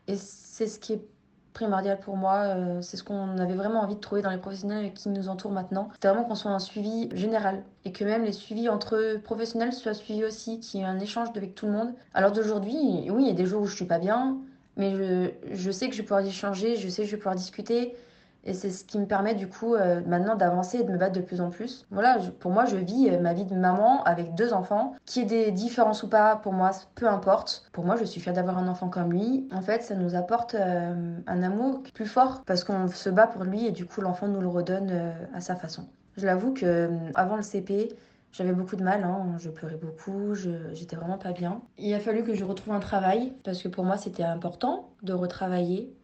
Et 0.09 0.17
c'est 0.17 0.67
ce 0.67 0.79
qui 0.81 0.95
est 0.95 1.09
primordial 1.55 1.99
pour 2.01 2.19
moi. 2.19 2.41
Euh, 2.43 2.83
c'est 2.83 2.99
ce 2.99 3.05
qu'on 3.05 3.39
avait 3.39 3.55
vraiment 3.55 3.81
envie 3.81 3.95
de 3.95 4.01
trouver 4.01 4.21
dans 4.21 4.31
les 4.31 4.39
professionnels 4.39 4.93
qui 4.93 5.09
nous 5.09 5.29
entourent 5.29 5.53
maintenant. 5.53 5.89
C'est 6.03 6.09
vraiment 6.09 6.25
qu'on 6.25 6.35
soit 6.35 6.51
un 6.51 6.59
suivi 6.59 7.09
général 7.17 7.65
et 7.87 7.93
que 7.93 8.05
même 8.05 8.25
les 8.25 8.33
suivis 8.33 8.69
entre 8.69 9.19
professionnels 9.23 9.73
soient 9.73 9.95
suivis 9.95 10.25
aussi, 10.25 10.61
qu'il 10.61 10.81
y 10.81 10.83
ait 10.83 10.87
un 10.87 11.01
échange 11.01 11.29
avec 11.35 11.55
tout 11.55 11.67
le 11.67 11.73
monde. 11.73 11.95
Alors 12.13 12.33
d'aujourd'hui, 12.33 12.77
oui, 13.11 13.23
il 13.23 13.27
y 13.29 13.31
a 13.31 13.35
des 13.35 13.47
jours 13.47 13.63
où 13.63 13.67
je 13.67 13.75
suis 13.75 13.87
pas 13.87 13.99
bien, 13.99 14.37
mais 14.77 14.95
je, 14.95 15.31
je 15.53 15.71
sais 15.71 15.89
que 15.89 15.95
je 15.95 15.99
vais 16.03 16.05
pouvoir 16.05 16.27
échanger, 16.27 16.77
je 16.77 16.89
sais 16.89 17.03
que 17.03 17.09
je 17.09 17.13
vais 17.13 17.19
pouvoir 17.19 17.37
discuter. 17.37 17.97
Et 18.45 18.53
c'est 18.53 18.71
ce 18.71 18.85
qui 18.85 18.99
me 18.99 19.07
permet 19.07 19.35
du 19.35 19.49
coup 19.49 19.75
euh, 19.75 20.03
maintenant 20.07 20.37
d'avancer 20.37 20.79
et 20.79 20.85
de 20.85 20.93
me 20.93 20.99
battre 20.99 21.15
de 21.15 21.21
plus 21.21 21.41
en 21.41 21.51
plus. 21.51 21.87
Voilà, 21.91 22.19
pour 22.41 22.51
moi, 22.51 22.65
je 22.67 22.77
vis 22.77 23.11
euh, 23.11 23.21
ma 23.21 23.33
vie 23.33 23.45
de 23.45 23.55
maman 23.55 24.03
avec 24.05 24.35
deux 24.35 24.53
enfants. 24.53 24.95
Qui 25.07 25.21
ait 25.21 25.25
des 25.25 25.51
différences 25.51 26.03
ou 26.03 26.09
pas, 26.09 26.37
pour 26.37 26.53
moi, 26.53 26.71
peu 26.95 27.09
importe. 27.09 27.69
Pour 27.73 27.85
moi, 27.85 27.97
je 27.97 28.05
suis 28.05 28.21
fière 28.21 28.35
d'avoir 28.35 28.59
un 28.59 28.69
enfant 28.69 28.89
comme 28.89 29.13
lui. 29.13 29.49
En 29.53 29.63
fait, 29.63 29.83
ça 29.83 29.95
nous 29.95 30.15
apporte 30.15 30.55
euh, 30.55 31.17
un 31.27 31.43
amour 31.43 31.83
plus 31.95 32.07
fort 32.07 32.43
parce 32.45 32.65
qu'on 32.65 32.89
se 32.89 33.09
bat 33.11 33.27
pour 33.27 33.45
lui 33.45 33.67
et 33.67 33.71
du 33.71 33.87
coup, 33.87 34.01
l'enfant 34.01 34.29
nous 34.29 34.41
le 34.41 34.49
redonne 34.49 35.15
à 35.35 35.41
sa 35.41 35.57
façon. 35.57 35.89
Je 36.17 36.27
l'avoue 36.27 36.53
que 36.53 36.91
avant 37.15 37.37
le 37.37 37.43
CP, 37.43 37.97
j'avais 38.35 38.53
beaucoup 38.53 38.75
de 38.75 38.83
mal, 38.83 39.05
hein. 39.05 39.37
je 39.39 39.49
pleurais 39.49 39.77
beaucoup, 39.77 40.35
j'étais 40.73 40.97
vraiment 40.97 41.19
pas 41.19 41.33
bien. 41.33 41.63
Il 41.79 41.95
a 41.95 42.01
fallu 42.01 42.25
que 42.25 42.35
je 42.35 42.45
retrouve 42.45 42.75
un 42.75 42.81
travail 42.81 43.33
parce 43.45 43.63
que 43.63 43.69
pour 43.69 43.85
moi 43.85 43.97
c'était 43.97 44.25
important 44.25 44.91
de 45.03 45.13
retravailler 45.13 45.95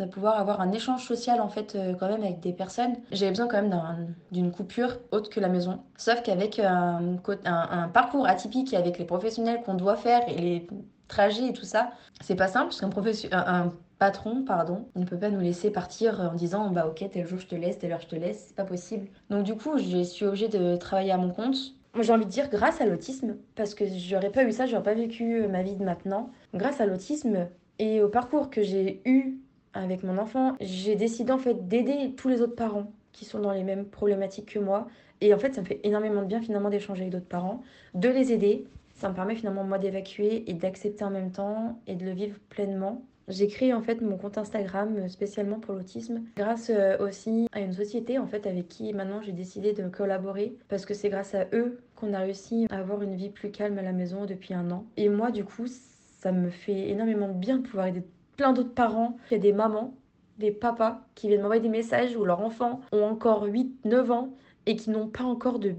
de 0.00 0.06
pouvoir 0.06 0.38
avoir 0.38 0.60
un 0.60 0.72
échange 0.72 1.04
social 1.04 1.40
en 1.40 1.48
fait 1.48 1.74
euh, 1.74 1.94
quand 1.94 2.08
même 2.08 2.22
avec 2.22 2.40
des 2.40 2.52
personnes. 2.52 2.94
J'avais 3.12 3.30
besoin 3.30 3.48
quand 3.48 3.62
même 3.62 4.14
d'une 4.32 4.50
coupure 4.50 4.98
autre 5.10 5.30
que 5.30 5.40
la 5.40 5.48
maison. 5.48 5.80
Sauf 5.96 6.22
qu'avec 6.22 6.58
un, 6.58 7.16
un, 7.44 7.88
parcours 7.88 8.26
atypique 8.26 8.74
avec 8.74 8.98
les 8.98 9.04
professionnels 9.04 9.62
qu'on 9.64 9.74
doit 9.74 9.96
faire 9.96 10.22
et 10.28 10.38
les 10.38 10.66
trajet 11.08 11.48
et 11.48 11.52
tout 11.52 11.64
ça, 11.64 11.90
c'est 12.20 12.36
pas 12.36 12.48
simple 12.48 12.66
parce 12.68 12.80
qu'un 12.80 12.90
un, 13.32 13.72
patron, 13.98 14.44
pardon, 14.44 14.86
ne 14.94 15.04
peut 15.04 15.18
pas 15.18 15.30
nous 15.30 15.40
laisser 15.40 15.70
partir 15.70 16.20
en 16.20 16.34
disant 16.34 16.70
bah 16.70 16.86
ok 16.86 17.04
tel 17.10 17.26
jour 17.26 17.40
je 17.40 17.46
te 17.46 17.56
laisse, 17.56 17.78
telle 17.78 17.92
heure 17.92 18.00
je 18.00 18.06
te 18.06 18.14
laisse, 18.14 18.44
c'est 18.48 18.56
pas 18.56 18.64
possible. 18.64 19.08
Donc 19.28 19.42
du 19.42 19.56
coup 19.56 19.76
je 19.78 20.02
suis 20.04 20.24
obligée 20.24 20.48
de 20.48 20.76
travailler 20.76 21.10
à 21.10 21.16
mon 21.16 21.30
compte. 21.30 21.56
J'ai 22.00 22.12
envie 22.12 22.26
de 22.26 22.30
dire 22.30 22.48
grâce 22.48 22.80
à 22.80 22.86
l'autisme, 22.86 23.36
parce 23.56 23.74
que 23.74 23.84
j'aurais 23.88 24.30
pas 24.30 24.44
eu 24.44 24.52
ça, 24.52 24.66
j'aurais 24.66 24.84
pas 24.84 24.94
vécu 24.94 25.48
ma 25.48 25.62
vie 25.62 25.74
de 25.74 25.84
maintenant. 25.84 26.30
Grâce 26.54 26.80
à 26.80 26.86
l'autisme 26.86 27.48
et 27.80 28.02
au 28.02 28.08
parcours 28.08 28.50
que 28.50 28.62
j'ai 28.62 29.00
eu 29.04 29.38
avec 29.74 30.02
mon 30.02 30.18
enfant, 30.18 30.56
j'ai 30.60 30.96
décidé 30.96 31.32
en 31.32 31.38
fait 31.38 31.68
d'aider 31.68 32.14
tous 32.16 32.28
les 32.28 32.42
autres 32.42 32.54
parents 32.54 32.92
qui 33.12 33.24
sont 33.24 33.40
dans 33.40 33.52
les 33.52 33.64
mêmes 33.64 33.86
problématiques 33.86 34.52
que 34.52 34.58
moi. 34.58 34.88
Et 35.20 35.34
en 35.34 35.38
fait 35.38 35.54
ça 35.54 35.60
me 35.60 35.66
fait 35.66 35.80
énormément 35.82 36.22
de 36.22 36.26
bien 36.26 36.40
finalement 36.40 36.70
d'échanger 36.70 37.02
avec 37.02 37.12
d'autres 37.12 37.26
parents, 37.26 37.62
de 37.94 38.08
les 38.08 38.32
aider. 38.32 38.66
Ça 38.94 39.08
me 39.08 39.14
permet 39.14 39.34
finalement 39.34 39.64
moi 39.64 39.78
d'évacuer 39.78 40.48
et 40.50 40.54
d'accepter 40.54 41.04
en 41.04 41.10
même 41.10 41.30
temps 41.30 41.80
et 41.86 41.94
de 41.94 42.04
le 42.04 42.12
vivre 42.12 42.36
pleinement. 42.48 43.02
J'ai 43.28 43.46
créé 43.46 43.74
en 43.74 43.82
fait 43.82 44.00
mon 44.00 44.16
compte 44.16 44.38
Instagram 44.38 45.06
spécialement 45.08 45.60
pour 45.60 45.74
l'autisme 45.74 46.22
grâce 46.36 46.70
euh, 46.70 46.96
aussi 46.98 47.46
à 47.52 47.60
une 47.60 47.74
société 47.74 48.18
en 48.18 48.26
fait 48.26 48.46
avec 48.46 48.68
qui 48.68 48.92
maintenant 48.94 49.20
j'ai 49.20 49.32
décidé 49.32 49.74
de 49.74 49.86
collaborer 49.88 50.56
parce 50.68 50.86
que 50.86 50.94
c'est 50.94 51.10
grâce 51.10 51.34
à 51.34 51.44
eux 51.52 51.78
qu'on 51.94 52.14
a 52.14 52.20
réussi 52.20 52.66
à 52.70 52.78
avoir 52.78 53.02
une 53.02 53.14
vie 53.14 53.28
plus 53.28 53.50
calme 53.50 53.76
à 53.76 53.82
la 53.82 53.92
maison 53.92 54.24
depuis 54.24 54.54
un 54.54 54.70
an. 54.70 54.86
Et 54.96 55.10
moi 55.10 55.30
du 55.30 55.44
coup 55.44 55.66
ça 55.66 56.32
me 56.32 56.48
fait 56.48 56.88
énormément 56.88 57.28
de 57.28 57.34
bien 57.34 57.58
de 57.58 57.62
pouvoir 57.62 57.88
aider 57.88 58.02
plein 58.38 58.54
d'autres 58.54 58.72
parents. 58.72 59.18
Il 59.30 59.34
y 59.34 59.36
a 59.36 59.40
des 59.40 59.52
mamans, 59.52 59.94
des 60.38 60.50
papas 60.50 61.02
qui 61.14 61.28
viennent 61.28 61.42
m'envoyer 61.42 61.60
des 61.60 61.68
messages 61.68 62.16
où 62.16 62.24
leurs 62.24 62.40
enfants 62.40 62.80
ont 62.92 63.02
encore 63.02 63.46
8-9 63.46 64.10
ans 64.10 64.30
et 64.64 64.76
qui 64.76 64.88
n'ont 64.88 65.08
pas 65.08 65.24
encore 65.24 65.58
de 65.58 65.74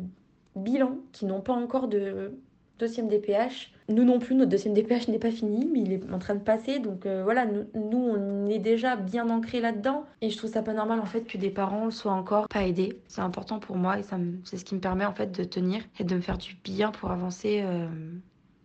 bilan, 0.55 0.97
qui 1.11 1.25
n'ont 1.25 1.41
pas 1.41 1.53
encore 1.53 1.87
de 1.87 2.33
deuxième 2.77 3.07
DPH. 3.07 3.71
Nous 3.87 4.03
non 4.03 4.19
plus, 4.19 4.35
notre 4.35 4.51
deuxième 4.51 4.73
DPH 4.73 5.07
n'est 5.07 5.19
pas 5.19 5.31
fini, 5.31 5.67
mais 5.71 5.81
il 5.81 5.93
est 5.93 6.11
en 6.11 6.19
train 6.19 6.35
de 6.35 6.41
passer. 6.41 6.79
Donc 6.79 7.05
euh, 7.05 7.23
voilà, 7.23 7.45
nous, 7.45 7.97
on 7.97 8.47
est 8.47 8.59
déjà 8.59 8.95
bien 8.95 9.29
ancrés 9.29 9.61
là-dedans. 9.61 10.05
Et 10.21 10.29
je 10.29 10.37
trouve 10.37 10.51
ça 10.51 10.61
pas 10.61 10.73
normal 10.73 10.99
en 10.99 11.05
fait 11.05 11.21
que 11.21 11.37
des 11.37 11.49
parents 11.49 11.89
soient 11.91 12.13
encore 12.13 12.47
pas 12.49 12.65
aidés. 12.65 12.99
C'est 13.07 13.21
important 13.21 13.59
pour 13.59 13.77
moi 13.77 13.99
et 13.99 14.03
c'est 14.43 14.57
ce 14.57 14.65
qui 14.65 14.75
me 14.75 14.81
permet 14.81 15.05
en 15.05 15.13
fait 15.13 15.31
de 15.31 15.43
tenir 15.43 15.81
et 15.99 16.03
de 16.03 16.15
me 16.15 16.21
faire 16.21 16.37
du 16.37 16.55
bien 16.63 16.91
pour 16.91 17.11
avancer 17.11 17.61
euh, 17.63 17.87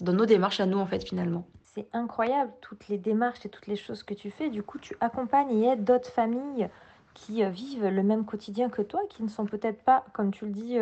dans 0.01 0.13
nos 0.13 0.27
démarches 0.27 0.61
à 0.61 0.67
nous 0.67 0.79
en 0.79 0.87
fait 0.87 1.07
finalement. 1.07 1.47
C'est 1.75 1.89
incroyable 1.93 2.53
toutes 2.61 2.89
les 2.89 2.99
démarches 2.99 3.45
et 3.45 3.49
toutes 3.49 3.67
les 3.67 3.77
choses 3.77 4.03
que 4.03 4.15
tu 4.15 4.31
fais. 4.31 4.51
Du 4.51 4.63
coup, 4.63 4.79
tu 4.79 4.97
accompagnes 5.01 5.51
et 5.51 5.69
aides 5.69 5.85
d'autres 5.85 6.11
familles 6.11 6.69
qui 7.15 7.45
euh, 7.45 7.49
vivent 7.49 7.87
le 7.87 8.03
même 8.03 8.25
quotidien 8.25 8.69
que 8.69 8.83
toi, 8.83 9.01
qui 9.09 9.23
ne 9.23 9.29
sont 9.29 9.47
peut-être 9.47 9.83
pas, 9.83 10.05
comme 10.13 10.33
tu 10.33 10.47
le 10.47 10.53
dis, 10.53 10.79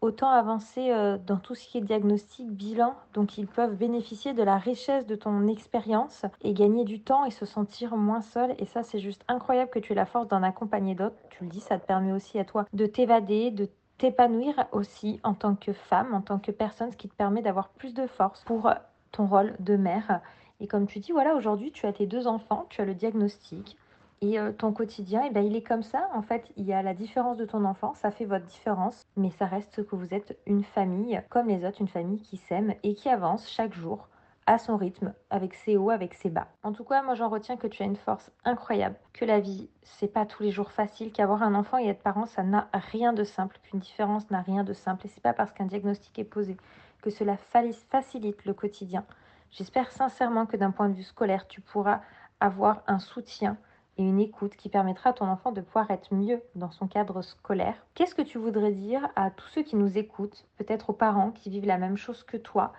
autant 0.00 0.30
avancer 0.30 0.90
euh, 0.90 1.18
dans 1.18 1.36
tout 1.36 1.54
ce 1.54 1.68
qui 1.68 1.78
est 1.78 1.82
diagnostic, 1.82 2.48
bilan, 2.50 2.94
donc 3.12 3.36
ils 3.38 3.46
peuvent 3.46 3.76
bénéficier 3.76 4.32
de 4.32 4.42
la 4.42 4.56
richesse 4.56 5.06
de 5.06 5.14
ton 5.14 5.46
expérience 5.46 6.24
et 6.42 6.54
gagner 6.54 6.84
du 6.84 7.00
temps 7.00 7.24
et 7.24 7.30
se 7.30 7.44
sentir 7.44 7.96
moins 7.96 8.22
seul. 8.22 8.54
Et 8.58 8.66
ça, 8.66 8.82
c'est 8.82 8.98
juste 8.98 9.24
incroyable 9.28 9.70
que 9.70 9.78
tu 9.78 9.92
aies 9.92 9.96
la 9.96 10.06
force 10.06 10.28
d'en 10.28 10.42
accompagner 10.42 10.94
d'autres. 10.94 11.16
Tu 11.30 11.44
le 11.44 11.50
dis, 11.50 11.60
ça 11.60 11.78
te 11.78 11.86
permet 11.86 12.12
aussi 12.12 12.38
à 12.38 12.44
toi 12.44 12.66
de 12.72 12.86
t'évader, 12.86 13.50
de 13.50 13.68
t'épanouir 13.98 14.66
aussi 14.72 15.20
en 15.22 15.34
tant 15.34 15.54
que 15.54 15.72
femme, 15.72 16.14
en 16.14 16.22
tant 16.22 16.38
que 16.38 16.50
personne, 16.50 16.90
ce 16.90 16.96
qui 16.96 17.08
te 17.08 17.14
permet 17.14 17.42
d'avoir 17.42 17.68
plus 17.68 17.92
de 17.92 18.06
force 18.06 18.42
pour 18.44 18.72
ton 19.12 19.26
rôle 19.26 19.54
de 19.58 19.76
mère. 19.76 20.20
Et 20.60 20.66
comme 20.66 20.86
tu 20.86 20.98
dis, 20.98 21.12
voilà, 21.12 21.34
aujourd'hui, 21.34 21.72
tu 21.72 21.86
as 21.86 21.92
tes 21.92 22.06
deux 22.06 22.26
enfants, 22.26 22.66
tu 22.68 22.80
as 22.80 22.84
le 22.84 22.94
diagnostic, 22.94 23.76
et 24.22 24.38
euh, 24.38 24.52
ton 24.52 24.72
quotidien, 24.72 25.22
eh 25.26 25.30
ben, 25.30 25.44
il 25.44 25.56
est 25.56 25.62
comme 25.62 25.82
ça. 25.82 26.10
En 26.12 26.20
fait, 26.20 26.44
il 26.56 26.66
y 26.66 26.74
a 26.74 26.82
la 26.82 26.92
différence 26.92 27.38
de 27.38 27.46
ton 27.46 27.64
enfant, 27.64 27.94
ça 27.94 28.10
fait 28.10 28.26
votre 28.26 28.44
différence, 28.44 29.02
mais 29.16 29.30
ça 29.30 29.46
reste 29.46 29.86
que 29.86 29.96
vous 29.96 30.12
êtes 30.12 30.38
une 30.46 30.62
famille 30.62 31.22
comme 31.30 31.48
les 31.48 31.64
autres, 31.64 31.80
une 31.80 31.88
famille 31.88 32.20
qui 32.20 32.36
s'aime 32.36 32.74
et 32.82 32.94
qui 32.94 33.08
avance 33.08 33.48
chaque 33.48 33.72
jour 33.72 34.08
à 34.46 34.58
son 34.58 34.76
rythme, 34.76 35.14
avec 35.30 35.54
ses 35.54 35.76
hauts, 35.76 35.90
avec 35.90 36.14
ses 36.14 36.28
bas. 36.28 36.48
En 36.62 36.72
tout 36.72 36.84
cas, 36.84 37.02
moi 37.02 37.14
j'en 37.14 37.28
retiens 37.28 37.56
que 37.56 37.66
tu 37.66 37.82
as 37.82 37.86
une 37.86 37.96
force 37.96 38.30
incroyable, 38.44 38.96
que 39.12 39.24
la 39.24 39.38
vie, 39.38 39.70
c'est 39.82 40.12
pas 40.12 40.26
tous 40.26 40.42
les 40.42 40.50
jours 40.50 40.72
facile, 40.72 41.12
qu'avoir 41.12 41.42
un 41.42 41.54
enfant 41.54 41.78
et 41.78 41.86
être 41.86 42.02
parent, 42.02 42.26
ça 42.26 42.42
n'a 42.42 42.68
rien 42.72 43.12
de 43.12 43.24
simple, 43.24 43.58
qu'une 43.62 43.80
différence 43.80 44.30
n'a 44.30 44.40
rien 44.42 44.64
de 44.64 44.72
simple. 44.72 45.06
Et 45.06 45.08
c'est 45.08 45.22
pas 45.22 45.34
parce 45.34 45.52
qu'un 45.52 45.66
diagnostic 45.66 46.18
est 46.18 46.24
posé 46.24 46.56
que 47.00 47.10
cela 47.10 47.36
facilite 47.36 48.44
le 48.44 48.54
quotidien. 48.54 49.04
J'espère 49.50 49.90
sincèrement 49.90 50.46
que 50.46 50.56
d'un 50.56 50.70
point 50.70 50.88
de 50.88 50.94
vue 50.94 51.02
scolaire, 51.02 51.48
tu 51.48 51.60
pourras 51.60 52.00
avoir 52.40 52.82
un 52.86 52.98
soutien 52.98 53.56
et 53.98 54.02
une 54.02 54.20
écoute 54.20 54.56
qui 54.56 54.68
permettra 54.68 55.10
à 55.10 55.12
ton 55.12 55.26
enfant 55.26 55.52
de 55.52 55.60
pouvoir 55.60 55.90
être 55.90 56.14
mieux 56.14 56.40
dans 56.54 56.70
son 56.70 56.86
cadre 56.86 57.22
scolaire. 57.22 57.74
Qu'est-ce 57.94 58.14
que 58.14 58.22
tu 58.22 58.38
voudrais 58.38 58.72
dire 58.72 59.08
à 59.16 59.30
tous 59.30 59.48
ceux 59.48 59.62
qui 59.62 59.76
nous 59.76 59.98
écoutent, 59.98 60.46
peut-être 60.56 60.90
aux 60.90 60.94
parents 60.94 61.32
qui 61.32 61.50
vivent 61.50 61.66
la 61.66 61.78
même 61.78 61.96
chose 61.96 62.22
que 62.22 62.36
toi, 62.36 62.72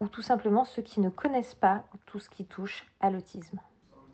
ou 0.00 0.08
tout 0.08 0.22
simplement 0.22 0.64
ceux 0.64 0.82
qui 0.82 1.00
ne 1.00 1.08
connaissent 1.08 1.54
pas 1.54 1.84
tout 2.06 2.18
ce 2.18 2.28
qui 2.28 2.44
touche 2.44 2.86
à 3.00 3.10
l'autisme? 3.10 3.58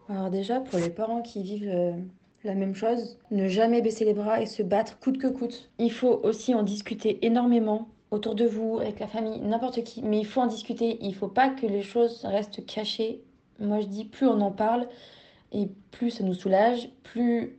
Alors 0.09 0.31
déjà, 0.31 0.61
pour 0.61 0.79
les 0.79 0.91
parents 0.91 1.23
qui 1.23 1.43
vivent 1.43 1.69
euh, 1.73 1.97
la 2.45 2.55
même 2.55 2.75
chose, 2.75 3.19
ne 3.31 3.49
jamais 3.49 3.83
baisser 3.83 4.05
les 4.05 4.15
bras 4.15 4.41
et 4.41 4.47
se 4.47 4.63
battre 4.63 4.99
coûte 4.99 5.19
que 5.19 5.27
coûte. 5.27 5.71
Il 5.79 5.93
faut 5.93 6.21
aussi 6.23 6.55
en 6.55 6.63
discuter 6.63 7.25
énormément 7.27 7.89
autour 8.11 8.35
de 8.35 8.47
vous, 8.47 8.79
avec 8.79 9.01
la 9.01 9.07
famille, 9.07 9.41
n'importe 9.41 9.83
qui, 9.83 10.03
mais 10.03 10.19
il 10.19 10.27
faut 10.27 10.41
en 10.41 10.47
discuter. 10.47 10.99
Il 11.01 11.09
ne 11.09 11.15
faut 11.15 11.29
pas 11.29 11.49
que 11.49 11.67
les 11.67 11.83
choses 11.83 12.25
restent 12.25 12.65
cachées. 12.65 13.23
Moi, 13.59 13.81
je 13.81 13.87
dis, 13.87 14.05
plus 14.05 14.27
on 14.27 14.41
en 14.41 14.51
parle, 14.51 14.87
et 15.53 15.69
plus 15.91 16.11
ça 16.11 16.25
nous 16.25 16.35
soulage, 16.35 16.91
plus 17.03 17.59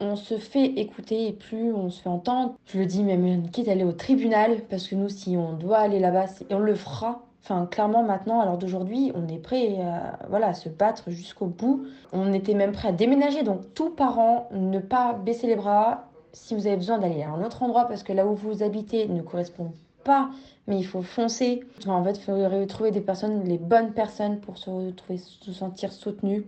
on 0.00 0.16
se 0.16 0.38
fait 0.38 0.64
écouter 0.64 1.28
et 1.28 1.32
plus 1.32 1.72
on 1.72 1.90
se 1.90 2.02
fait 2.02 2.08
entendre. 2.08 2.54
Je 2.66 2.78
le 2.78 2.86
dis 2.86 3.02
même 3.02 3.50
quitte 3.50 3.68
à 3.68 3.72
aller 3.72 3.84
au 3.84 3.92
tribunal, 3.92 4.62
parce 4.68 4.88
que 4.88 4.94
nous, 4.96 5.08
si 5.08 5.36
on 5.36 5.52
doit 5.52 5.78
aller 5.78 6.00
là-bas, 6.00 6.26
on 6.50 6.58
le 6.58 6.74
fera. 6.74 7.22
Enfin, 7.42 7.66
clairement, 7.66 8.02
maintenant, 8.02 8.42
l'heure 8.44 8.56
d'aujourd'hui, 8.56 9.12
on 9.14 9.28
est 9.28 9.38
prêt 9.38 9.78
à, 9.82 10.18
voilà, 10.30 10.48
à 10.48 10.54
se 10.54 10.70
battre 10.70 11.10
jusqu'au 11.10 11.46
bout. 11.46 11.84
On 12.12 12.32
était 12.32 12.54
même 12.54 12.72
prêt 12.72 12.88
à 12.88 12.92
déménager. 12.92 13.42
Donc, 13.42 13.74
tout 13.74 13.90
parent, 13.90 14.48
ne 14.52 14.78
pas 14.78 15.12
baisser 15.12 15.46
les 15.46 15.56
bras 15.56 16.08
si 16.32 16.54
vous 16.54 16.66
avez 16.66 16.76
besoin 16.76 16.98
d'aller 16.98 17.22
à 17.22 17.30
un 17.30 17.44
autre 17.44 17.62
endroit, 17.62 17.84
parce 17.84 18.02
que 18.02 18.12
là 18.12 18.26
où 18.26 18.34
vous 18.34 18.62
habitez 18.62 19.06
ne 19.08 19.22
correspond 19.22 19.72
pas, 20.04 20.30
mais 20.66 20.78
il 20.78 20.86
faut 20.86 21.02
foncer. 21.02 21.64
en 21.86 22.04
fait, 22.04 22.18
il 22.18 22.22
faut 22.22 22.66
trouver 22.66 22.90
des 22.90 23.00
personnes, 23.00 23.44
les 23.44 23.58
bonnes 23.58 23.92
personnes 23.92 24.40
pour 24.40 24.58
se, 24.58 24.70
retrouver, 24.70 25.18
se 25.18 25.52
sentir 25.52 25.92
soutenu 25.92 26.44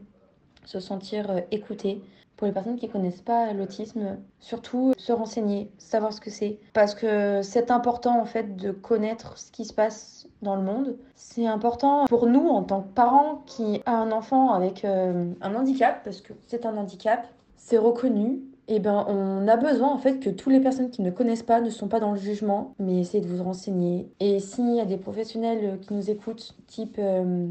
se 0.66 0.80
sentir 0.80 1.30
euh, 1.30 1.40
écouté. 1.50 2.02
Pour 2.36 2.46
les 2.46 2.52
personnes 2.52 2.76
qui 2.76 2.86
connaissent 2.90 3.22
pas 3.22 3.54
l'autisme, 3.54 4.18
surtout 4.40 4.92
se 4.98 5.10
renseigner, 5.10 5.70
savoir 5.78 6.12
ce 6.12 6.20
que 6.20 6.28
c'est. 6.28 6.58
Parce 6.74 6.94
que 6.94 7.40
c'est 7.40 7.70
important 7.70 8.20
en 8.20 8.26
fait 8.26 8.56
de 8.56 8.72
connaître 8.72 9.38
ce 9.38 9.50
qui 9.50 9.64
se 9.64 9.72
passe 9.72 10.28
dans 10.42 10.54
le 10.54 10.60
monde. 10.60 10.98
C'est 11.14 11.46
important 11.46 12.04
pour 12.04 12.26
nous 12.26 12.46
en 12.46 12.62
tant 12.62 12.82
que 12.82 12.88
parents 12.88 13.42
qui 13.46 13.80
a 13.86 13.96
un 13.96 14.12
enfant 14.12 14.52
avec 14.52 14.84
euh, 14.84 15.32
un 15.40 15.54
handicap, 15.54 16.04
parce 16.04 16.20
que 16.20 16.34
c'est 16.46 16.66
un 16.66 16.76
handicap, 16.76 17.26
c'est 17.56 17.78
reconnu. 17.78 18.42
Eh 18.68 18.80
ben 18.80 19.04
on 19.08 19.46
a 19.46 19.56
besoin 19.56 19.92
en 19.92 19.98
fait 19.98 20.18
que 20.18 20.30
toutes 20.30 20.52
les 20.52 20.60
personnes 20.60 20.90
qui 20.90 21.02
ne 21.02 21.10
connaissent 21.10 21.44
pas 21.44 21.60
ne 21.60 21.70
sont 21.70 21.88
pas 21.88 22.00
dans 22.00 22.12
le 22.12 22.18
jugement, 22.18 22.74
mais 22.78 22.98
essayez 22.98 23.22
de 23.22 23.28
vous 23.28 23.42
renseigner. 23.42 24.08
Et 24.18 24.40
s'il 24.40 24.74
y 24.74 24.80
a 24.80 24.84
des 24.84 24.96
professionnels 24.96 25.78
qui 25.80 25.94
nous 25.94 26.10
écoutent, 26.10 26.56
type 26.66 26.96
euh, 26.98 27.46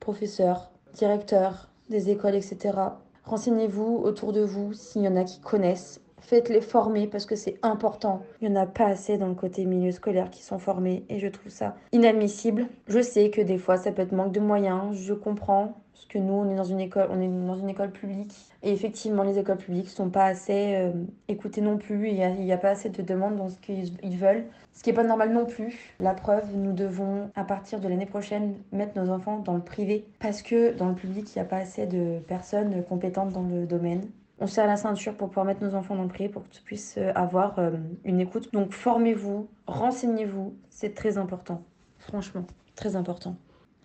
professeur, 0.00 0.70
directeur, 0.94 1.68
des 1.90 2.10
écoles, 2.10 2.34
etc. 2.34 2.78
Renseignez-vous 3.24 4.00
autour 4.02 4.32
de 4.32 4.40
vous 4.40 4.72
s'il 4.72 5.02
y 5.02 5.08
en 5.08 5.16
a 5.16 5.24
qui 5.24 5.40
connaissent. 5.40 6.00
Faites-les 6.20 6.60
former 6.60 7.06
parce 7.06 7.26
que 7.26 7.36
c'est 7.36 7.58
important. 7.62 8.22
Il 8.40 8.50
n'y 8.50 8.56
en 8.56 8.62
a 8.62 8.66
pas 8.66 8.86
assez 8.86 9.18
dans 9.18 9.28
le 9.28 9.34
côté 9.34 9.64
milieu 9.64 9.92
scolaire 9.92 10.30
qui 10.30 10.42
sont 10.42 10.58
formés 10.58 11.04
et 11.08 11.18
je 11.18 11.28
trouve 11.28 11.52
ça 11.52 11.76
inadmissible. 11.92 12.66
Je 12.88 13.00
sais 13.00 13.30
que 13.30 13.40
des 13.40 13.58
fois 13.58 13.76
ça 13.76 13.92
peut 13.92 14.02
être 14.02 14.12
manque 14.12 14.32
de 14.32 14.40
moyens, 14.40 14.96
je 14.96 15.14
comprends. 15.14 15.74
Parce 15.96 16.08
que 16.08 16.18
nous, 16.18 16.34
on 16.34 16.50
est 16.50 16.56
dans 16.56 16.64
une 16.64 16.80
école, 16.80 17.08
on 17.10 17.22
est 17.22 17.46
dans 17.46 17.56
une 17.56 17.70
école 17.70 17.90
publique. 17.90 18.34
Et 18.62 18.70
effectivement, 18.70 19.22
les 19.22 19.38
écoles 19.38 19.56
publiques 19.56 19.86
ne 19.86 19.90
sont 19.90 20.10
pas 20.10 20.26
assez 20.26 20.74
euh, 20.76 20.92
écoutées 21.28 21.62
non 21.62 21.78
plus. 21.78 22.10
Il 22.10 22.14
n'y 22.14 22.52
a, 22.52 22.58
pas 22.58 22.68
assez 22.68 22.90
de 22.90 23.00
demandes 23.00 23.36
dans 23.36 23.48
ce 23.48 23.56
qu'ils 23.56 24.18
veulent. 24.18 24.44
Ce 24.74 24.82
qui 24.82 24.90
n'est 24.90 24.96
pas 24.96 25.04
normal 25.04 25.32
non 25.32 25.46
plus. 25.46 25.94
La 25.98 26.12
preuve, 26.12 26.54
nous 26.54 26.72
devons, 26.72 27.30
à 27.34 27.44
partir 27.44 27.80
de 27.80 27.88
l'année 27.88 28.04
prochaine, 28.04 28.56
mettre 28.72 29.00
nos 29.00 29.10
enfants 29.10 29.38
dans 29.38 29.54
le 29.54 29.62
privé. 29.62 30.04
Parce 30.18 30.42
que 30.42 30.74
dans 30.74 30.90
le 30.90 30.94
public, 30.94 31.34
il 31.34 31.38
n'y 31.38 31.42
a 31.42 31.48
pas 31.48 31.56
assez 31.56 31.86
de 31.86 32.18
personnes 32.28 32.84
compétentes 32.84 33.32
dans 33.32 33.42
le 33.42 33.64
domaine. 33.64 34.06
On 34.38 34.46
serre 34.46 34.66
la 34.66 34.76
ceinture 34.76 35.14
pour 35.14 35.28
pouvoir 35.28 35.46
mettre 35.46 35.64
nos 35.64 35.74
enfants 35.74 35.96
dans 35.96 36.02
le 36.02 36.08
privé 36.08 36.28
pour 36.28 36.46
qu'ils 36.50 36.62
puissent 36.62 36.98
euh, 36.98 37.10
avoir 37.14 37.58
euh, 37.58 37.70
une 38.04 38.20
écoute. 38.20 38.52
Donc 38.52 38.72
formez-vous, 38.72 39.48
renseignez-vous. 39.66 40.54
C'est 40.68 40.94
très 40.94 41.16
important. 41.16 41.62
Franchement, 41.98 42.44
très 42.74 42.96
important. 42.96 43.36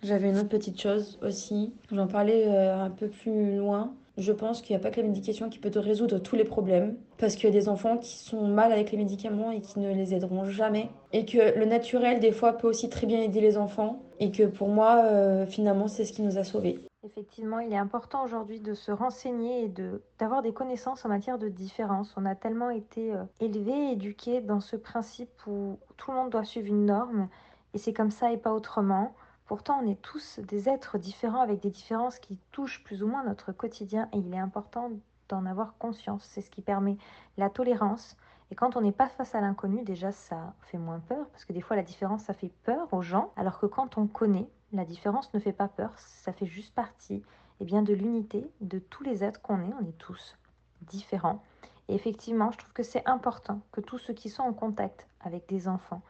J'avais 0.02 0.30
une 0.30 0.38
autre 0.38 0.48
petite 0.48 0.80
chose 0.80 1.18
aussi. 1.22 1.72
J'en 1.92 2.08
parlais 2.08 2.48
euh, 2.48 2.76
un 2.76 2.90
peu 2.90 3.08
plus 3.08 3.56
loin. 3.56 3.94
Je 4.18 4.32
pense 4.32 4.60
qu'il 4.60 4.74
n'y 4.74 4.80
a 4.80 4.82
pas 4.82 4.90
que 4.90 5.00
la 5.00 5.06
médication 5.06 5.48
qui 5.48 5.60
peut 5.60 5.70
te 5.70 5.78
résoudre 5.78 6.18
tous 6.18 6.34
les 6.34 6.44
problèmes. 6.44 6.96
Parce 7.18 7.36
qu'il 7.36 7.44
y 7.44 7.52
a 7.52 7.52
des 7.52 7.68
enfants 7.68 7.98
qui 7.98 8.18
sont 8.18 8.48
mal 8.48 8.72
avec 8.72 8.90
les 8.90 8.98
médicaments 8.98 9.52
et 9.52 9.60
qui 9.60 9.78
ne 9.78 9.94
les 9.94 10.12
aideront 10.12 10.44
jamais. 10.44 10.90
Et 11.12 11.24
que 11.24 11.56
le 11.56 11.64
naturel, 11.66 12.18
des 12.18 12.32
fois, 12.32 12.54
peut 12.54 12.66
aussi 12.66 12.90
très 12.90 13.06
bien 13.06 13.22
aider 13.22 13.40
les 13.40 13.56
enfants. 13.56 14.02
Et 14.18 14.32
que 14.32 14.42
pour 14.42 14.68
moi, 14.68 15.04
euh, 15.04 15.46
finalement, 15.46 15.86
c'est 15.86 16.04
ce 16.04 16.12
qui 16.12 16.22
nous 16.22 16.36
a 16.36 16.42
sauvés. 16.42 16.80
Effectivement, 17.04 17.60
il 17.60 17.72
est 17.72 17.78
important 17.78 18.24
aujourd'hui 18.24 18.60
de 18.60 18.74
se 18.74 18.90
renseigner 18.90 19.64
et 19.64 19.68
de, 19.68 20.02
d'avoir 20.18 20.42
des 20.42 20.52
connaissances 20.52 21.04
en 21.04 21.08
matière 21.10 21.38
de 21.38 21.48
différence. 21.48 22.12
On 22.16 22.26
a 22.26 22.34
tellement 22.34 22.70
été 22.70 23.14
euh, 23.14 23.22
élevés, 23.38 23.92
éduqués 23.92 24.40
dans 24.40 24.60
ce 24.60 24.74
principe 24.74 25.30
où 25.46 25.78
tout 25.96 26.10
le 26.10 26.16
monde 26.16 26.30
doit 26.30 26.44
suivre 26.44 26.66
une 26.66 26.86
norme. 26.86 27.28
Et 27.72 27.78
c'est 27.78 27.92
comme 27.92 28.10
ça 28.10 28.32
et 28.32 28.36
pas 28.36 28.52
autrement 28.52 29.14
Pourtant, 29.52 29.82
on 29.84 29.86
est 29.86 30.00
tous 30.00 30.38
des 30.38 30.70
êtres 30.70 30.96
différents 30.96 31.42
avec 31.42 31.60
des 31.60 31.68
différences 31.68 32.18
qui 32.18 32.38
touchent 32.52 32.82
plus 32.84 33.02
ou 33.02 33.06
moins 33.06 33.22
notre 33.22 33.52
quotidien 33.52 34.08
et 34.14 34.16
il 34.16 34.32
est 34.32 34.38
important 34.38 34.90
d'en 35.28 35.44
avoir 35.44 35.76
conscience. 35.76 36.24
C'est 36.24 36.40
ce 36.40 36.48
qui 36.48 36.62
permet 36.62 36.96
la 37.36 37.50
tolérance. 37.50 38.16
Et 38.50 38.54
quand 38.54 38.76
on 38.76 38.80
n'est 38.80 38.92
pas 38.92 39.10
face 39.10 39.34
à 39.34 39.42
l'inconnu, 39.42 39.82
déjà, 39.82 40.10
ça 40.10 40.54
fait 40.62 40.78
moins 40.78 41.00
peur 41.00 41.26
parce 41.28 41.44
que 41.44 41.52
des 41.52 41.60
fois, 41.60 41.76
la 41.76 41.82
différence, 41.82 42.22
ça 42.22 42.32
fait 42.32 42.50
peur 42.64 42.88
aux 42.94 43.02
gens. 43.02 43.30
Alors 43.36 43.58
que 43.58 43.66
quand 43.66 43.98
on 43.98 44.06
connaît, 44.06 44.48
la 44.72 44.86
différence 44.86 45.34
ne 45.34 45.38
fait 45.38 45.52
pas 45.52 45.68
peur, 45.68 45.92
ça 45.98 46.32
fait 46.32 46.46
juste 46.46 46.74
partie 46.74 47.22
eh 47.60 47.66
bien, 47.66 47.82
de 47.82 47.92
l'unité 47.92 48.50
de 48.62 48.78
tous 48.78 49.04
les 49.04 49.22
êtres 49.22 49.42
qu'on 49.42 49.60
est. 49.60 49.74
On 49.78 49.86
est 49.86 49.98
tous 49.98 50.34
différents. 50.80 51.42
Et 51.88 51.94
effectivement, 51.94 52.52
je 52.52 52.56
trouve 52.56 52.72
que 52.72 52.82
c'est 52.82 53.06
important 53.06 53.60
que 53.70 53.82
tous 53.82 53.98
ceux 53.98 54.14
qui 54.14 54.30
sont 54.30 54.44
en 54.44 54.54
contact 54.54 55.06
avec 55.20 55.46
des 55.46 55.68
enfants, 55.68 56.00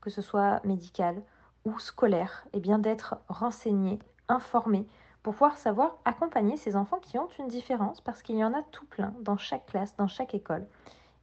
que 0.00 0.08
ce 0.08 0.22
soit 0.22 0.64
médical 0.64 1.22
ou 1.66 1.78
scolaire, 1.78 2.46
eh 2.52 2.60
bien 2.60 2.78
d'être 2.78 3.16
renseignés, 3.28 3.98
informés, 4.28 4.86
pour 5.22 5.34
pouvoir 5.34 5.58
savoir 5.58 5.96
accompagner 6.04 6.56
ces 6.56 6.76
enfants 6.76 7.00
qui 7.00 7.18
ont 7.18 7.28
une 7.40 7.48
différence, 7.48 8.00
parce 8.00 8.22
qu'il 8.22 8.36
y 8.36 8.44
en 8.44 8.54
a 8.54 8.62
tout 8.70 8.86
plein 8.86 9.12
dans 9.20 9.36
chaque 9.36 9.66
classe, 9.66 9.94
dans 9.96 10.06
chaque 10.06 10.34
école, 10.34 10.64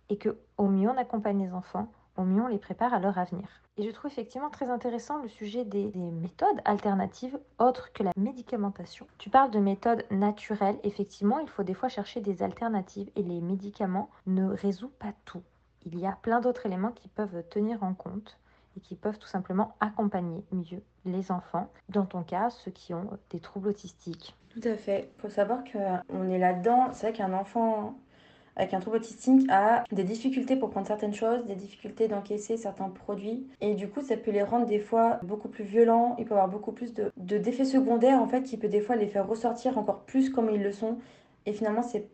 et 0.10 0.18
que 0.18 0.38
au 0.58 0.68
mieux 0.68 0.90
on 0.90 0.98
accompagne 0.98 1.42
les 1.42 1.54
enfants, 1.54 1.88
au 2.18 2.24
mieux 2.24 2.42
on 2.42 2.48
les 2.48 2.60
prépare 2.60 2.94
à 2.94 3.00
leur 3.00 3.18
avenir. 3.18 3.48
Et 3.78 3.84
je 3.84 3.92
trouve 3.92 4.12
effectivement 4.12 4.50
très 4.50 4.70
intéressant 4.70 5.22
le 5.22 5.30
sujet 5.30 5.64
des, 5.64 5.92
méthodes 5.96 6.62
alternatives 6.66 7.40
autres 7.58 7.94
que 7.94 8.04
la 8.04 8.12
médicamentation. 8.18 9.08
Tu 9.18 9.30
parles 9.30 9.50
de 9.50 9.60
méthodes 9.60 10.06
naturelles. 10.12 10.78
Effectivement, 10.84 11.40
il 11.40 11.50
faut 11.50 11.64
des 11.64 11.74
fois 11.74 11.90
chercher 11.90 12.22
des 12.22 12.44
alternatives 12.44 13.10
et 13.16 13.24
les 13.24 13.42
médicaments 13.42 14.12
ne 14.28 14.46
résout 14.46 14.92
pas 15.00 15.14
tout. 15.26 15.42
Il 15.86 15.98
y 15.98 16.06
a 16.06 16.18
plein 16.22 16.40
d'autres 16.40 16.68
éléments 16.68 16.92
qui 16.92 17.08
peuvent 17.08 17.44
tenir 17.50 17.82
en 17.84 17.96
compte 17.96 18.38
et 18.78 18.80
qui 18.80 18.96
peuvent 18.96 19.20
tout 19.20 19.28
simplement 19.28 19.76
accompagner 19.80 20.44
mieux 20.52 20.82
les 21.06 21.32
enfants, 21.32 21.70
dans 21.90 22.06
ton 22.06 22.24
cas, 22.24 22.50
ceux 22.50 22.72
qui 22.72 22.94
ont 22.94 23.10
des 23.30 23.40
troubles 23.40 23.70
autistiques. 23.70 24.36
Tout 24.50 24.68
à 24.68 24.76
fait. 24.76 25.12
Il 25.18 25.22
faut 25.22 25.30
savoir 25.30 25.64
qu'on 25.64 26.30
est 26.30 26.40
là-dedans. 26.40 26.90
C'est 26.94 27.08
vrai 27.08 27.14
qu'un 27.14 27.34
enfant 27.34 27.96
avec 28.56 28.74
un 28.74 28.80
trouble 28.80 28.98
autistique 28.98 29.50
a 29.50 29.84
des 29.92 30.04
difficultés 30.04 30.56
pour 30.56 30.70
prendre 30.70 30.86
certaines 30.86 31.14
choses, 31.14 31.46
des 31.46 31.56
difficultés 31.56 32.08
d'encaisser 32.08 32.58
certains 32.58 32.90
produits. 32.90 33.48
Et 33.62 33.74
du 33.74 33.90
coup, 33.90 34.02
ça 34.02 34.16
peut 34.16 34.32
les 34.32 34.44
rendre 34.44 34.68
des 34.68 34.80
fois 34.80 35.20
beaucoup 35.24 35.48
plus 35.48 35.64
violents. 35.64 36.16
Il 36.20 36.26
peut 36.26 36.34
avoir 36.34 36.50
beaucoup 36.50 36.72
plus 36.72 36.94
de, 36.94 37.12
d'effets 37.18 37.66
secondaires, 37.66 38.22
en 38.22 38.28
fait, 38.28 38.44
qui 38.44 38.58
peut 38.58 38.68
des 38.68 38.82
fois 38.82 38.96
les 38.96 39.08
faire 39.08 39.28
ressortir 39.28 39.78
encore 39.78 40.02
plus 40.02 40.30
comme 40.30 40.50
ils 40.52 40.62
le 40.62 40.72
sont. 40.72 41.00
Et 41.46 41.54
finalement, 41.54 41.82
c'est 41.82 42.08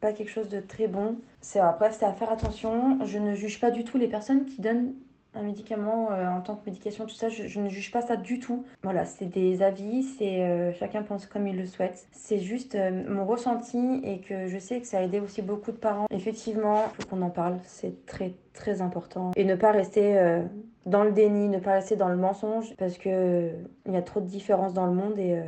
pas 0.00 0.12
quelque 0.12 0.30
chose 0.30 0.50
de 0.50 0.60
très 0.60 0.88
bon. 0.88 1.16
C'est 1.40 1.60
après, 1.60 1.90
c'est 1.92 2.04
à 2.04 2.12
faire 2.12 2.30
attention. 2.30 2.98
Je 3.06 3.18
ne 3.18 3.34
juge 3.34 3.58
pas 3.58 3.70
du 3.70 3.84
tout 3.84 3.96
les 3.96 4.08
personnes 4.08 4.44
qui 4.44 4.60
donnent 4.60 4.92
un 5.36 5.42
médicament 5.42 6.10
euh, 6.10 6.28
en 6.28 6.40
tant 6.40 6.56
que 6.56 6.66
médication, 6.66 7.06
tout 7.06 7.14
ça, 7.14 7.28
je, 7.28 7.60
ne 7.60 7.68
juge 7.68 7.90
pas 7.90 8.02
ça 8.02 8.16
du 8.16 8.38
tout. 8.38 8.64
Voilà, 8.82 9.04
c'est 9.04 9.26
des 9.26 9.62
avis, 9.62 10.02
c'est 10.02 10.42
euh, 10.42 10.72
chacun 10.72 11.02
pense 11.02 11.26
comme 11.26 11.46
il 11.46 11.56
le 11.56 11.66
souhaite. 11.66 12.06
C'est 12.12 12.38
juste 12.38 12.74
euh, 12.74 13.04
mon 13.08 13.26
ressenti 13.26 14.00
et 14.04 14.20
que 14.20 14.46
je 14.46 14.58
sais 14.58 14.80
que 14.80 14.86
ça 14.86 14.98
a 14.98 15.02
aidé 15.02 15.20
aussi 15.20 15.42
beaucoup 15.42 15.72
de 15.72 15.76
parents. 15.76 16.06
Effectivement, 16.10 16.84
il 16.98 17.04
faut 17.04 17.10
qu'on 17.10 17.22
en 17.22 17.30
parle, 17.30 17.58
c'est 17.64 18.06
très 18.06 18.32
très 18.52 18.80
important. 18.80 19.32
Et 19.36 19.44
ne 19.44 19.54
pas 19.54 19.70
rester 19.70 20.42
dans 20.86 21.04
le 21.04 21.12
déni, 21.12 21.48
ne 21.48 21.58
pas 21.58 21.72
rester 21.72 21.94
dans 21.94 22.08
le 22.08 22.16
mensonge, 22.16 22.74
parce 22.76 22.96
que 22.96 23.50
il 23.84 23.92
y 23.92 23.96
a 23.96 24.02
trop 24.02 24.20
de 24.20 24.26
différences 24.26 24.72
dans 24.72 24.86
le 24.86 24.94
monde 24.94 25.18
et 25.18 25.38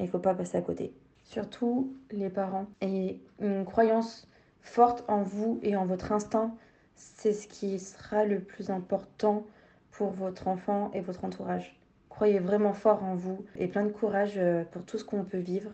il 0.00 0.08
faut 0.08 0.18
pas 0.18 0.34
passer 0.34 0.58
à 0.58 0.60
côté. 0.60 0.92
Surtout 1.22 1.92
les 2.10 2.30
parents. 2.30 2.66
Et 2.80 3.20
une 3.40 3.64
croyance 3.64 4.26
forte 4.60 5.04
en 5.06 5.22
vous 5.22 5.60
et 5.62 5.76
en 5.76 5.86
votre 5.86 6.10
instinct 6.10 6.52
c'est 6.98 7.32
ce 7.32 7.46
qui 7.46 7.78
sera 7.78 8.24
le 8.24 8.40
plus 8.40 8.70
important 8.70 9.46
pour 9.92 10.10
votre 10.10 10.48
enfant 10.48 10.90
et 10.92 11.00
votre 11.00 11.24
entourage. 11.24 11.78
Croyez 12.08 12.40
vraiment 12.40 12.72
fort 12.72 13.04
en 13.04 13.14
vous 13.14 13.44
et 13.56 13.68
plein 13.68 13.84
de 13.84 13.92
courage 13.92 14.34
euh, 14.36 14.64
pour 14.64 14.84
tout 14.84 14.98
ce 14.98 15.04
qu'on 15.04 15.24
peut 15.24 15.38
vivre 15.38 15.70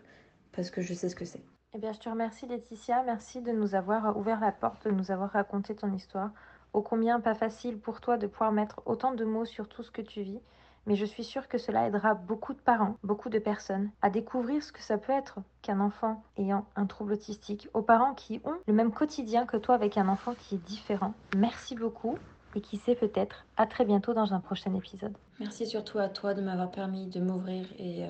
parce 0.53 0.71
que 0.71 0.83
je 0.83 0.93
sais 0.95 1.09
ce 1.09 1.17
que 1.17 1.25
c'est. 1.25 1.43
Eh 1.73 1.79
bien, 1.79 1.93
je 1.93 1.99
te 1.99 2.09
remercie 2.09 2.47
Laetitia, 2.47 3.03
merci 3.05 3.41
de 3.41 3.51
nous 3.51 3.75
avoir 3.75 4.17
ouvert 4.17 4.39
la 4.39 4.53
porte, 4.53 4.87
de 4.87 4.93
nous 4.93 5.11
avoir 5.11 5.31
raconté 5.31 5.75
ton 5.75 5.93
histoire. 5.93 6.31
Ô 6.73 6.83
combien 6.83 7.21
pas 7.21 7.35
facile 7.35 7.79
pour 7.79 8.01
toi 8.01 8.17
de 8.17 8.27
pouvoir 8.27 8.53
mettre 8.53 8.83
autant 8.85 9.13
de 9.13 9.25
mots 9.25 9.45
sur 9.45 9.69
tout 9.69 9.83
ce 9.83 9.91
que 9.91 10.03
tu 10.03 10.23
vis 10.23 10.41
mais 10.87 10.97
je 10.97 11.05
suis 11.05 11.25
sûre 11.25 11.49
que 11.49 11.59
cela 11.59 11.87
aidera 11.87 12.15
beaucoup 12.15 12.53
de 12.53 12.59
parents, 12.59 12.97
beaucoup 13.03 13.29
de 13.29 13.39
personnes 13.39 13.91
à 14.03 14.11
découvrir 14.11 14.63
ce 14.63 14.73
que 14.73 14.83
ça 14.83 14.99
peut 14.99 15.13
être 15.13 15.39
qu'un 15.63 15.81
enfant 15.81 16.23
ayant 16.37 16.67
un 16.77 16.87
trouble 16.87 17.15
autistique, 17.15 17.69
aux 17.75 17.83
parents 17.83 18.15
qui 18.15 18.41
ont 18.45 18.57
le 18.67 18.73
même 18.73 18.93
quotidien 18.93 19.47
que 19.47 19.57
toi 19.57 19.75
avec 19.75 19.97
un 19.97 20.09
enfant 20.09 20.35
qui 20.35 20.57
est 20.57 20.67
différent. 20.67 21.15
Merci 21.37 21.75
beaucoup 21.75 22.19
et 22.55 22.61
qui 22.61 22.77
sait 22.77 22.95
peut-être 22.95 23.47
à 23.57 23.67
très 23.67 23.85
bientôt 23.85 24.15
dans 24.15 24.33
un 24.33 24.41
prochain 24.41 24.75
épisode. 24.75 25.17
Merci 25.41 25.67
surtout 25.67 25.99
à 25.99 26.09
toi 26.09 26.35
de 26.35 26.41
m'avoir 26.41 26.71
permis 26.71 27.07
de 27.07 27.21
m'ouvrir 27.21 27.67
et 27.79 28.05
euh, 28.05 28.09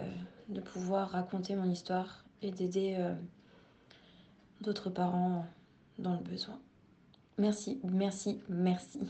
de 0.48 0.60
pouvoir 0.60 1.10
raconter 1.10 1.56
mon 1.56 1.70
histoire 1.70 2.24
et 2.42 2.50
d'aider 2.50 2.96
euh, 2.98 3.14
d'autres 4.60 4.90
parents 4.90 5.46
dans 5.98 6.12
le 6.12 6.22
besoin. 6.22 6.58
Merci, 7.38 7.80
merci, 7.84 8.40
merci. 8.48 9.00